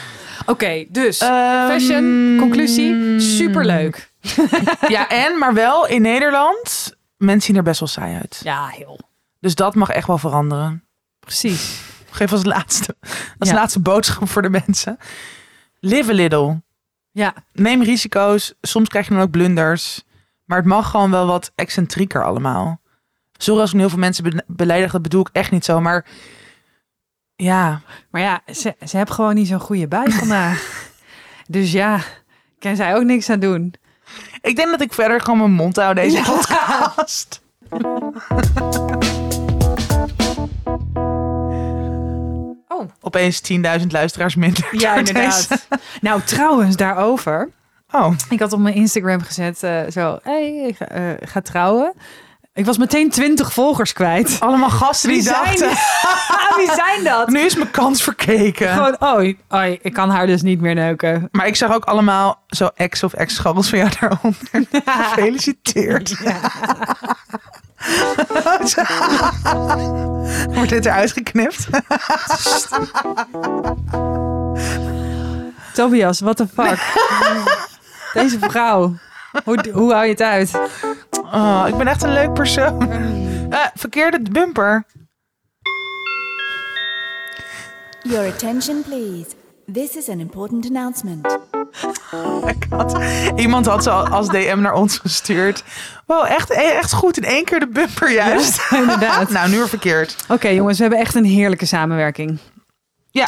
Oké, 0.46 0.86
dus 0.90 1.20
Ehm, 1.20 1.68
fashion, 1.68 2.36
conclusie, 2.40 3.20
superleuk. 3.20 4.12
Ja, 4.88 5.10
en, 5.10 5.38
maar 5.38 5.54
wel 5.54 5.88
in 5.88 6.02
Nederland, 6.02 6.96
mensen 7.18 7.42
zien 7.42 7.56
er 7.56 7.64
best 7.64 7.80
wel 7.80 7.90
saai 7.90 8.16
uit. 8.16 8.40
Ja, 8.44 8.68
heel. 8.68 9.00
Dus 9.40 9.56
dat 9.56 9.76
mag 9.76 9.90
echt 9.90 10.08
wel 10.08 10.18
veranderen. 10.18 10.84
Precies. 11.20 11.80
Geef 12.10 12.32
als 12.32 12.44
laatste, 12.44 12.96
als 13.38 13.50
Ja. 13.50 13.56
laatste 13.56 13.80
boodschap 13.80 14.30
voor 14.30 14.42
de 14.42 14.50
mensen. 14.50 14.98
Live 15.80 16.12
a 16.12 16.14
little. 16.14 16.62
Ja, 17.12 17.34
Neem 17.54 17.84
risico's. 17.84 18.54
Soms 18.62 18.90
krijg 18.90 19.08
je 19.08 19.14
dan 19.14 19.22
ook 19.24 19.32
blunders. 19.32 20.04
Maar 20.46 20.58
het 20.58 20.68
mag 20.68 20.90
gewoon 20.90 21.12
wel 21.12 21.26
wat 21.28 21.52
excentrieker 21.56 22.24
allemaal. 22.26 22.80
Sorry 23.38 23.60
als 23.62 23.70
ik 23.70 23.76
nu 23.76 23.82
heel 23.82 23.90
veel 23.90 24.00
mensen 24.00 24.24
be- 24.24 24.44
beledig. 24.48 24.92
Dat 24.92 25.02
bedoel 25.02 25.22
ik 25.22 25.30
echt 25.32 25.52
niet 25.52 25.66
zo. 25.66 25.82
Maar 25.82 26.06
ja, 27.42 27.82
maar 28.10 28.22
ja, 28.22 28.42
ze, 28.54 28.76
ze 28.86 28.98
hebben 28.98 29.16
gewoon 29.16 29.36
niet 29.36 29.48
zo'n 29.48 29.60
goede 29.60 29.88
bui 29.88 30.12
vandaag. 30.12 30.90
dus 31.48 31.72
ja, 31.72 32.00
kan 32.60 32.76
zij 32.76 32.96
ook 32.96 33.04
niks 33.04 33.30
aan 33.30 33.40
doen. 33.40 33.74
ik 34.42 34.56
denk 34.56 34.70
dat 34.70 34.82
ik 34.82 34.94
verder 34.94 35.22
gewoon 35.22 35.38
mijn 35.40 35.52
mond 35.52 35.76
hou 35.76 35.94
deze 35.94 36.22
podcast. 36.22 37.42
Oh, 42.68 42.90
Opeens 43.02 43.42
10.000 43.82 43.88
luisteraars 43.88 44.36
minder. 44.36 44.68
ja, 44.72 44.96
inderdaad. 44.96 45.50
deze- 45.50 45.62
Nou, 46.02 46.22
trouwens, 46.22 46.76
daarover. 46.76 47.50
Oh, 47.92 48.14
Ik 48.30 48.40
had 48.40 48.54
op 48.54 48.60
mijn 48.60 48.76
Instagram 48.76 49.22
gezet, 49.22 49.64
eh, 49.64 49.82
zo, 49.92 50.20
hey, 50.24 50.54
ik 50.68 50.76
ga, 50.78 50.86
eh, 50.88 51.12
ga 51.28 51.42
trouwen. 51.42 51.94
Ik 52.58 52.66
was 52.66 52.78
meteen 52.78 53.10
20 53.10 53.54
volgers 53.54 53.94
kwijt. 53.94 54.38
allemaal 54.40 54.70
gasten 54.70 55.10
die 55.10 55.22
zijn 55.22 55.36
dachten... 55.44 55.70
Wie 56.58 56.72
zijn 56.74 57.04
dat? 57.04 57.30
Nu 57.30 57.40
is 57.40 57.56
mijn 57.56 57.72
kans 57.72 58.04
verkeken. 58.04 58.70
Gewoon, 58.70 58.96
oh, 59.00 59.34
oh, 59.50 59.66
ik 59.82 59.94
kan 59.94 60.10
haar 60.10 60.28
dus 60.28 60.42
niet 60.42 60.62
meer 60.62 60.74
neuken. 60.76 61.30
Maar 61.32 61.48
ik 61.48 61.56
zag 61.56 61.74
ook 61.74 61.86
allemaal 61.86 62.44
zo 62.48 62.70
ex 62.76 63.04
of 63.04 63.14
ex-scharrels 63.14 63.70
van 63.70 63.80
jou 63.80 63.92
daaronder. 64.00 64.38
Gefeliciteerd. 64.86 66.18
Wordt 70.56 70.70
dit 70.70 70.86
eruit 70.86 71.12
geknipt? 71.12 71.68
Tobias, 75.74 76.20
what 76.20 76.38
the 76.38 76.48
fuck? 76.48 76.80
Deze 78.14 78.40
vrouw. 78.40 78.96
Hoe, 79.44 79.66
hoe 79.74 79.94
hou 79.94 80.06
je 80.06 80.12
het 80.12 80.22
uit? 80.22 80.52
Oh, 81.34 81.64
ik 81.68 81.76
ben 81.78 81.88
echt 81.88 82.04
een 82.04 82.14
leuk 82.14 82.34
persoon. 82.34 82.90
Eh, 83.50 83.60
verkeerde 83.76 84.20
bumper. 84.32 84.84
Your 88.02 88.28
attention, 88.28 88.84
please. 88.84 89.26
This 89.74 89.96
is 89.96 90.10
an 90.10 90.20
important 90.20 90.66
announcement. 90.66 91.38
Ik 92.46 92.66
had- 92.70 92.98
iemand 93.36 93.66
had 93.66 93.84
ze 93.84 93.90
al 93.90 94.08
als 94.08 94.28
DM 94.28 94.58
naar 94.62 94.74
ons 94.74 94.98
gestuurd. 94.98 95.64
Wow, 96.06 96.26
echt, 96.26 96.50
echt 96.50 96.94
goed 96.94 97.18
in 97.18 97.24
één 97.24 97.44
keer 97.46 97.60
de 97.60 97.68
bumper 97.68 98.12
juist. 98.12 98.72
inderdaad. 98.72 99.30
nou, 99.38 99.50
nu 99.50 99.58
weer 99.58 99.70
verkeerd. 99.70 100.16
Oké 100.30 100.48
jongens, 100.48 100.78
we 100.78 100.84
hebben 100.84 101.02
echt 101.02 101.16
een 101.16 101.26
heerlijke 101.26 101.66
samenwerking. 101.66 102.38
Ja. 103.12 103.28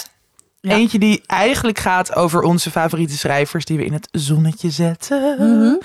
Ja. 0.62 0.76
Eentje 0.76 1.00
die 1.00 1.24
eigenlijk 1.26 1.80
gaat 1.80 2.16
over 2.16 2.42
onze 2.42 2.72
favoriete 2.72 3.18
schrijvers 3.18 3.66
die 3.66 3.78
we 3.78 3.86
in 3.86 3.94
het 3.94 4.08
zonnetje 4.12 4.70
zetten. 4.70 5.36
Mhm. 5.38 5.76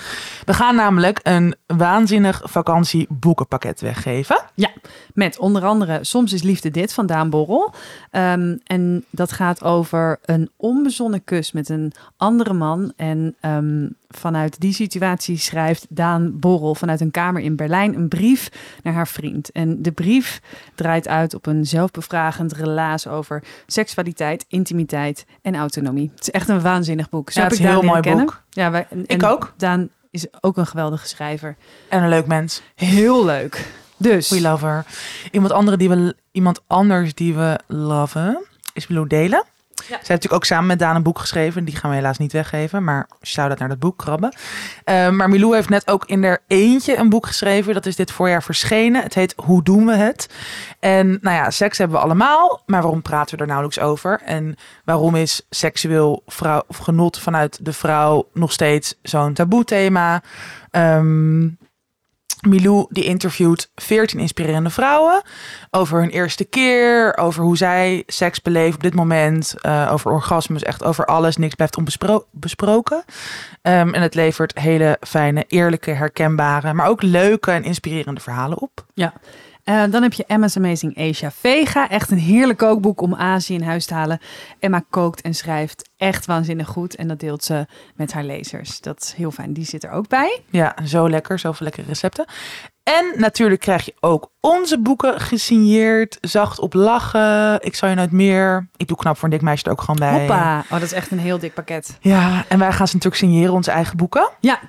We 0.45 0.53
gaan 0.53 0.75
namelijk 0.75 1.19
een 1.23 1.55
waanzinnig 1.65 2.41
vakantieboekenpakket 2.43 3.81
weggeven. 3.81 4.41
Ja, 4.53 4.69
met 5.13 5.39
onder 5.39 5.63
andere 5.63 5.99
Soms 6.01 6.33
is 6.33 6.43
liefde 6.43 6.71
dit 6.71 6.93
van 6.93 7.05
Daan 7.05 7.29
Borrel. 7.29 7.73
Ehm, 8.11 8.57
en 8.63 9.05
dat 9.09 9.31
gaat 9.31 9.63
over 9.63 10.19
een 10.25 10.49
onbezonnen 10.55 11.23
kus 11.23 11.51
met 11.51 11.69
een 11.69 11.93
andere 12.17 12.53
man. 12.53 12.93
En 12.95 13.35
ehm, 13.39 13.87
vanuit 14.17 14.59
die 14.59 14.73
situatie 14.73 15.37
schrijft 15.37 15.85
Daan 15.89 16.39
Borrel 16.39 16.75
vanuit 16.75 17.01
een 17.01 17.11
kamer 17.11 17.41
in 17.41 17.55
Berlijn 17.55 17.95
een 17.95 18.07
brief 18.07 18.49
naar 18.83 18.93
haar 18.93 19.07
vriend. 19.07 19.51
En 19.51 19.81
de 19.81 19.91
brief 19.91 20.41
draait 20.75 21.07
uit 21.07 21.33
op 21.33 21.45
een 21.45 21.65
zelfbevragend 21.65 22.53
relaas 22.53 23.07
over 23.07 23.43
seksualiteit, 23.67 24.45
intimiteit 24.47 25.25
en 25.41 25.55
autonomie. 25.55 26.11
Het 26.11 26.21
is 26.21 26.31
echt 26.31 26.49
een 26.49 26.61
waanzinnig 26.61 27.09
boek. 27.09 27.31
Zo 27.31 27.39
Ja, 27.39 27.45
heb 27.45 27.51
het 27.51 27.59
ik 27.59 27.65
een 27.65 27.79
heel 27.79 27.89
mooi 27.89 28.01
kennen. 28.01 28.29
Ja, 28.49 28.71
wij, 28.71 28.87
en, 28.89 29.03
Ik 29.07 29.23
ook. 29.23 29.53
Daan 29.57 29.89
is 30.11 30.25
ook 30.41 30.57
een 30.57 30.67
geweldige 30.67 31.07
schrijver. 31.07 31.55
En 31.89 32.03
een 32.03 32.09
leuk 32.09 32.27
mens. 32.27 32.61
Heel 32.75 33.25
leuk. 33.25 33.67
Dus 33.97 34.29
We 34.29 34.41
love 34.41 34.65
her. 34.65 34.85
Iemand, 35.31 35.53
andere 35.53 35.77
die 35.77 35.89
we, 35.89 36.15
iemand 36.31 36.61
anders 36.67 37.13
die 37.13 37.33
we 37.33 37.59
loven 37.67 38.45
is 38.73 38.85
Blue 38.85 39.07
Delen. 39.07 39.43
Zij 39.87 39.97
heeft 39.97 40.09
natuurlijk 40.09 40.33
ook 40.33 40.45
samen 40.45 40.67
met 40.67 40.79
Daan 40.79 40.95
een 40.95 41.03
boek 41.03 41.19
geschreven. 41.19 41.65
Die 41.65 41.75
gaan 41.75 41.89
we 41.89 41.95
helaas 41.95 42.17
niet 42.17 42.31
weggeven. 42.31 42.83
Maar 42.83 43.07
shout-out 43.21 43.59
naar 43.59 43.69
dat 43.69 43.79
boek, 43.79 43.97
Krabben. 43.97 44.35
Eh, 44.83 45.09
maar 45.09 45.29
Milou 45.29 45.55
heeft 45.55 45.69
net 45.69 45.87
ook 45.87 46.05
in 46.05 46.23
haar 46.23 46.39
eentje 46.47 46.97
een 46.97 47.09
boek 47.09 47.25
geschreven. 47.25 47.73
Dat 47.73 47.85
is 47.85 47.95
dit 47.95 48.11
voorjaar 48.11 48.43
verschenen. 48.43 49.03
Het 49.03 49.13
heet 49.13 49.33
Hoe 49.37 49.63
doen 49.63 49.85
we 49.85 49.95
het? 49.95 50.29
En 50.79 51.07
nou 51.07 51.35
ja, 51.35 51.49
seks 51.49 51.77
hebben 51.77 51.97
we 51.97 52.03
allemaal. 52.03 52.63
Maar 52.65 52.81
waarom 52.81 53.01
praten 53.01 53.35
we 53.35 53.41
er 53.41 53.47
nauwelijks 53.47 53.79
over? 53.79 54.21
En 54.25 54.55
waarom 54.83 55.15
is 55.15 55.45
seksueel 55.49 56.23
vrouw, 56.25 56.63
genot 56.69 57.19
vanuit 57.19 57.65
de 57.65 57.73
vrouw 57.73 58.27
nog 58.33 58.51
steeds 58.51 58.95
zo'n 59.01 59.33
taboe 59.33 59.63
thema? 59.63 60.21
Ehm, 60.71 61.47
Milou 62.45 62.85
die 62.89 63.03
interviewt 63.03 63.69
14 63.75 64.19
inspirerende 64.19 64.69
vrouwen 64.69 65.21
over 65.71 65.99
hun 65.99 66.09
eerste 66.09 66.45
keer, 66.45 67.17
over 67.17 67.43
hoe 67.43 67.57
zij 67.57 68.03
seks 68.07 68.41
beleven 68.41 68.75
op 68.75 68.83
dit 68.83 68.93
moment, 68.93 69.55
eh, 69.61 69.89
over 69.91 70.11
orgasmes, 70.11 70.63
echt 70.63 70.83
over 70.83 71.05
alles. 71.05 71.37
Niks 71.37 71.55
blijft 71.55 71.77
onbesproken. 71.77 73.03
Ehm, 73.61 73.93
en 73.93 74.01
het 74.01 74.15
levert 74.15 74.59
hele 74.59 74.97
fijne, 75.01 75.45
eerlijke, 75.47 75.91
herkenbare, 75.91 76.73
maar 76.73 76.87
ook 76.87 77.01
leuke 77.01 77.51
en 77.51 77.63
inspirerende 77.63 78.21
verhalen 78.21 78.61
op. 78.61 78.85
Ja. 78.93 79.13
Eh, 79.65 79.83
dan 79.89 80.01
heb 80.01 80.13
je 80.13 80.25
Emma's 80.27 80.57
Amazing 80.57 80.97
Asia 80.97 81.31
Vega. 81.31 81.89
Echt 81.89 82.11
een 82.11 82.17
heerlijk 82.17 82.59
kookboek 82.59 83.01
om 83.01 83.15
Azië 83.15 83.53
in 83.53 83.61
huis 83.61 83.85
te 83.85 83.93
halen. 83.93 84.19
Emma 84.59 84.83
kookt 84.89 85.21
en 85.21 85.33
schrijft 85.33 85.89
echt 85.97 86.25
waanzinnig 86.25 86.67
goed. 86.67 86.95
En 86.95 87.07
dat 87.07 87.19
deelt 87.19 87.43
ze 87.43 87.65
met 87.95 88.13
haar 88.13 88.23
lezers. 88.23 88.81
Dat 88.81 89.01
is 89.01 89.13
heel 89.13 89.31
fijn. 89.31 89.53
Die 89.53 89.65
zit 89.65 89.83
er 89.83 89.91
ook 89.91 90.07
bij. 90.07 90.41
Ja, 90.49 90.75
zo 90.83 91.09
lekker, 91.09 91.39
zoveel 91.39 91.65
lekkere 91.65 91.87
recepten. 91.87 92.25
En 92.83 93.13
natuurlijk 93.15 93.61
krijg 93.61 93.85
je 93.85 93.93
ook 93.99 94.31
onze 94.39 94.79
boeken 94.79 95.19
gesigneerd. 95.19 96.17
Zacht 96.21 96.59
op 96.59 96.73
lachen. 96.73 97.61
Ik 97.61 97.75
zal 97.75 97.89
je 97.89 97.95
nooit 97.95 98.11
meer. 98.11 98.67
Ik 98.77 98.87
doe 98.87 98.97
knap 98.97 99.15
voor 99.15 99.23
een 99.23 99.33
dik 99.33 99.41
meisje 99.41 99.65
er 99.65 99.71
ook 99.71 99.81
gewoon 99.81 99.99
bij. 99.99 100.19
Hoppa. 100.19 100.59
Oh, 100.59 100.71
dat 100.71 100.81
is 100.81 100.93
echt 100.93 101.11
een 101.11 101.19
heel 101.19 101.39
dik 101.39 101.53
pakket. 101.53 101.97
Ja, 102.01 102.45
en 102.47 102.59
wij 102.59 102.71
gaan 102.71 102.87
ze 102.87 102.95
natuurlijk 102.95 103.23
signeren, 103.23 103.53
onze 103.53 103.71
eigen 103.71 103.97
boeken. 103.97 104.29
Ja, 104.39 104.59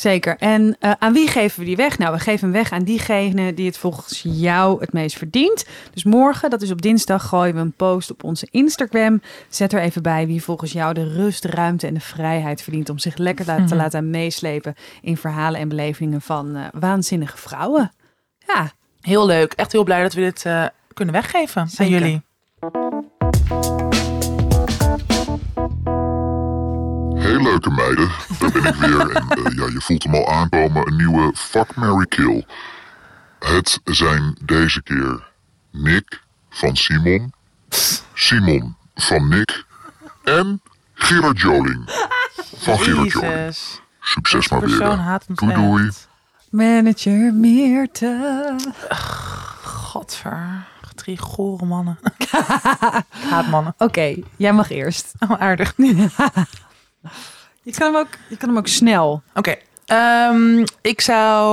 zeker. 0.00 0.36
En 0.38 0.76
eh, 0.80 0.92
aan 0.98 1.12
wie 1.12 1.28
geven 1.28 1.58
we 1.60 1.64
die 1.66 1.76
weg? 1.76 1.98
Nou, 1.98 2.12
we 2.12 2.18
geven 2.20 2.40
hem 2.40 2.52
weg 2.52 2.72
aan 2.72 2.82
diegene 2.84 3.54
die 3.54 3.66
het 3.66 3.78
volgens 3.78 4.20
jou 4.24 4.80
het 4.80 4.92
meest 4.92 5.16
verdient. 5.18 5.64
Dus 5.92 6.04
morgen, 6.04 6.50
dat 6.50 6.62
is 6.62 6.70
op 6.70 6.82
dinsdag, 6.82 7.28
gooien 7.28 7.54
we 7.54 7.60
een 7.60 7.72
post 7.72 8.10
op 8.10 8.24
onze 8.24 8.46
Instagram. 8.50 9.22
Zet 9.48 9.72
er 9.72 9.80
even 9.80 10.02
bij 10.02 10.26
wie 10.26 10.42
volgens 10.42 10.72
jou 10.72 10.94
de 10.94 11.12
rust, 11.12 11.42
de 11.42 11.48
ruimte 11.50 11.86
en 11.86 11.94
de 11.94 12.00
vrijheid 12.00 12.62
verdient 12.62 12.88
om 12.90 12.98
zich 12.98 13.16
lekker 13.16 13.44
te 13.44 13.52
Mhm. 13.52 13.74
laten 13.74 14.10
meeslepen 14.10 14.74
in 15.02 15.16
verhalen 15.16 15.60
en 15.60 15.68
belevingen 15.68 16.20
van 16.20 16.56
eh, 16.56 16.64
waanzinnige 16.72 17.36
vrouwen. 17.38 17.92
Ja, 18.46 18.70
Heel 19.00 19.26
leuk. 19.26 19.52
Echt 19.52 19.72
heel 19.72 19.84
blij 19.84 20.02
dat 20.02 20.12
we 20.12 20.20
dit 20.20 20.44
eh, 20.44 20.64
kunnen 20.94 21.14
weggeven 21.14 21.60
aan 21.60 21.68
Zeker. 21.68 21.98
jullie. 21.98 22.22
Hey 27.36 27.44
leuke 27.44 27.70
meiden, 27.70 28.10
daar 28.38 28.52
ben 28.52 28.64
ik 28.64 28.74
weer. 28.74 29.10
En 29.10 29.28
eh, 29.28 29.56
ja, 29.56 29.66
je 29.66 29.80
voelt 29.80 30.02
hem 30.02 30.14
al 30.14 30.28
aankomen, 30.28 30.86
een 30.86 30.96
nieuwe 30.96 31.32
Fuck, 31.34 31.74
Mary 31.74 32.06
Kill. 32.06 32.46
Het 33.38 33.80
zijn 33.84 34.36
deze 34.44 34.82
keer 34.82 35.28
Nick 35.70 36.22
van 36.50 36.76
Simon, 36.76 37.32
Simon 38.14 38.76
van 38.94 39.28
Nick 39.28 39.64
en 40.24 40.60
Gerard 40.94 41.40
Joling 41.40 41.82
van 42.56 42.78
Gerard 42.78 43.12
Joling. 43.12 43.32
Jezus. 43.32 43.80
Succes 44.00 44.48
maar 44.48 44.60
weer. 44.60 45.18
Doei 45.34 45.54
doei. 45.54 45.90
manager 46.50 47.34
Meerte. 47.34 48.54
Godver. 49.62 50.66
Drie 50.94 51.18
gore 51.18 51.66
mannen. 51.66 51.98
haat 53.30 53.46
mannen. 53.46 53.74
Oké, 53.78 54.16
jij 54.36 54.52
mag 54.52 54.70
eerst. 54.70 55.12
Oh, 55.18 55.40
aardig. 55.40 55.74
Je 57.62 57.72
kan 57.72 57.92
hem 57.92 58.00
ook, 58.02 58.08
je 58.28 58.36
kan 58.36 58.48
hem 58.48 58.58
ook 58.58 58.66
snel. 58.66 59.22
Oké. 59.34 59.54
ehm, 59.86 60.64
ik 60.80 61.00
zou... 61.00 61.46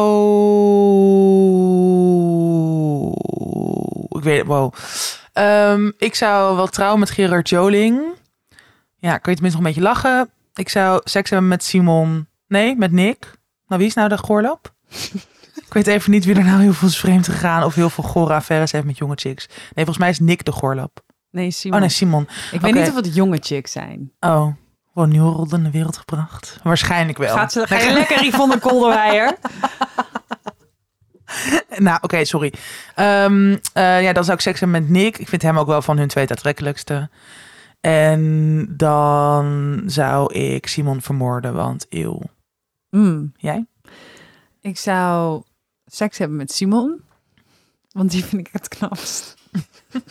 Ik 4.09 4.23
weet 4.23 4.37
het, 4.37 4.47
wow. 4.47 4.73
Ehm, 5.33 5.91
ik 5.97 6.15
zou 6.15 6.55
wel 6.55 6.67
trouwen 6.67 6.99
met 6.99 7.09
Gerard 7.09 7.49
Joling. 7.49 8.01
Ja, 8.97 9.17
kun 9.17 9.31
je 9.31 9.37
tenminste 9.37 9.43
nog 9.43 9.55
een 9.57 9.63
beetje 9.63 9.81
lachen. 9.81 10.29
Ik 10.55 10.69
zou 10.69 11.01
seks 11.03 11.29
hebben 11.29 11.49
met 11.49 11.63
Simon. 11.63 12.27
Nee, 12.47 12.75
met 12.75 12.91
Nick. 12.91 13.31
Nou, 13.67 13.79
wie 13.79 13.89
is 13.89 13.95
nou 13.95 14.09
de 14.09 14.17
goorloop? 14.17 14.73
ik 15.67 15.73
weet 15.73 15.87
even 15.87 16.11
niet 16.11 16.25
wie 16.25 16.35
er 16.35 16.43
nou 16.43 16.61
heel 16.61 16.73
veel 16.73 16.87
is 16.87 16.99
vreemd 16.99 17.27
gegaan... 17.27 17.63
of 17.63 17.75
heel 17.75 17.89
veel 17.89 18.03
gore 18.03 18.33
affaires 18.33 18.71
heeft 18.71 18.85
met 18.85 18.97
jonge 18.97 19.15
chicks. 19.15 19.47
Nee, 19.47 19.57
volgens 19.73 19.97
mij 19.97 20.09
is 20.09 20.19
Nick 20.19 20.45
de 20.45 20.51
goorloop. 20.51 21.01
Nee, 21.31 21.51
Simon. 21.51 21.75
Oh 21.75 21.81
nee, 21.81 21.89
Simon. 21.89 22.27
Ik 22.51 22.61
weet 22.61 22.73
niet 22.73 22.87
of 22.87 22.95
het 22.95 23.15
jonge 23.15 23.37
chicks 23.41 23.71
zijn. 23.71 24.11
Oh, 24.19 24.47
gewoon 24.93 25.09
nieuwe 25.09 25.31
rol 25.31 25.47
in 25.51 25.63
de 25.63 25.71
wereld 25.71 25.97
gebracht. 25.97 26.59
Waarschijnlijk 26.63 27.17
wel. 27.17 27.35
Gaat 27.35 27.51
ze, 27.51 27.67
ga 27.67 27.79
je 27.79 27.93
lekker 27.93 28.25
Yvonne 28.25 28.59
Kolderweijer? 28.59 29.35
Nou, 31.77 31.97
oké, 32.01 32.25
sorry. 32.25 32.53
Ehm, 32.95 33.57
eh, 33.73 34.03
ja, 34.03 34.13
dan 34.13 34.23
zou 34.23 34.37
ik 34.37 34.43
seks 34.43 34.59
hebben 34.59 34.81
met 34.81 34.89
Nick. 34.89 35.17
Ik 35.17 35.27
vind 35.27 35.41
hem 35.41 35.57
ook 35.57 35.67
wel 35.67 35.81
van 35.81 35.97
hun 35.97 36.07
twee 36.07 36.23
het 36.23 36.33
aantrekkelijkste. 36.33 37.09
En 37.81 38.65
dan 38.77 39.81
zou 39.85 40.33
ik 40.33 40.67
Simon 40.67 41.01
vermoorden, 41.01 41.53
want 41.53 41.85
eeuw. 41.89 42.21
Hmm. 42.89 43.33
Jij? 43.37 43.65
Ik 44.61 44.77
zou 44.77 45.43
seks 45.85 46.17
hebben 46.17 46.37
met 46.37 46.51
Simon. 46.51 47.01
Want 47.91 48.11
die 48.11 48.25
vind 48.25 48.47
ik 48.47 48.53
het 48.53 48.67
knapst. 48.67 49.35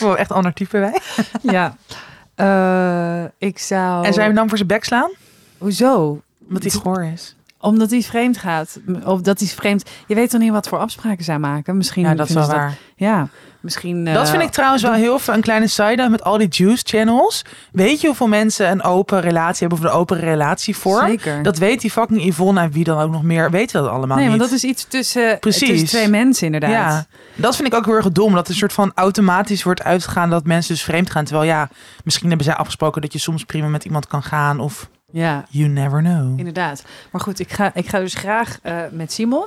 Wow, 0.00 0.18
echt 0.18 0.32
ander 0.32 0.52
type 0.52 0.78
wij. 0.78 1.00
Ja. 1.42 1.76
Eh, 2.34 3.24
ik 3.38 3.58
zou... 3.58 4.04
En 4.04 4.12
zou 4.12 4.20
je 4.20 4.26
hem 4.26 4.34
dan 4.34 4.48
voor 4.48 4.56
zijn 4.56 4.68
bek 4.68 4.84
slaan? 4.84 5.10
Hoezo? 5.58 6.22
Omdat 6.48 6.62
hij 6.62 6.70
goor 6.70 7.04
is. 7.04 7.36
Omdat 7.64 7.90
hij 7.90 8.02
vreemd 8.02 8.38
gaat. 8.38 8.80
Of 9.04 9.20
dat 9.20 9.38
hij 9.38 9.48
vreemd... 9.48 9.90
Je 10.06 10.14
weet 10.14 10.30
toch 10.30 10.40
niet 10.40 10.50
wat 10.50 10.68
voor 10.68 10.78
afspraken 10.78 11.24
zij 11.24 11.38
maken? 11.38 11.76
Misschien 11.76 12.02
Ja, 12.02 12.14
dat 12.14 12.28
is 12.28 12.34
wel 12.34 12.46
waar. 12.46 12.74
Ja, 12.96 13.28
misschien... 13.60 14.04
dat 14.04 14.24
eh, 14.24 14.30
vind 14.30 14.42
ik 14.42 14.50
trouwens 14.50 14.82
wel 14.82 14.92
heel 14.92 15.18
veel 15.18 15.34
een 15.34 15.40
kleine 15.40 15.66
side 15.66 16.08
met 16.08 16.22
al 16.22 16.38
die 16.38 16.48
juice 16.48 16.82
channels. 16.86 17.44
Weet 17.72 18.00
je 18.00 18.06
hoeveel 18.06 18.28
mensen 18.28 18.70
een 18.70 18.82
open 18.82 19.20
relatie 19.20 19.66
hebben 19.66 19.78
of 19.78 19.84
een 19.84 19.98
open 20.00 20.20
relatievorm? 20.20 21.06
Zeker. 21.06 21.42
Dat 21.42 21.58
weet 21.58 21.80
die 21.80 21.90
fucking 21.90 22.24
Yvonne 22.24 22.60
en 22.60 22.70
wie 22.70 22.84
dan 22.84 22.98
ook 22.98 23.10
nog 23.10 23.22
meer. 23.22 23.50
Weten 23.50 23.82
dat 23.82 23.90
allemaal 23.90 24.16
nee, 24.16 24.28
niet. 24.28 24.38
want 24.38 24.50
dat 24.50 24.58
is 24.58 24.64
iets 24.64 24.86
tussen, 24.88 25.38
Precies. 25.38 25.68
tussen 25.68 25.88
twee 25.88 26.08
mensen 26.08 26.46
inderdaad. 26.46 26.70
Ja, 26.70 27.06
dat 27.34 27.56
vind 27.56 27.68
ik 27.68 27.74
ook 27.74 27.84
heel 27.84 27.94
erg 27.94 28.12
dom. 28.12 28.34
Dat 28.34 28.44
er 28.44 28.50
een 28.50 28.58
soort 28.58 28.72
van 28.72 28.92
automatisch 28.94 29.62
wordt 29.62 29.82
uitgegaan 29.82 30.30
dat 30.30 30.44
mensen 30.44 30.74
dus 30.74 30.82
vreemd 30.82 31.10
gaan. 31.10 31.24
Terwijl 31.24 31.48
ja, 31.48 31.68
misschien 32.04 32.28
hebben 32.28 32.46
zij 32.46 32.56
afgesproken 32.56 33.02
dat 33.02 33.12
je 33.12 33.18
soms 33.18 33.44
prima 33.44 33.66
met 33.68 33.84
iemand 33.84 34.06
kan 34.06 34.22
gaan. 34.22 34.60
Of 34.60 34.88
ja. 35.14 35.44
you 35.50 35.68
never 35.68 36.00
know. 36.02 36.38
Inderdaad. 36.38 36.84
Maar 37.10 37.20
goed, 37.20 37.38
ik 37.38 37.52
ga, 37.52 37.70
ik 37.74 37.88
ga 37.88 37.98
dus 37.98 38.14
graag 38.14 38.58
eh, 38.62 38.80
met 38.90 39.12
Simon. 39.12 39.46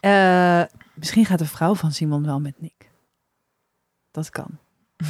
Eh, 0.00 0.62
misschien 0.94 1.26
gaat 1.26 1.38
de 1.38 1.46
vrouw 1.46 1.74
van 1.74 1.92
Simon 1.92 2.24
wel 2.26 2.40
met 2.40 2.54
Nick. 2.58 2.90
Dat 4.10 4.30
kan. 4.30 4.46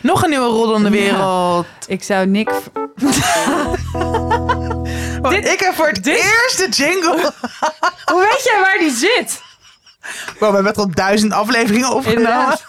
Nog 0.00 0.22
een 0.22 0.30
nieuwe 0.30 0.46
rol 0.46 0.74
in 0.76 0.82
de 0.82 0.88
Ja. 0.90 1.02
wereld. 1.02 1.66
Ik 1.86 2.02
zou 2.02 2.26
Nick... 2.26 2.50
Want 5.22 5.34
ik 5.46 5.60
heb 5.60 5.74
voor 5.74 5.88
het 5.88 6.06
eerst 6.06 6.58
de 6.58 6.68
jingle. 6.70 7.32
Hoe 8.04 8.20
weet 8.30 8.42
jij 8.44 8.60
waar 8.60 8.78
die 8.78 8.90
zit? 8.90 9.42
Wow, 10.38 10.48
we 10.48 10.54
hebben 10.54 10.72
tot 10.72 10.96
duizend 10.96 11.32
afleveringen 11.32 11.94
opgenomen. 11.94 12.58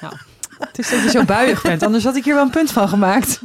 Nou, 0.00 0.14
het 0.58 0.78
is 0.78 0.90
dat 0.90 1.02
je 1.02 1.10
zo 1.10 1.24
buiig 1.24 1.62
bent, 1.62 1.82
anders 1.82 2.04
had 2.04 2.16
ik 2.16 2.24
hier 2.24 2.34
wel 2.34 2.42
een 2.42 2.50
punt 2.50 2.72
van 2.72 2.88
gemaakt. 2.88 3.40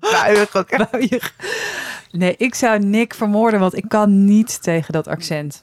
Ook. 0.00 0.78
Buiig. 0.90 1.34
Nee, 2.10 2.34
ik 2.36 2.54
zou 2.54 2.78
Nick 2.78 3.14
vermoorden, 3.14 3.60
want 3.60 3.76
ik 3.76 3.84
kan 3.88 4.24
niet 4.24 4.62
tegen 4.62 4.92
dat 4.92 5.08
accent. 5.08 5.62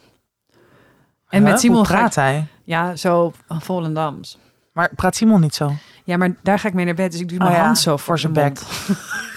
En 1.30 1.42
Huh? 1.42 1.50
met 1.52 1.60
Simon 1.60 1.78
Hoe 1.78 1.86
ik, 1.86 1.92
praat 1.92 2.16
hij? 2.16 2.48
ja, 2.64 2.96
zo 2.96 3.34
Volendams. 3.48 4.38
Maar 4.74 4.90
praat 4.96 5.16
Simon 5.16 5.42
niet 5.42 5.56
zo? 5.56 5.74
Ja, 6.04 6.18
maar 6.18 6.36
daar 6.44 6.60
ga 6.60 6.68
ik 6.68 6.74
mee 6.74 6.86
naar 6.86 6.94
bed, 6.94 7.12
dus 7.12 7.20
ik 7.22 7.30
doe 7.30 7.38
mijn 7.38 7.50
Oh 7.52 7.58
ja, 7.58 7.64
hand 7.64 7.78
zo 7.78 7.98
voor 7.98 8.20
zijn 8.20 8.34
zijn 8.34 8.54
bek. 8.54 8.62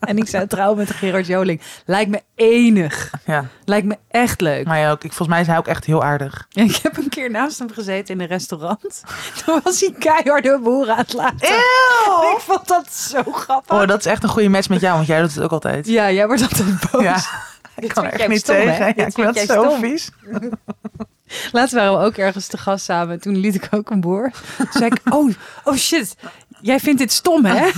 En 0.00 0.18
ik 0.18 0.28
zou 0.28 0.46
trouwen 0.46 0.76
met 0.78 0.90
Gerard 0.90 1.26
Joling. 1.26 1.60
Lijkt 1.86 2.10
me 2.10 2.22
enig. 2.34 3.10
Ja, 3.24 3.44
Lijkt 3.64 3.86
me 3.86 3.96
echt 4.08 4.40
leuk. 4.40 4.66
mij 4.66 4.90
ook. 4.90 5.04
Ik, 5.04 5.12
volgens 5.12 5.28
mij 5.28 5.40
is 5.40 5.46
hij 5.46 5.56
ook 5.58 5.66
echt 5.66 5.84
heel 5.84 6.04
aardig. 6.04 6.46
Ja, 6.48 6.62
ik 6.62 6.76
heb 6.82 6.96
een 6.96 7.08
keer 7.08 7.30
naast 7.30 7.58
hem 7.58 7.70
gezeten 7.72 8.14
in 8.14 8.20
een 8.20 8.26
restaurant. 8.26 9.02
Toen 9.44 9.60
was 9.64 9.80
hij 9.80 9.92
keiharde 9.98 10.58
boeren 10.62 10.92
aan 10.92 10.98
het 11.00 11.12
laten. 11.12 11.48
Eeuw! 11.48 12.30
Ik 12.34 12.38
vond 12.40 12.68
dat 12.68 12.92
zo 12.92 13.22
grappig. 13.32 13.80
Oh, 13.80 13.86
dat 13.86 13.98
is 13.98 14.06
echt 14.06 14.22
een 14.22 14.28
goede 14.28 14.48
match 14.48 14.68
met 14.68 14.80
jou, 14.80 14.94
want 14.94 15.06
jij 15.06 15.20
doet 15.20 15.34
het 15.34 15.44
ook 15.44 15.52
altijd. 15.52 15.86
Ja, 15.86 16.10
jij 16.10 16.26
wordt 16.26 16.42
altijd 16.42 16.90
boos. 16.90 17.02
Ja, 17.02 17.20
ik 17.76 17.88
kan 17.88 18.04
er 18.04 18.12
echt 18.12 18.28
niet 18.28 18.40
stom, 18.40 18.54
tegen. 18.56 18.86
Ja, 18.96 19.06
ik 19.06 19.12
vind 19.12 19.34
dat 19.34 19.36
zo 19.38 19.64
stom. 19.64 19.80
vies. 19.80 20.10
Laatst 21.52 21.74
waren 21.74 21.98
we 21.98 22.04
ook 22.04 22.16
ergens 22.16 22.46
te 22.46 22.58
gast 22.58 22.84
samen. 22.84 23.20
Toen 23.20 23.36
liet 23.36 23.54
ik 23.54 23.68
ook 23.70 23.90
een 23.90 24.00
boer. 24.00 24.30
Toen 24.56 24.66
zei 24.70 24.86
ik, 24.86 25.14
oh, 25.14 25.32
oh 25.64 25.74
shit, 25.74 26.16
jij 26.60 26.80
vindt 26.80 26.98
dit 26.98 27.12
stom, 27.12 27.44
hè? 27.44 27.68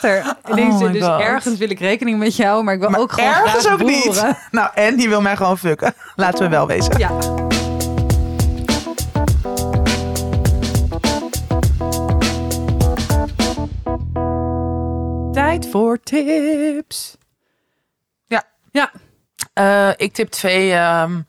Zo. 0.00 0.06
En 0.08 0.58
ik 0.58 0.72
Oh 0.72 0.92
dus 0.92 1.02
God. 1.04 1.20
ergens 1.20 1.58
wil 1.58 1.70
ik 1.70 1.78
rekening 1.78 2.18
met 2.18 2.36
jou, 2.36 2.64
maar 2.64 2.74
ik 2.74 2.80
wil 2.80 2.90
Maar 2.90 3.00
ook 3.00 3.12
gewoon 3.12 3.30
ergens 3.30 3.68
ook 3.68 3.78
boeren. 3.78 4.26
niet. 4.26 4.36
Nou, 4.50 4.70
en 4.74 4.96
die 4.96 5.08
wil 5.08 5.20
mij 5.20 5.36
gewoon 5.36 5.58
fucken. 5.58 5.94
Laten 6.16 6.44
we 6.44 6.48
wel 6.48 6.66
wezen. 6.66 6.98
Ja. 6.98 7.10
Tijd 15.32 15.68
voor 15.70 16.00
tips. 16.00 17.16
Ja. 18.26 18.42
Ja. 18.70 18.90
Eh, 19.52 19.90
ik 19.96 20.12
tip 20.12 20.30
twee 20.30 20.72
ehm, 20.72 21.20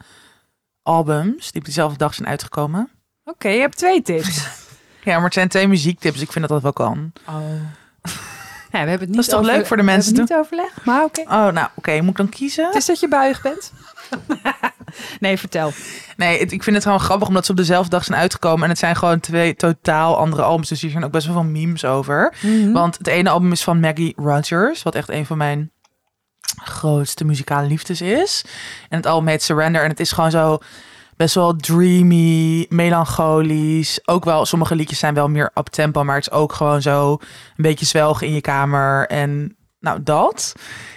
albums 0.83 1.51
die 1.51 1.61
op 1.61 1.67
dezelfde 1.67 1.97
dag 1.97 2.13
zijn 2.13 2.27
uitgekomen. 2.27 2.89
Oké, 3.23 3.47
je 3.47 3.59
hebt 3.59 3.77
twee 3.77 4.01
tips. 4.01 4.47
Ja, 5.03 5.15
maar 5.15 5.23
het 5.23 5.33
zijn 5.33 5.47
twee 5.47 5.67
muziektips. 5.67 6.21
Ik 6.21 6.31
vind 6.31 6.47
dat 6.47 6.61
dat 6.61 6.75
wel 6.75 6.87
kan. 6.87 7.11
Oh. 7.27 7.35
Ja, 8.71 8.83
we 8.83 8.89
hebben 8.89 9.07
het 9.07 9.15
niet 9.15 9.15
Dat 9.15 9.25
is 9.25 9.31
toch 9.31 9.39
over- 9.41 9.53
leuk 9.57 9.67
voor 9.67 9.77
de 9.77 9.83
we 9.83 9.89
mensen, 9.91 10.15
hebben 10.15 10.35
het 10.35 10.45
niet 10.45 10.59
overlegd, 10.59 10.85
maar 10.85 11.03
oké. 11.03 11.21
Oh, 11.21 11.53
nou, 11.53 11.67
oké. 11.75 12.01
Moet 12.01 12.09
ik 12.09 12.15
dan 12.17 12.29
kiezen? 12.29 12.65
Het 12.65 12.75
is 12.75 12.85
dat 12.85 12.99
je 12.99 13.07
buig 13.07 13.41
bent. 13.41 13.71
nee, 15.19 15.37
vertel. 15.37 15.71
Nee, 16.17 16.39
het- 16.39 16.51
ik 16.51 16.63
vind 16.63 16.75
het 16.75 16.85
gewoon 16.85 16.99
grappig 16.99 17.27
omdat 17.27 17.45
ze 17.45 17.51
op 17.51 17.57
dezelfde 17.57 17.89
dag 17.89 18.03
zijn 18.03 18.19
uitgekomen. 18.19 18.63
En 18.63 18.69
het 18.69 18.77
zijn 18.79 18.95
gewoon 18.95 19.19
twee 19.19 19.55
totaal 19.55 20.17
andere 20.17 20.41
albums. 20.43 20.69
Dus 20.69 20.81
hier 20.81 20.91
zijn 20.91 21.03
ook 21.03 21.11
best 21.11 21.25
wel 21.25 21.35
veel 21.35 21.43
memes 21.51 21.85
over. 21.85 22.33
Mhm. 22.41 22.71
Want 22.71 22.97
het 22.97 23.07
ene 23.07 23.29
album 23.29 23.51
is 23.51 23.63
van 23.63 23.79
Maggie 23.79 24.13
Rogers. 24.17 24.83
Wat 24.83 24.95
echt 24.95 25.09
een 25.09 25.25
van 25.25 25.37
mijn 25.37 25.71
grootste 26.63 27.25
muzikale 27.25 27.67
liefdes 27.67 28.01
is. 28.01 28.45
En 28.89 28.97
het 28.97 29.05
album 29.05 29.27
heet 29.27 29.43
Surrender. 29.43 29.83
En 29.83 29.89
het 29.89 29.99
is 29.99 30.11
gewoon 30.11 30.31
zo 30.31 30.59
best 31.15 31.35
wel 31.35 31.55
dreamy, 31.55 32.65
melancholisch. 32.69 33.99
Ook 34.07 34.25
wel, 34.25 34.45
sommige 34.45 34.75
liedjes 34.75 34.99
zijn 34.99 35.13
wel 35.13 35.29
meer 35.29 35.51
up 35.53 35.67
tempo. 35.67 36.03
Maar 36.03 36.15
het 36.15 36.27
is 36.27 36.31
ook 36.31 36.53
gewoon 36.53 36.81
zo 36.81 37.11
een 37.11 37.19
beetje 37.55 37.85
zwelgen 37.85 38.27
in 38.27 38.33
je 38.33 38.41
kamer. 38.41 39.07
En 39.07 39.55
nou, 39.79 40.03
dat. 40.03 40.53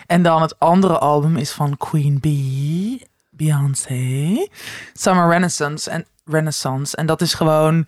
En 0.06 0.22
dan 0.22 0.42
het 0.42 0.58
andere 0.58 0.98
album 0.98 1.36
is 1.36 1.50
van 1.50 1.76
Queen 1.76 2.18
Bee. 2.20 3.06
Beyoncé. 3.30 4.46
Summer 4.92 5.28
Renaissance. 5.28 5.90
En 5.90 6.06
Renaissance. 6.24 6.96
En 6.96 7.06
dat 7.06 7.20
is 7.20 7.34
gewoon 7.34 7.86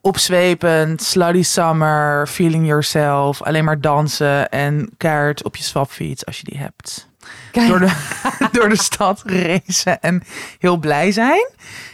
opzwepend, 0.00 1.02
slutty 1.02 1.42
summer, 1.42 2.26
feeling 2.26 2.66
yourself, 2.66 3.42
alleen 3.42 3.64
maar 3.64 3.80
dansen 3.80 4.48
en 4.48 4.90
kaart 4.96 5.44
op 5.44 5.56
je 5.56 5.62
swapfiets 5.62 6.26
als 6.26 6.38
je 6.38 6.44
die 6.44 6.58
hebt. 6.58 7.08
Kijk. 7.50 7.68
Door 7.68 7.78
de, 7.80 7.92
door 8.58 8.68
de 8.68 8.78
stad 8.82 9.22
racen 9.26 10.00
en 10.00 10.22
heel 10.58 10.76
blij 10.76 11.12
zijn. 11.12 11.48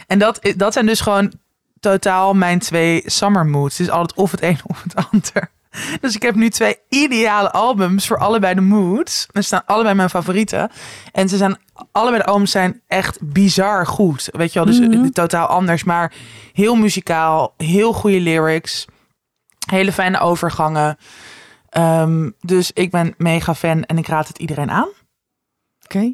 En 0.07 0.19
dat, 0.19 0.53
dat 0.57 0.73
zijn 0.73 0.85
dus 0.85 1.01
gewoon 1.01 1.33
totaal 1.79 2.33
mijn 2.33 2.59
twee 2.59 3.01
summer 3.05 3.45
moods. 3.45 3.77
Het 3.77 3.87
is 3.87 3.93
altijd 3.93 4.19
of 4.19 4.31
het 4.31 4.41
een 4.41 4.59
of 4.65 4.83
het 4.83 4.95
ander. 5.11 5.51
Dus 6.01 6.15
ik 6.15 6.21
heb 6.21 6.35
nu 6.35 6.49
twee 6.49 6.75
ideale 6.89 7.51
albums 7.51 8.07
voor 8.07 8.17
allebei 8.17 8.53
de 8.55 8.61
moods. 8.61 9.27
Ze 9.33 9.41
staan 9.41 9.65
allebei 9.65 9.95
mijn 9.95 10.09
favorieten. 10.09 10.71
En 11.11 11.29
ze 11.29 11.37
zijn 11.37 11.57
allebei 11.91 12.21
de 12.23 12.29
albums 12.29 12.51
zijn 12.51 12.81
echt 12.87 13.17
bizar 13.21 13.87
goed. 13.87 14.29
Weet 14.31 14.53
je 14.53 14.63
wel, 14.63 14.67
dus 14.67 14.79
Mhm. 14.79 15.09
totaal 15.09 15.47
anders, 15.47 15.83
maar 15.83 16.13
heel 16.53 16.75
muzikaal, 16.75 17.53
heel 17.57 17.93
goede 17.93 18.19
lyrics, 18.19 18.85
hele 19.69 19.91
fijne 19.91 20.19
overgangen. 20.19 20.97
Ehm, 21.69 22.29
dus 22.39 22.71
ik 22.71 22.91
ben 22.91 23.13
mega 23.17 23.55
fan 23.55 23.83
en 23.83 23.97
ik 23.97 24.07
raad 24.07 24.27
het 24.27 24.37
iedereen 24.37 24.71
aan. 24.71 24.89
Oké. 25.95 26.13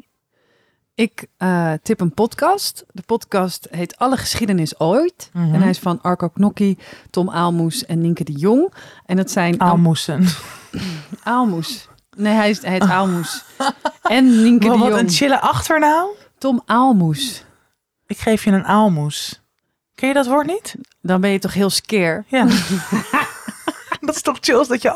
Ik 0.94 1.26
eh, 1.36 1.72
tip 1.82 2.00
een 2.00 2.14
podcast. 2.14 2.84
De 2.92 3.02
podcast 3.06 3.68
heet 3.70 3.96
Alle 3.96 4.16
Geschiedenis 4.16 4.78
Ooit. 4.80 5.30
Mhm. 5.32 5.54
En 5.54 5.60
hij 5.60 5.70
is 5.70 5.78
van 5.78 6.02
Arco 6.02 6.28
Knokkie, 6.28 6.78
Tom 7.10 7.30
Aalmoes 7.30 7.86
en 7.86 8.00
Nienke 8.00 8.24
de 8.24 8.32
Jong. 8.32 8.72
En 9.06 9.16
dat 9.16 9.30
zijn... 9.30 9.60
Aalmoesen. 9.60 10.26
Aalmoes. 11.22 11.88
Nee, 12.16 12.34
hij, 12.34 12.50
is, 12.50 12.62
hij 12.62 12.72
heet 12.72 12.82
Aalmoes. 12.82 13.44
En 14.02 14.42
Nienke 14.42 14.66
Wow, 14.66 14.76
de 14.76 14.82
wat 14.82 14.88
Jong. 14.88 15.00
een 15.00 15.10
chille 15.10 15.40
achternaam. 15.40 16.08
Tom 16.38 16.62
Aalmoes. 16.66 17.44
Ik 18.06 18.18
geef 18.18 18.44
je 18.44 18.50
een 18.50 18.64
aalmoes. 18.64 19.42
Ken 19.94 20.08
je 20.08 20.14
dat 20.14 20.26
woord 20.26 20.46
niet? 20.46 20.74
Dan 21.02 21.20
ben 21.20 21.30
je 21.30 21.38
toch 21.38 21.54
heel 21.54 21.70
skeer. 21.70 22.24
Ja. 22.28 22.46
dat 24.08 24.16
is 24.16 24.22
toch 24.22 24.36
chills 24.40 24.68
dat 24.68 24.82
je 24.82 24.90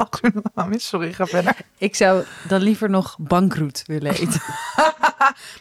is. 0.73 0.89
Sorry, 0.89 1.13
ga 1.13 1.27
verder. 1.27 1.57
Ik 1.79 1.95
zou 1.97 2.25
dan 2.49 2.61
liever 2.63 2.91
nog 2.91 3.17
bankroet 3.19 3.83
willen 3.87 4.13
eten. 4.13 4.41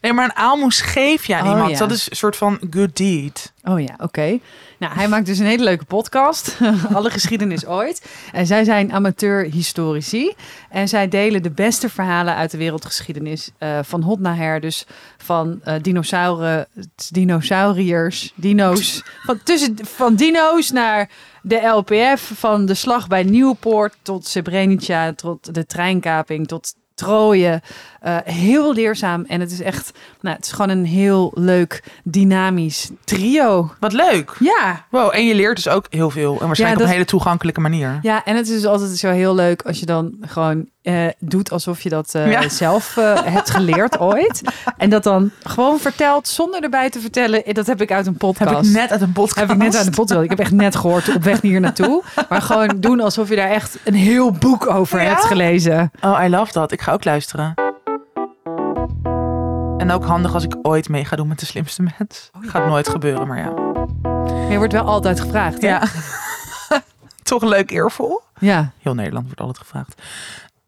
Nee, 0.02 0.14
maar 0.14 0.26
een 0.26 0.36
aalmoes 0.36 0.82
geef 0.82 1.26
je 1.26 1.36
aan 1.36 1.46
Oh, 1.46 1.50
iemand. 1.52 1.72
ja. 1.72 1.78
Dat 1.78 1.92
is 1.92 2.10
een 2.10 2.16
soort 2.16 2.36
van 2.38 2.60
good 2.70 2.96
deed. 2.98 3.54
Oh 3.64 3.80
ja, 3.82 3.96
oké. 3.98 4.40
Nou, 4.82 4.94
hij 4.94 5.08
maakt 5.08 5.26
dus 5.26 5.40
een 5.40 5.46
hele 5.46 5.64
leuke 5.64 5.86
podcast. 5.86 6.58
Alle 6.94 7.10
geschiedenis 7.10 7.66
ooit. 7.66 8.06
En 8.32 8.48
zij 8.48 8.64
zijn 8.64 8.92
amateur-historici. 8.92 10.34
En 10.70 10.88
zij 10.88 11.08
delen 11.08 11.44
de 11.44 11.52
beste 11.52 11.90
verhalen 11.90 12.36
uit 12.36 12.52
de 12.52 12.58
wereldgeschiedenis. 12.58 13.52
eh, 13.58 13.80
van 13.84 14.02
hot 14.02 14.20
naar 14.20 14.36
her. 14.38 14.60
Dus 14.60 14.86
van 15.18 15.60
eh 15.64 15.76
dinosauren, 15.82 16.68
dinosauriërs, 17.12 18.34
dino's. 18.36 19.04
Van, 19.24 19.44
tussen, 19.44 19.78
van 19.82 20.16
dino's 20.16 20.72
naar 20.72 21.10
de 21.42 21.68
LPF. 21.68 22.32
Van 22.36 22.66
de 22.66 22.74
slag 22.74 23.08
bij 23.08 23.24
Nieuwpoort 23.24 23.96
tot 24.02 24.28
Srebrenica. 24.28 25.14
Tot 25.14 25.54
de 25.54 25.66
treinkaping. 25.66 26.48
Tot 26.48 26.74
Troje. 27.06 27.62
Eh, 28.02 28.18
heel 28.24 28.74
leerzaam. 28.74 29.26
En 29.28 29.40
het 29.40 29.52
is 29.52 29.62
echt, 29.62 29.92
nou, 30.22 30.36
het 30.36 30.46
is 30.46 30.52
gewoon 30.52 30.70
een 30.70 30.86
heel 30.86 31.32
leuk, 31.36 31.84
dynamisch 32.04 32.90
trio. 33.04 33.72
Wat 33.80 33.94
leuk. 33.94 34.36
Ja, 34.40 34.86
Wow, 34.90 35.10
en 35.14 35.26
je 35.26 35.36
leert 35.36 35.56
dus 35.56 35.68
ook 35.68 35.86
heel 35.90 36.10
veel. 36.10 36.40
En 36.40 36.46
waarschijnlijk 36.48 36.80
Ja, 36.80 36.86
op 36.86 36.90
een 36.92 36.96
hele 36.98 37.06
toegankelijke 37.10 37.60
manier. 37.60 38.00
ja, 38.02 38.26
en 38.26 38.36
het 38.36 38.48
is 38.48 38.54
dus 38.56 38.66
altijd 38.66 38.98
zo 38.98 39.12
heel 39.12 39.36
leuk 39.36 39.62
als 39.62 39.80
je 39.80 39.86
dan 39.86 40.16
gewoon 40.22 40.66
eh, 40.82 41.08
doet 41.20 41.52
alsof 41.52 41.82
je 41.82 41.90
dat 41.90 42.16
eh, 42.16 42.32
Ja. 42.32 42.50
zelf 42.50 42.98
eh, 42.98 43.24
hebt 43.24 43.50
geleerd 43.50 44.00
ooit. 44.00 44.42
En 44.78 44.90
dat 44.90 45.04
dan 45.04 45.32
gewoon 45.44 45.80
vertelt 45.80 46.28
zonder 46.28 46.64
erbij 46.64 46.90
te 46.90 47.00
vertellen. 47.00 47.44
Dat 47.54 47.68
heb 47.68 47.82
ik 47.82 47.92
uit 47.92 48.08
een 48.08 48.18
podcast. 48.18 48.50
Heb 48.50 48.64
ik 48.64 48.72
net 48.72 48.92
uit 48.92 49.02
een 49.02 49.12
podcast. 49.12 49.40
Heb 49.40 49.50
ik 49.52 49.58
net 49.58 49.76
uit 49.76 49.86
de 49.86 49.92
podcast. 49.92 50.22
Ik 50.24 50.30
heb 50.30 50.40
echt 50.40 50.52
net 50.52 50.76
gehoord 50.76 51.16
op 51.16 51.24
weg 51.24 51.42
hier 51.42 51.60
naartoe. 51.60 52.04
Maar 52.30 52.42
gewoon 52.42 52.80
doen 52.80 53.00
alsof 53.00 53.30
je 53.30 53.36
daar 53.36 53.50
echt 53.50 53.78
een 53.84 53.94
heel 53.94 54.32
boek 54.32 54.70
over 54.70 55.02
Ja? 55.02 55.08
hebt 55.08 55.24
gelezen. 55.24 55.92
Oh, 56.02 56.20
I 56.24 56.30
love 56.30 56.52
dat. 56.52 56.72
Ik 56.72 56.82
ga 56.82 56.92
ook 56.92 57.04
luisteren. 57.06 57.54
En 59.78 59.92
ook 59.92 60.06
handig 60.06 60.34
als 60.34 60.44
ik 60.44 60.56
ooit 60.62 60.90
mee 60.90 61.06
ga 61.06 61.16
doen 61.16 61.28
met 61.28 61.40
de 61.40 61.46
slimste 61.46 61.82
mens. 61.82 62.30
Gaat 62.42 62.66
nooit 62.68 62.90
gebeuren, 62.90 63.28
maar 63.28 63.38
ja. 63.38 63.54
Je 64.50 64.58
wordt 64.58 64.74
wel 64.74 64.86
altijd 64.86 65.20
gevraagd. 65.20 65.62
Hè? 65.62 65.68
Ja. 65.68 65.82
Toch 67.24 67.44
leuk 67.44 67.72
eervol. 67.72 68.22
ja. 68.40 68.72
Heel 68.80 68.94
Nederland 68.94 69.26
wordt 69.26 69.40
altijd 69.42 69.58
gevraagd. 69.58 70.02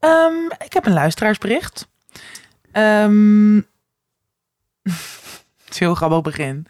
Ehm, 0.03 0.45
ik 0.65 0.73
heb 0.73 0.85
een 0.85 0.93
luisteraarsbericht. 0.93 1.87
Ehm 2.71 3.55
het 5.63 5.69
is 5.69 5.79
heel 5.79 5.95
grappig 5.95 6.21
begin. 6.21 6.67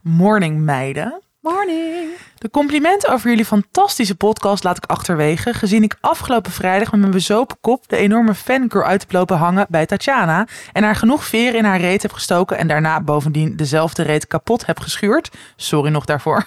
Morning 0.00 0.60
meiden. 0.60 1.20
Morning. 1.40 2.10
De 2.38 2.50
complimenten 2.50 3.12
over 3.12 3.28
jullie 3.28 3.44
fantastische 3.44 4.14
podcast 4.14 4.64
laat 4.64 4.76
ik 4.76 4.84
achterwege, 4.84 5.54
gezien 5.54 5.82
ik 5.82 5.96
afgelopen 6.00 6.52
vrijdag 6.52 6.90
met 6.90 7.00
mijn 7.00 7.12
bezopen 7.12 7.56
kop 7.60 7.88
de 7.88 7.96
enorme 7.96 8.34
fangirl 8.34 8.84
uit 8.84 9.00
heb 9.00 9.12
lopen 9.12 9.36
hangen 9.36 9.66
bij 9.68 9.86
Tatjana 9.86 10.46
en 10.72 10.82
haar 10.82 10.96
genoeg 10.96 11.24
veren 11.24 11.58
in 11.58 11.64
haar 11.64 11.80
reet 11.80 12.02
heb 12.02 12.12
gestoken 12.12 12.58
en 12.58 12.68
daarna 12.68 13.00
bovendien 13.00 13.56
dezelfde 13.56 14.02
reet 14.02 14.26
kapot 14.26 14.66
heb 14.66 14.80
geschuurd. 14.80 15.30
Sorry 15.56 15.90
nog 15.90 16.04
daarvoor. 16.04 16.46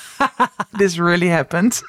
This 0.78 0.96
really 0.96 1.30
happened. 1.30 1.82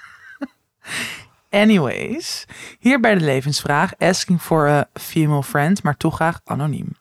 Anyways, 1.50 2.45
hier 2.80 3.00
bij 3.00 3.16
de 3.16 3.26
levensvraag. 3.26 3.97
Asking 3.97 4.41
for 4.41 4.68
a 4.68 4.89
female 4.93 5.43
friend, 5.43 5.84
maar 5.84 5.97
toch 5.97 6.16
graag 6.16 6.41
anoniem. 6.43 6.95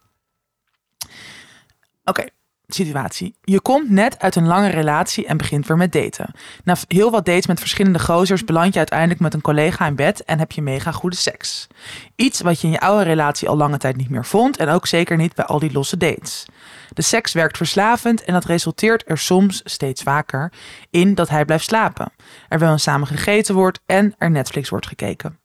Oké, 2.03 2.25
situatie. 2.73 3.35
Je 3.41 3.61
komt 3.61 3.89
net 3.89 4.19
uit 4.19 4.35
een 4.35 4.47
lange 4.47 4.69
relatie 4.69 5.25
en 5.25 5.37
begint 5.37 5.67
weer 5.67 5.77
met 5.77 5.91
daten. 5.91 6.33
Na 6.63 6.75
heel 6.87 7.11
wat 7.11 7.25
dates 7.25 7.47
met 7.47 7.59
verschillende 7.59 7.99
gozers 7.99 8.43
beland 8.43 8.73
je 8.73 8.77
uiteindelijk 8.77 9.19
met 9.19 9.33
een 9.33 9.41
collega 9.41 9.87
in 9.87 9.95
bed 9.95 10.23
en 10.23 10.39
heb 10.39 10.51
je 10.51 10.61
mega 10.61 10.91
goede 10.91 11.15
seks. 11.15 11.67
Iets 12.15 12.41
wat 12.41 12.61
je 12.61 12.67
in 12.67 12.73
je 12.73 12.79
oude 12.79 13.03
relatie 13.03 13.49
al 13.49 13.57
lange 13.57 13.77
tijd 13.77 13.95
niet 13.95 14.09
meer 14.09 14.25
vond 14.25 14.57
en 14.57 14.69
ook 14.69 14.87
zeker 14.87 15.17
niet 15.17 15.35
bij 15.35 15.45
al 15.45 15.59
die 15.59 15.71
losse 15.71 15.97
dates. 15.97 16.45
De 16.93 17.01
seks 17.01 17.33
werkt 17.33 17.57
verslavend 17.57 18.23
en 18.23 18.33
dat 18.33 18.45
resulteert 18.45 19.03
er 19.07 19.17
soms 19.17 19.61
steeds 19.63 20.03
vaker 20.03 20.51
in 20.89 21.15
dat 21.15 21.29
hij 21.29 21.45
blijft 21.45 21.65
slapen. 21.65 22.11
Er 22.49 22.59
wel 22.59 22.77
samen 22.77 23.07
gegeten 23.07 23.55
wordt 23.55 23.79
en 23.85 24.13
er 24.17 24.31
Netflix 24.31 24.69
wordt 24.69 24.87
gekeken. 24.87 25.39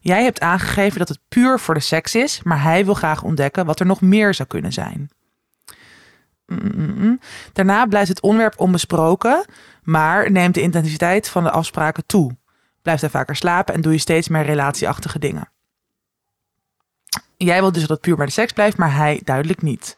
Jij 0.00 0.24
hebt 0.24 0.40
aangegeven 0.40 0.98
dat 0.98 1.08
het 1.08 1.20
puur 1.28 1.60
voor 1.60 1.74
de 1.74 1.80
seks 1.80 2.14
is, 2.14 2.40
maar 2.42 2.62
hij 2.62 2.84
wil 2.84 2.94
graag 2.94 3.22
ontdekken 3.22 3.66
wat 3.66 3.80
er 3.80 3.86
nog 3.86 4.00
meer 4.00 4.34
zou 4.34 4.48
kunnen 4.48 4.72
zijn. 4.72 5.10
Daarna 7.52 7.86
blijft 7.86 8.08
het 8.08 8.20
onderwerp 8.20 8.60
onbesproken, 8.60 9.44
maar 9.82 10.30
neemt 10.30 10.54
de 10.54 10.60
intensiteit 10.60 11.28
van 11.28 11.42
de 11.42 11.50
afspraken 11.50 12.06
toe. 12.06 12.36
Blijft 12.82 13.00
hij 13.00 13.10
vaker 13.10 13.36
slapen 13.36 13.74
en 13.74 13.80
doe 13.80 13.92
je 13.92 13.98
steeds 13.98 14.28
meer 14.28 14.44
relatieachtige 14.44 15.18
dingen. 15.18 15.48
Jij 17.36 17.60
wilt 17.60 17.74
dus 17.74 17.82
dat 17.82 17.90
het 17.90 18.00
puur 18.00 18.16
bij 18.16 18.26
de 18.26 18.32
seks 18.32 18.52
blijft, 18.52 18.76
maar 18.76 18.94
hij 18.94 19.20
duidelijk 19.24 19.62
niet. 19.62 19.96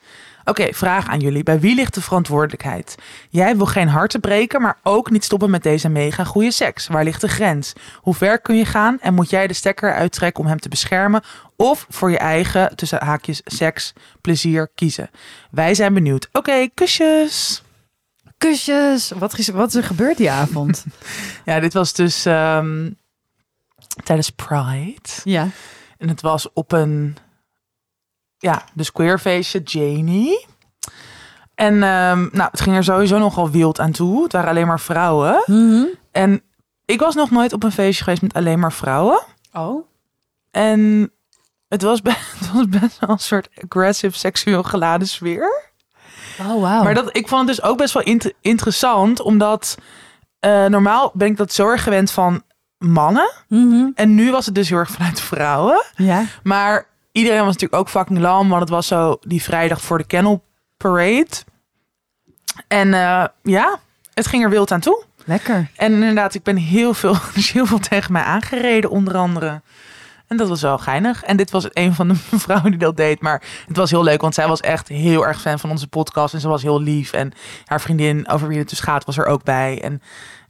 Oké, 0.48 0.72
vraag 0.72 1.08
aan 1.08 1.20
jullie. 1.20 1.42
Bij 1.42 1.60
wie 1.60 1.74
ligt 1.74 1.94
de 1.94 2.00
verantwoordelijkheid? 2.00 2.94
Jij 3.30 3.56
wil 3.56 3.66
geen 3.66 3.88
harten 3.88 4.20
breken, 4.20 4.62
maar 4.62 4.78
ook 4.82 5.10
niet 5.10 5.24
stoppen 5.24 5.50
met 5.50 5.62
deze 5.62 5.88
mega 5.88 6.24
goede 6.24 6.50
seks. 6.50 6.86
Waar 6.86 7.04
ligt 7.04 7.20
de 7.20 7.28
grens? 7.28 7.72
Hoe 7.94 8.14
ver 8.14 8.40
kun 8.40 8.56
je 8.56 8.64
gaan 8.64 9.00
en 9.00 9.14
moet 9.14 9.30
jij 9.30 9.46
de 9.46 9.54
stekker 9.54 9.94
uittrekken 9.94 10.42
om 10.44 10.48
hem 10.48 10.60
te 10.60 10.68
beschermen 10.68 11.22
of 11.56 11.86
voor 11.88 12.10
je 12.10 12.18
eigen, 12.18 12.76
tussen 12.76 13.04
haakjes, 13.04 13.40
seks, 13.44 13.92
plezier 14.20 14.68
kiezen? 14.74 15.10
Wij 15.50 15.74
zijn 15.74 15.94
benieuwd. 15.94 16.28
Oké, 16.32 16.68
kusjes. 16.74 17.62
Kusjes. 18.38 19.10
Wat 19.10 19.38
is, 19.38 19.48
wat 19.48 19.68
is 19.68 19.74
er 19.74 19.84
gebeurd 19.84 20.16
die 20.16 20.30
avond? 20.30 20.84
Ja, 21.44 21.60
dit 21.60 21.72
was 21.72 21.92
dus 21.92 22.24
ehm, 22.24 22.90
tijdens 24.04 24.30
Pride. 24.30 25.08
ja. 25.24 25.48
En 25.98 26.08
het 26.08 26.20
was 26.20 26.52
op 26.52 26.72
een, 26.72 27.16
ja, 28.38 28.64
dus 28.72 28.92
queerfeestje, 28.92 29.60
Janie. 29.62 30.46
En 31.54 31.72
ehm, 31.82 32.28
nou, 32.32 32.48
het 32.50 32.60
ging 32.60 32.76
er 32.76 32.84
sowieso 32.84 33.18
nogal 33.18 33.50
wild 33.50 33.80
aan 33.80 33.90
toe. 33.92 34.22
Het 34.22 34.32
waren 34.32 34.50
alleen 34.50 34.66
maar 34.66 34.80
vrouwen. 34.80 35.42
Mhm. 35.46 35.84
En 36.12 36.42
ik 36.84 37.00
was 37.00 37.14
nog 37.14 37.30
nooit 37.30 37.52
op 37.52 37.62
een 37.62 37.72
feestje 37.72 38.04
geweest 38.04 38.22
met 38.22 38.34
alleen 38.34 38.58
maar 38.58 38.72
vrouwen. 38.72 39.20
Oh. 39.52 39.86
En 40.50 41.10
het 41.68 41.82
was, 41.82 42.02
be- 42.02 42.10
het 42.38 42.52
was 42.52 42.68
best 42.68 42.98
wel 42.98 43.10
een 43.10 43.18
soort 43.18 43.48
aggressive, 43.64 44.18
seksueel 44.18 44.62
geladen 44.62 45.08
sfeer. 45.08 45.64
Oh, 46.40 46.60
wauw. 46.60 46.82
Maar 46.82 46.94
dat, 46.94 47.16
ik 47.16 47.28
vond 47.28 47.48
het 47.48 47.56
dus 47.56 47.66
ook 47.66 47.78
best 47.78 47.94
wel 47.94 48.02
int- 48.02 48.32
interessant, 48.40 49.20
omdat 49.20 49.76
eh, 50.38 50.64
normaal 50.64 51.10
ben 51.14 51.28
ik 51.28 51.36
dat 51.36 51.52
zo 51.52 51.68
erg 51.70 51.82
gewend 51.82 52.10
van 52.10 52.42
mannen. 52.78 53.30
Mhm. 53.48 53.88
En 53.94 54.14
nu 54.14 54.30
was 54.30 54.46
het 54.46 54.54
dus 54.54 54.68
heel 54.68 54.78
erg 54.78 54.90
vanuit 54.90 55.20
vrouwen. 55.20 55.84
Ja. 55.94 56.24
Maar 56.42 56.86
iedereen 57.16 57.44
was 57.44 57.52
natuurlijk 57.52 57.80
ook 57.80 57.88
fucking 57.88 58.18
lam, 58.18 58.48
want 58.48 58.60
het 58.60 58.70
was 58.70 58.86
zo 58.86 59.18
die 59.20 59.42
vrijdag 59.42 59.80
voor 59.80 59.98
de 59.98 60.04
Kennel 60.04 60.44
Parade. 60.76 61.44
En 62.68 62.94
eh, 62.94 63.24
ja, 63.42 63.78
het 64.14 64.26
ging 64.26 64.44
er 64.44 64.50
wild 64.50 64.70
aan 64.72 64.80
toe. 64.80 65.04
Lekker. 65.24 65.70
En 65.76 65.92
inderdaad, 65.92 66.34
ik 66.34 66.42
ben 66.42 66.56
heel 66.56 66.94
veel, 66.94 67.16
is 67.34 67.50
heel 67.56 67.66
veel 67.66 67.78
tegen 67.78 68.12
mij 68.12 68.22
aangereden, 68.22 68.90
onder 68.90 69.16
andere. 69.16 69.62
En 70.26 70.36
dat 70.36 70.48
was 70.48 70.62
wel 70.62 70.78
geinig. 70.78 71.22
En 71.22 71.36
dit 71.36 71.50
was 71.50 71.68
een 71.72 71.94
van 71.94 72.08
de 72.08 72.14
vrouwen 72.44 72.70
die 72.70 72.80
dat 72.80 72.96
deed. 72.96 73.20
Maar 73.20 73.42
het 73.66 73.76
was 73.76 73.90
heel 73.90 74.04
leuk, 74.04 74.20
want 74.20 74.34
zij 74.34 74.48
was 74.48 74.60
echt 74.60 74.88
heel 74.88 75.26
erg 75.26 75.40
fan 75.40 75.58
van 75.58 75.70
onze 75.70 75.88
podcast. 75.88 76.34
En 76.34 76.40
ze 76.40 76.48
was 76.48 76.62
heel 76.62 76.80
lief. 76.80 77.12
En 77.12 77.32
haar 77.64 77.80
vriendin, 77.80 78.28
over 78.28 78.48
wie 78.48 78.58
het 78.58 78.68
dus 78.68 78.80
gaat, 78.80 79.04
was 79.04 79.18
er 79.18 79.26
ook 79.26 79.44
bij. 79.44 79.82
En 79.82 80.02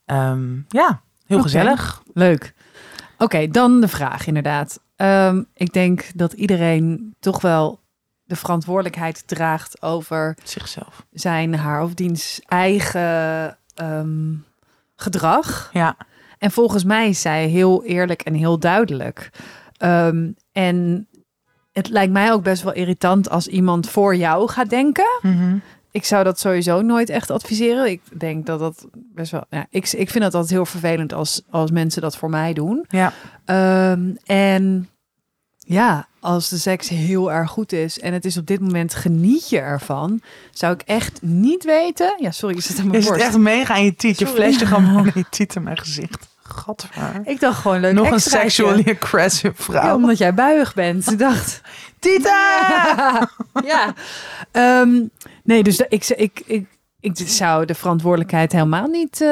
ehm, 0.04 0.54
ja, 0.68 1.00
heel 1.26 1.42
gezellig. 1.42 2.02
Leuk. 2.14 2.54
Oké, 3.18 3.48
dan 3.48 3.80
de 3.80 3.88
vraag 3.88 4.26
inderdaad. 4.26 4.78
Ehm, 4.97 5.42
ik 5.55 5.72
denk 5.72 6.05
dat 6.14 6.32
iedereen 6.32 7.14
toch 7.20 7.40
wel 7.40 7.80
de 8.24 8.36
verantwoordelijkheid 8.36 9.26
draagt 9.26 9.82
over 9.82 10.36
Zichzelf. 10.42 11.07
zijn, 11.12 11.55
haar 11.55 11.82
of 11.82 11.94
diens 11.94 12.40
eigen 12.47 13.59
ehm, 13.74 14.34
gedrag. 14.97 15.70
Ja, 15.72 15.97
En 16.38 16.51
volgens 16.51 16.84
mij 16.84 17.09
is 17.09 17.20
zij 17.20 17.47
heel 17.47 17.84
eerlijk 17.84 18.22
en 18.22 18.34
heel 18.34 18.59
duidelijk. 18.59 19.30
Ehm, 19.76 20.30
en 20.53 21.09
het 21.72 21.88
lijkt 21.88 22.12
mij 22.12 22.32
ook 22.32 22.42
best 22.42 22.62
wel 22.62 22.72
irritant 22.72 23.30
als 23.30 23.47
iemand 23.49 23.88
voor 23.90 24.16
jou 24.16 24.49
gaat 24.49 24.70
denken. 24.70 25.18
Mhm. 25.22 25.57
Ik 25.97 26.05
zou 26.05 26.24
dat 26.24 26.38
sowieso 26.40 26.80
nooit 26.82 27.09
echt 27.11 27.30
adviseren. 27.30 27.90
Ik 27.90 28.01
denk 28.18 28.47
dat 28.47 28.59
dat 28.59 28.86
best 28.94 29.30
wel. 29.32 29.44
Ja, 29.51 29.66
ik, 29.70 29.92
ik 29.92 30.11
vind 30.11 30.24
dat 30.24 30.34
altijd 30.34 30.53
heel 30.53 30.66
vervelend 30.66 31.12
als, 31.12 31.42
als 31.51 31.70
mensen 31.70 32.03
dat 32.03 32.16
voor 32.16 32.30
mij 32.30 32.53
doen. 32.53 32.84
ja. 32.88 33.12
Ehm, 33.44 34.11
en 34.24 34.88
ja, 35.59 36.09
als 36.20 36.49
de 36.49 36.59
seks 36.59 36.88
heel 36.88 37.32
erg 37.32 37.51
goed 37.51 37.72
is 37.72 37.99
en 38.01 38.12
het 38.12 38.24
is 38.24 38.36
op 38.36 38.47
dit 38.47 38.61
moment 38.61 38.94
geniet 38.94 39.49
je 39.49 39.59
ervan, 39.59 40.20
zou 40.51 40.72
ik 40.74 40.82
echt 40.82 41.22
niet 41.22 41.64
weten. 41.64 42.14
Ja, 42.18 42.30
sorry, 42.30 42.55
je 42.55 42.62
zit 42.62 42.78
aan 42.78 42.84
Je 42.84 42.90
mijn 42.90 43.03
zit 43.03 43.11
borst. 43.12 43.24
echt 43.26 43.38
mega 43.38 43.74
aan 43.74 43.84
je 43.84 43.94
tiet. 43.94 44.18
Je 44.18 44.26
flesje 44.26 44.66
gewoon 44.66 44.84
bijna 44.92 45.11
je 45.14 45.24
tiet 45.30 45.55
in 45.55 45.62
mijn 45.62 45.78
gezicht. 45.78 46.26
Gadver. 46.49 47.20
Ik 47.24 47.40
dacht 47.40 47.61
gewoon 47.61 47.80
leuk. 47.80 47.92
Nog 47.94 48.11
een 48.11 48.20
sexually 48.20 48.97
aggressive 49.01 49.55
Ja, 49.72 49.80
vrouw. 49.80 49.94
omdat 49.97 50.18
jij 50.18 50.34
buig 50.34 50.74
bent. 50.74 51.11
Ik 51.12 51.18
dacht. 51.18 51.61
Tita! 51.99 53.28
ja. 53.64 53.94
Ehm, 54.53 55.03
nee, 55.44 55.62
dus 55.62 55.80
ik, 55.88 56.09
ik, 56.09 56.42
ik, 56.47 56.66
ik 57.01 57.16
zou 57.16 57.64
de 57.64 57.74
verantwoordelijkheid 57.74 58.53
helemaal 58.53 58.86
niet. 58.86 59.20
eh, 59.20 59.28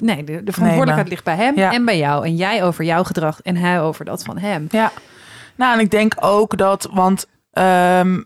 nee, 0.00 0.24
de, 0.24 0.42
de 0.44 0.52
verantwoordelijkheid 0.52 1.08
ligt 1.08 1.24
bij 1.24 1.36
hem 1.36 1.56
Ja. 1.56 1.72
en 1.72 1.84
bij 1.84 1.98
jou. 1.98 2.24
En 2.24 2.36
jij 2.36 2.64
over 2.64 2.84
jouw 2.84 3.04
gedrag 3.04 3.40
en 3.42 3.56
hij 3.56 3.80
over 3.80 4.04
dat 4.04 4.22
van 4.22 4.38
hem. 4.38 4.66
Ja, 4.70 4.92
nou 5.56 5.74
en 5.74 5.80
ik 5.80 5.90
denk 5.90 6.14
ook 6.20 6.56
dat, 6.56 6.88
want 6.92 7.26
ehm, 7.52 8.22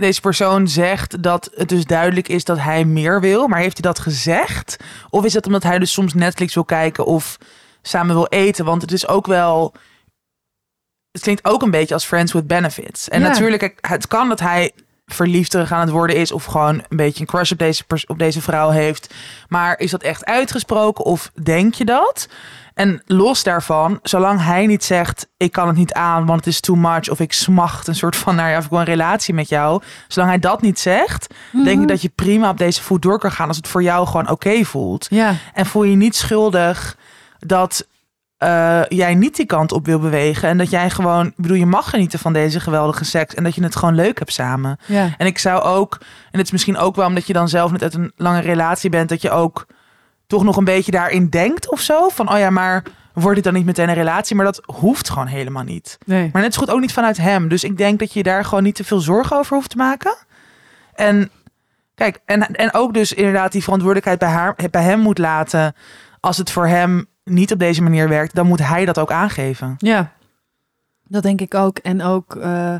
deze 0.00 0.20
persoon 0.20 0.68
zegt 0.68 1.22
dat 1.22 1.50
het 1.54 1.68
dus 1.68 1.84
duidelijk 1.84 2.28
is 2.28 2.44
dat 2.44 2.58
hij 2.58 2.84
meer 2.84 3.20
wil, 3.20 3.48
maar 3.48 3.58
heeft 3.60 3.82
hij 3.82 3.92
dat 3.92 4.02
gezegd? 4.02 4.76
Of 5.10 5.24
is 5.24 5.34
het 5.34 5.46
omdat 5.46 5.62
hij 5.62 5.78
dus 5.78 5.92
soms 5.92 6.14
Netflix 6.14 6.54
wil 6.54 6.64
kijken 6.64 7.04
of 7.06 7.36
samen 7.82 8.14
wil 8.14 8.26
eten? 8.26 8.64
Want 8.64 8.82
het 8.82 8.92
is 8.92 9.06
ook 9.08 9.26
wel, 9.26 9.74
het 11.10 11.22
klinkt 11.22 11.44
ook 11.44 11.62
een 11.62 11.70
beetje 11.70 11.94
als 11.94 12.04
friends 12.04 12.32
with 12.32 12.46
benefits. 12.46 13.08
En 13.08 13.20
Ja. 13.20 13.28
natuurlijk, 13.28 13.78
het 13.80 14.06
kan 14.08 14.28
dat 14.28 14.40
hij 14.40 14.72
verliefd 15.14 15.54
aan 15.54 15.80
het 15.80 15.90
worden 15.90 16.16
is 16.16 16.32
of 16.32 16.44
gewoon 16.44 16.74
een 16.88 16.96
beetje 16.96 17.20
een 17.20 17.26
crush 17.26 17.52
op 17.52 17.58
deze, 17.58 17.84
op 18.06 18.18
deze 18.18 18.40
vrouw 18.40 18.70
heeft. 18.70 19.14
Maar 19.48 19.78
is 19.78 19.90
dat 19.90 20.02
echt 20.02 20.24
uitgesproken 20.24 21.04
of 21.04 21.30
denk 21.42 21.74
je 21.74 21.84
dat? 21.84 22.28
En 22.74 23.02
los 23.06 23.42
daarvan, 23.42 23.98
zolang 24.02 24.44
hij 24.44 24.66
niet 24.66 24.84
zegt: 24.84 25.28
ik 25.36 25.52
kan 25.52 25.66
het 25.66 25.76
niet 25.76 25.92
aan, 25.92 26.26
want 26.26 26.44
het 26.44 26.54
is 26.54 26.60
too 26.60 26.76
much, 26.76 27.08
of 27.08 27.20
ik 27.20 27.32
smacht 27.32 27.86
een 27.86 27.94
soort 27.94 28.16
van, 28.16 28.34
nou 28.34 28.50
ja, 28.50 28.58
of 28.58 28.64
ik 28.64 28.70
wil 28.70 28.78
een 28.78 28.84
relatie 28.84 29.34
met 29.34 29.48
jou. 29.48 29.82
Zolang 30.08 30.30
hij 30.30 30.40
dat 30.40 30.62
niet 30.62 30.78
zegt, 30.78 31.34
denk 31.64 31.82
ik 31.82 31.88
dat 31.88 32.02
je 32.02 32.10
prima 32.14 32.50
op 32.50 32.58
deze 32.58 32.82
voet 32.82 33.02
door 33.02 33.18
kan 33.18 33.32
gaan 33.32 33.48
als 33.48 33.56
het 33.56 33.68
voor 33.68 33.82
jou 33.82 34.06
gewoon 34.06 34.30
oké 34.30 34.64
voelt. 34.64 35.06
Ja, 35.10 35.34
En 35.54 35.66
voel 35.66 35.82
je 35.82 35.96
niet 35.96 36.16
schuldig 36.16 36.96
dat 37.38 37.86
eh, 38.40 38.80
jij 38.88 39.14
niet 39.14 39.36
die 39.36 39.46
kant 39.46 39.72
op 39.72 39.86
wil 39.86 39.98
bewegen 39.98 40.48
en 40.48 40.58
dat 40.58 40.70
jij 40.70 40.90
gewoon, 40.90 41.26
ik 41.26 41.36
bedoel, 41.36 41.56
je 41.56 41.66
mag 41.66 41.90
genieten 41.90 42.18
van 42.18 42.32
deze 42.32 42.60
geweldige 42.60 43.04
seks 43.04 43.34
en 43.34 43.44
dat 43.44 43.54
je 43.54 43.62
het 43.62 43.76
gewoon 43.76 43.94
leuk 43.94 44.18
hebt 44.18 44.32
samen. 44.32 44.78
ja. 44.86 45.08
En 45.18 45.26
ik 45.26 45.38
zou 45.38 45.62
ook, 45.62 45.98
en 46.00 46.38
het 46.38 46.46
is 46.46 46.52
misschien 46.52 46.76
ook 46.76 46.96
wel 46.96 47.06
omdat 47.06 47.26
je 47.26 47.32
dan 47.32 47.48
zelf 47.48 47.70
net 47.70 47.82
uit 47.82 47.94
een 47.94 48.12
lange 48.16 48.40
relatie 48.40 48.90
bent, 48.90 49.08
dat 49.08 49.22
je 49.22 49.30
ook 49.30 49.66
toch 50.26 50.44
nog 50.44 50.56
een 50.56 50.64
beetje 50.64 50.90
daarin 50.90 51.28
denkt 51.28 51.70
of 51.70 51.80
zo. 51.80 52.08
Van, 52.08 52.32
oh 52.32 52.38
ja, 52.38 52.50
maar 52.50 52.82
wordt 53.12 53.34
dit 53.34 53.44
dan 53.44 53.54
niet 53.54 53.64
meteen 53.64 53.88
een 53.88 53.94
relatie? 53.94 54.36
Maar 54.36 54.44
dat 54.44 54.62
hoeft 54.64 55.10
gewoon 55.10 55.26
helemaal 55.26 55.64
niet. 55.64 55.98
Nee. 56.06 56.30
Maar 56.32 56.42
net 56.42 56.54
zo 56.54 56.60
goed 56.60 56.70
ook 56.70 56.80
niet 56.80 56.92
vanuit 56.92 57.16
hem. 57.16 57.48
Dus 57.48 57.64
ik 57.64 57.76
denk 57.76 57.98
dat 57.98 58.12
je 58.12 58.22
daar 58.22 58.44
gewoon 58.44 58.62
niet 58.62 58.74
te 58.74 58.84
veel 58.84 59.00
zorgen 59.00 59.36
over 59.36 59.56
hoeft 59.56 59.70
te 59.70 59.76
maken. 59.76 60.16
En 60.94 61.30
kijk, 61.94 62.18
en, 62.24 62.54
en 62.54 62.74
ook 62.74 62.94
dus 62.94 63.12
inderdaad 63.12 63.52
die 63.52 63.62
verantwoordelijkheid 63.62 64.18
bij, 64.18 64.28
haar, 64.28 64.56
bij 64.70 64.82
hem 64.82 65.00
moet 65.00 65.18
laten. 65.18 65.74
Als 66.20 66.36
het 66.36 66.50
voor 66.50 66.66
hem 66.66 67.06
niet 67.24 67.52
op 67.52 67.58
deze 67.58 67.82
manier 67.82 68.08
werkt, 68.08 68.34
dan 68.34 68.46
moet 68.46 68.66
hij 68.66 68.84
dat 68.84 68.98
ook 68.98 69.10
aangeven. 69.12 69.74
Ja, 69.78 70.12
dat 71.08 71.22
denk 71.22 71.40
ik 71.40 71.54
ook. 71.54 71.78
En 71.78 72.02
ook, 72.02 72.36
eh, 72.36 72.74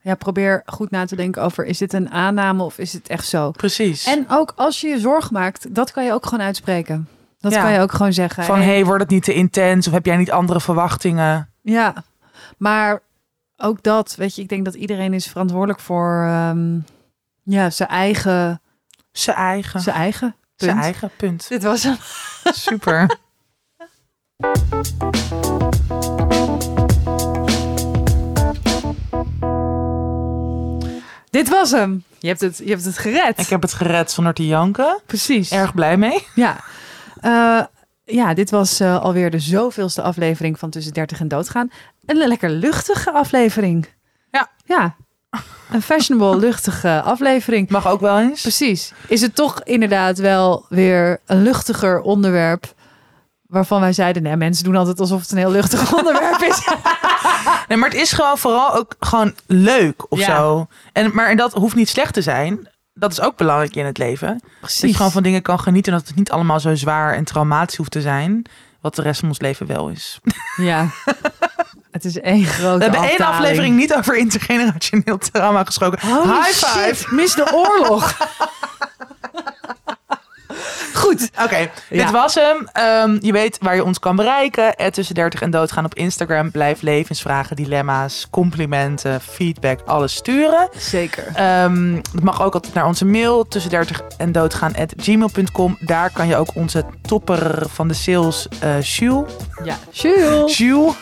ja, 0.00 0.14
probeer 0.14 0.62
goed 0.66 0.90
na 0.90 1.04
te 1.06 1.16
denken 1.16 1.42
over: 1.42 1.64
is 1.64 1.78
dit 1.78 1.92
een 1.92 2.10
aanname 2.10 2.62
of 2.62 2.78
is 2.78 2.92
het 2.92 3.08
echt 3.08 3.26
zo? 3.28 3.50
Precies. 3.50 4.04
En 4.06 4.24
ook 4.28 4.52
als 4.56 4.80
je 4.80 4.88
je 4.88 4.98
zorg 5.00 5.30
maakt, 5.30 5.74
dat 5.74 5.90
kan 5.92 6.04
je 6.04 6.12
ook 6.12 6.24
gewoon 6.26 6.44
uitspreken. 6.44 7.08
Dat 7.38 7.52
Ja. 7.52 7.62
kan 7.62 7.72
je 7.72 7.80
ook 7.80 7.92
gewoon 7.92 8.12
zeggen. 8.12 8.44
van, 8.44 8.58
Hey, 8.58 8.66
hey, 8.66 8.84
wordt 8.84 9.02
het 9.02 9.10
niet 9.10 9.24
te 9.24 9.34
intens? 9.34 9.86
Of 9.86 9.92
heb 9.92 10.06
jij 10.06 10.16
niet 10.16 10.30
andere 10.30 10.60
verwachtingen? 10.60 11.48
Ja, 11.62 11.94
maar 12.58 13.00
ook 13.56 13.82
dat, 13.82 14.14
weet 14.16 14.34
je, 14.34 14.42
ik 14.42 14.48
denk 14.48 14.64
dat 14.64 14.74
iedereen 14.74 15.14
is 15.14 15.26
verantwoordelijk 15.26 15.80
voor 15.80 16.22
ehm, 16.24 16.78
ja, 17.42 17.70
zijn 17.70 17.88
eigen, 17.88 18.60
Zijn 19.12 19.36
eigen. 19.36 19.80
zijn 19.80 19.96
eigen. 19.96 20.34
Zijn 20.56 20.70
Punt. 20.72 20.84
eigen 20.84 21.10
punt. 21.16 21.48
Dit 21.48 21.62
was 21.62 21.82
hem. 21.82 21.96
Super. 22.52 23.18
Dit 31.30 31.48
was 31.48 31.70
hem. 31.70 32.04
Je 32.18 32.28
hebt 32.28 32.40
het, 32.40 32.58
je 32.64 32.70
hebt 32.70 32.84
het 32.84 32.98
gered. 32.98 33.38
Ik 33.38 33.48
heb 33.48 33.62
het 33.62 33.72
gered 33.72 34.10
zonder 34.10 34.34
te 34.34 34.46
janken. 34.46 35.00
Precies. 35.06 35.50
Erg 35.50 35.74
blij 35.74 35.96
mee. 35.96 36.26
Ja. 36.34 36.56
Eh, 37.20 37.64
ja, 38.04 38.34
dit 38.34 38.50
was 38.50 38.80
eh, 38.80 39.02
alweer 39.02 39.30
de 39.30 39.38
zoveelste 39.38 40.02
aflevering 40.02 40.58
van 40.58 40.70
Tussen 40.70 40.92
30 40.92 41.20
en 41.20 41.28
Doodgaan. 41.28 41.70
Een 42.06 42.16
lekker 42.16 42.50
luchtige 42.50 43.12
aflevering. 43.12 43.88
Ja. 44.30 44.50
Ja. 44.64 44.96
Een 45.70 45.82
fashionable, 45.82 46.36
luchtige 46.46 47.02
aflevering. 47.02 47.70
Mag 47.70 47.86
ook 47.88 48.00
wel 48.00 48.20
eens. 48.20 48.40
Precies. 48.40 48.92
Is 49.06 49.20
het 49.20 49.34
toch 49.34 49.62
inderdaad 49.62 50.18
wel 50.18 50.66
weer 50.68 51.20
een 51.26 51.42
luchtiger 51.42 52.00
onderwerp... 52.00 52.74
waarvan 53.50 53.80
wij 53.80 53.92
zeiden, 53.92 54.22
nee, 54.22 54.36
mensen 54.36 54.64
doen 54.64 54.76
altijd 54.76 55.00
alsof 55.00 55.20
het 55.20 55.30
een 55.30 55.38
heel 55.38 55.50
luchtig 55.50 55.92
onderwerp 55.98 56.40
is. 56.42 56.58
Nee, 57.68 57.78
maar 57.78 57.88
het 57.88 57.98
is 57.98 58.12
gewoon 58.12 58.38
vooral 58.38 58.74
ook 58.74 58.94
gewoon 59.00 59.34
leuk 59.46 60.12
of 60.12 60.18
Ja. 60.18 60.36
zo. 60.36 60.66
En, 60.92 61.14
maar 61.14 61.36
dat 61.36 61.52
hoeft 61.52 61.74
niet 61.74 61.88
slecht 61.88 62.14
te 62.14 62.22
zijn. 62.22 62.68
Dat 62.94 63.12
is 63.12 63.20
ook 63.20 63.36
belangrijk 63.36 63.76
in 63.76 63.84
het 63.86 63.98
leven. 63.98 64.42
Dat 64.60 64.76
je 64.76 64.94
gewoon 64.94 65.10
van 65.12 65.22
dingen 65.22 65.42
kan 65.42 65.60
genieten. 65.60 65.92
Dat 65.92 66.06
het 66.06 66.16
niet 66.16 66.30
allemaal 66.30 66.60
zo 66.60 66.74
zwaar 66.74 67.14
en 67.14 67.24
traumatisch 67.24 67.76
hoeft 67.76 67.90
te 67.90 68.00
zijn. 68.00 68.44
Wat 68.80 68.94
de 68.94 69.02
rest 69.02 69.20
van 69.20 69.28
ons 69.28 69.40
leven 69.40 69.66
wel 69.66 69.88
is. 69.88 70.18
Ja. 70.56 70.86
Het 71.90 72.04
is 72.04 72.20
één 72.20 72.44
grote 72.44 72.78
We 72.78 72.82
hebben 72.84 73.08
één 73.10 73.18
aflevering 73.26 73.76
niet 73.76 73.94
over 73.94 74.16
intergenerationeel 74.16 75.18
trauma 75.18 75.64
gesproken. 75.64 76.08
Holy 76.08 76.26
High 76.34 76.52
shit, 76.52 76.96
five. 76.96 77.14
mis 77.14 77.34
de 77.34 77.52
oorlog. 77.54 78.16
Goed. 81.00 81.30
Oké, 81.44 81.56
Ja. 81.58 81.68
dit 81.88 82.10
was 82.10 82.34
hem. 82.34 82.68
Ehm, 82.72 83.18
je 83.20 83.32
weet 83.32 83.58
waar 83.60 83.74
je 83.74 83.84
ons 83.84 83.98
kan 83.98 84.16
bereiken. 84.16 84.74
Tussen 84.90 85.14
30 85.14 85.40
en 85.42 85.50
doodgaan 85.50 85.84
op 85.84 85.94
Instagram. 85.94 86.50
Blijf 86.50 86.80
levensvragen, 86.82 87.56
dilemma's, 87.56 88.26
complimenten, 88.30 89.20
feedback, 89.20 89.80
alles 89.86 90.14
sturen. 90.14 90.68
Zeker. 90.76 91.24
Ehm 91.34 91.94
het 91.94 92.22
mag 92.22 92.42
ook 92.42 92.54
altijd 92.54 92.74
naar 92.74 92.86
onze 92.86 93.04
mail 93.04 93.48
tussen 93.48 93.70
30 93.70 94.02
en 94.16 94.32
doodgaan 94.32 94.76
at 94.76 94.92
gmail.com. 94.96 95.76
Daar 95.80 96.10
kan 96.12 96.26
je 96.28 96.36
ook 96.36 96.48
onze 96.54 96.84
topper 97.02 97.62
van 97.68 97.88
de 97.88 97.94
sales, 97.94 98.48
Jules, 98.80 99.32
Ja. 99.64 99.76
Jules. 99.90 100.56
Jules 100.58 100.94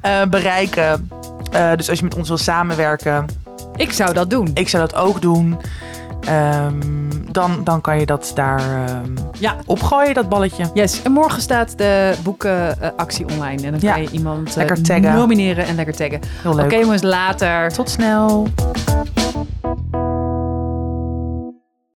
eh, 0.00 0.22
bereiken. 0.24 1.10
Eh, 1.52 1.70
dus 1.76 1.88
als 1.88 1.98
je 1.98 2.04
met 2.04 2.14
ons 2.14 2.28
wil 2.28 2.38
samenwerken, 2.38 3.26
Ik 3.76 3.92
zou 3.92 4.12
dat 4.12 4.30
doen. 4.30 4.50
ik 4.54 4.68
zou 4.68 4.86
dat 4.88 4.94
ook 5.00 5.20
doen. 5.20 5.60
Ehm, 6.24 6.74
dan, 7.30 7.60
dan 7.64 7.80
kan 7.80 7.98
je 7.98 8.06
dat 8.06 8.32
daar 8.34 8.60
ehm, 8.60 9.12
Ja. 9.38 9.54
opgooien, 9.66 10.14
dat 10.14 10.28
balletje. 10.28 10.64
Yes. 10.74 11.02
En 11.02 11.12
morgen 11.12 11.42
staat 11.42 11.78
de 11.78 12.14
boekenactie 12.22 13.26
online. 13.28 13.62
En 13.62 13.70
dan 13.70 13.80
Ja. 13.80 13.92
kan 13.92 14.02
je 14.02 14.10
iemand 14.10 14.48
eh, 14.50 14.56
Lekker 14.56 14.82
taggen. 14.82 15.14
nomineren 15.14 15.66
en 15.66 15.74
lekker 15.74 15.94
taggen. 15.96 16.20
Heel 16.42 16.52
Oké 16.52 16.60
leuk. 16.62 16.72
jongens, 16.80 17.02
later. 17.02 17.72
Tot 17.72 17.90
snel. 17.90 18.46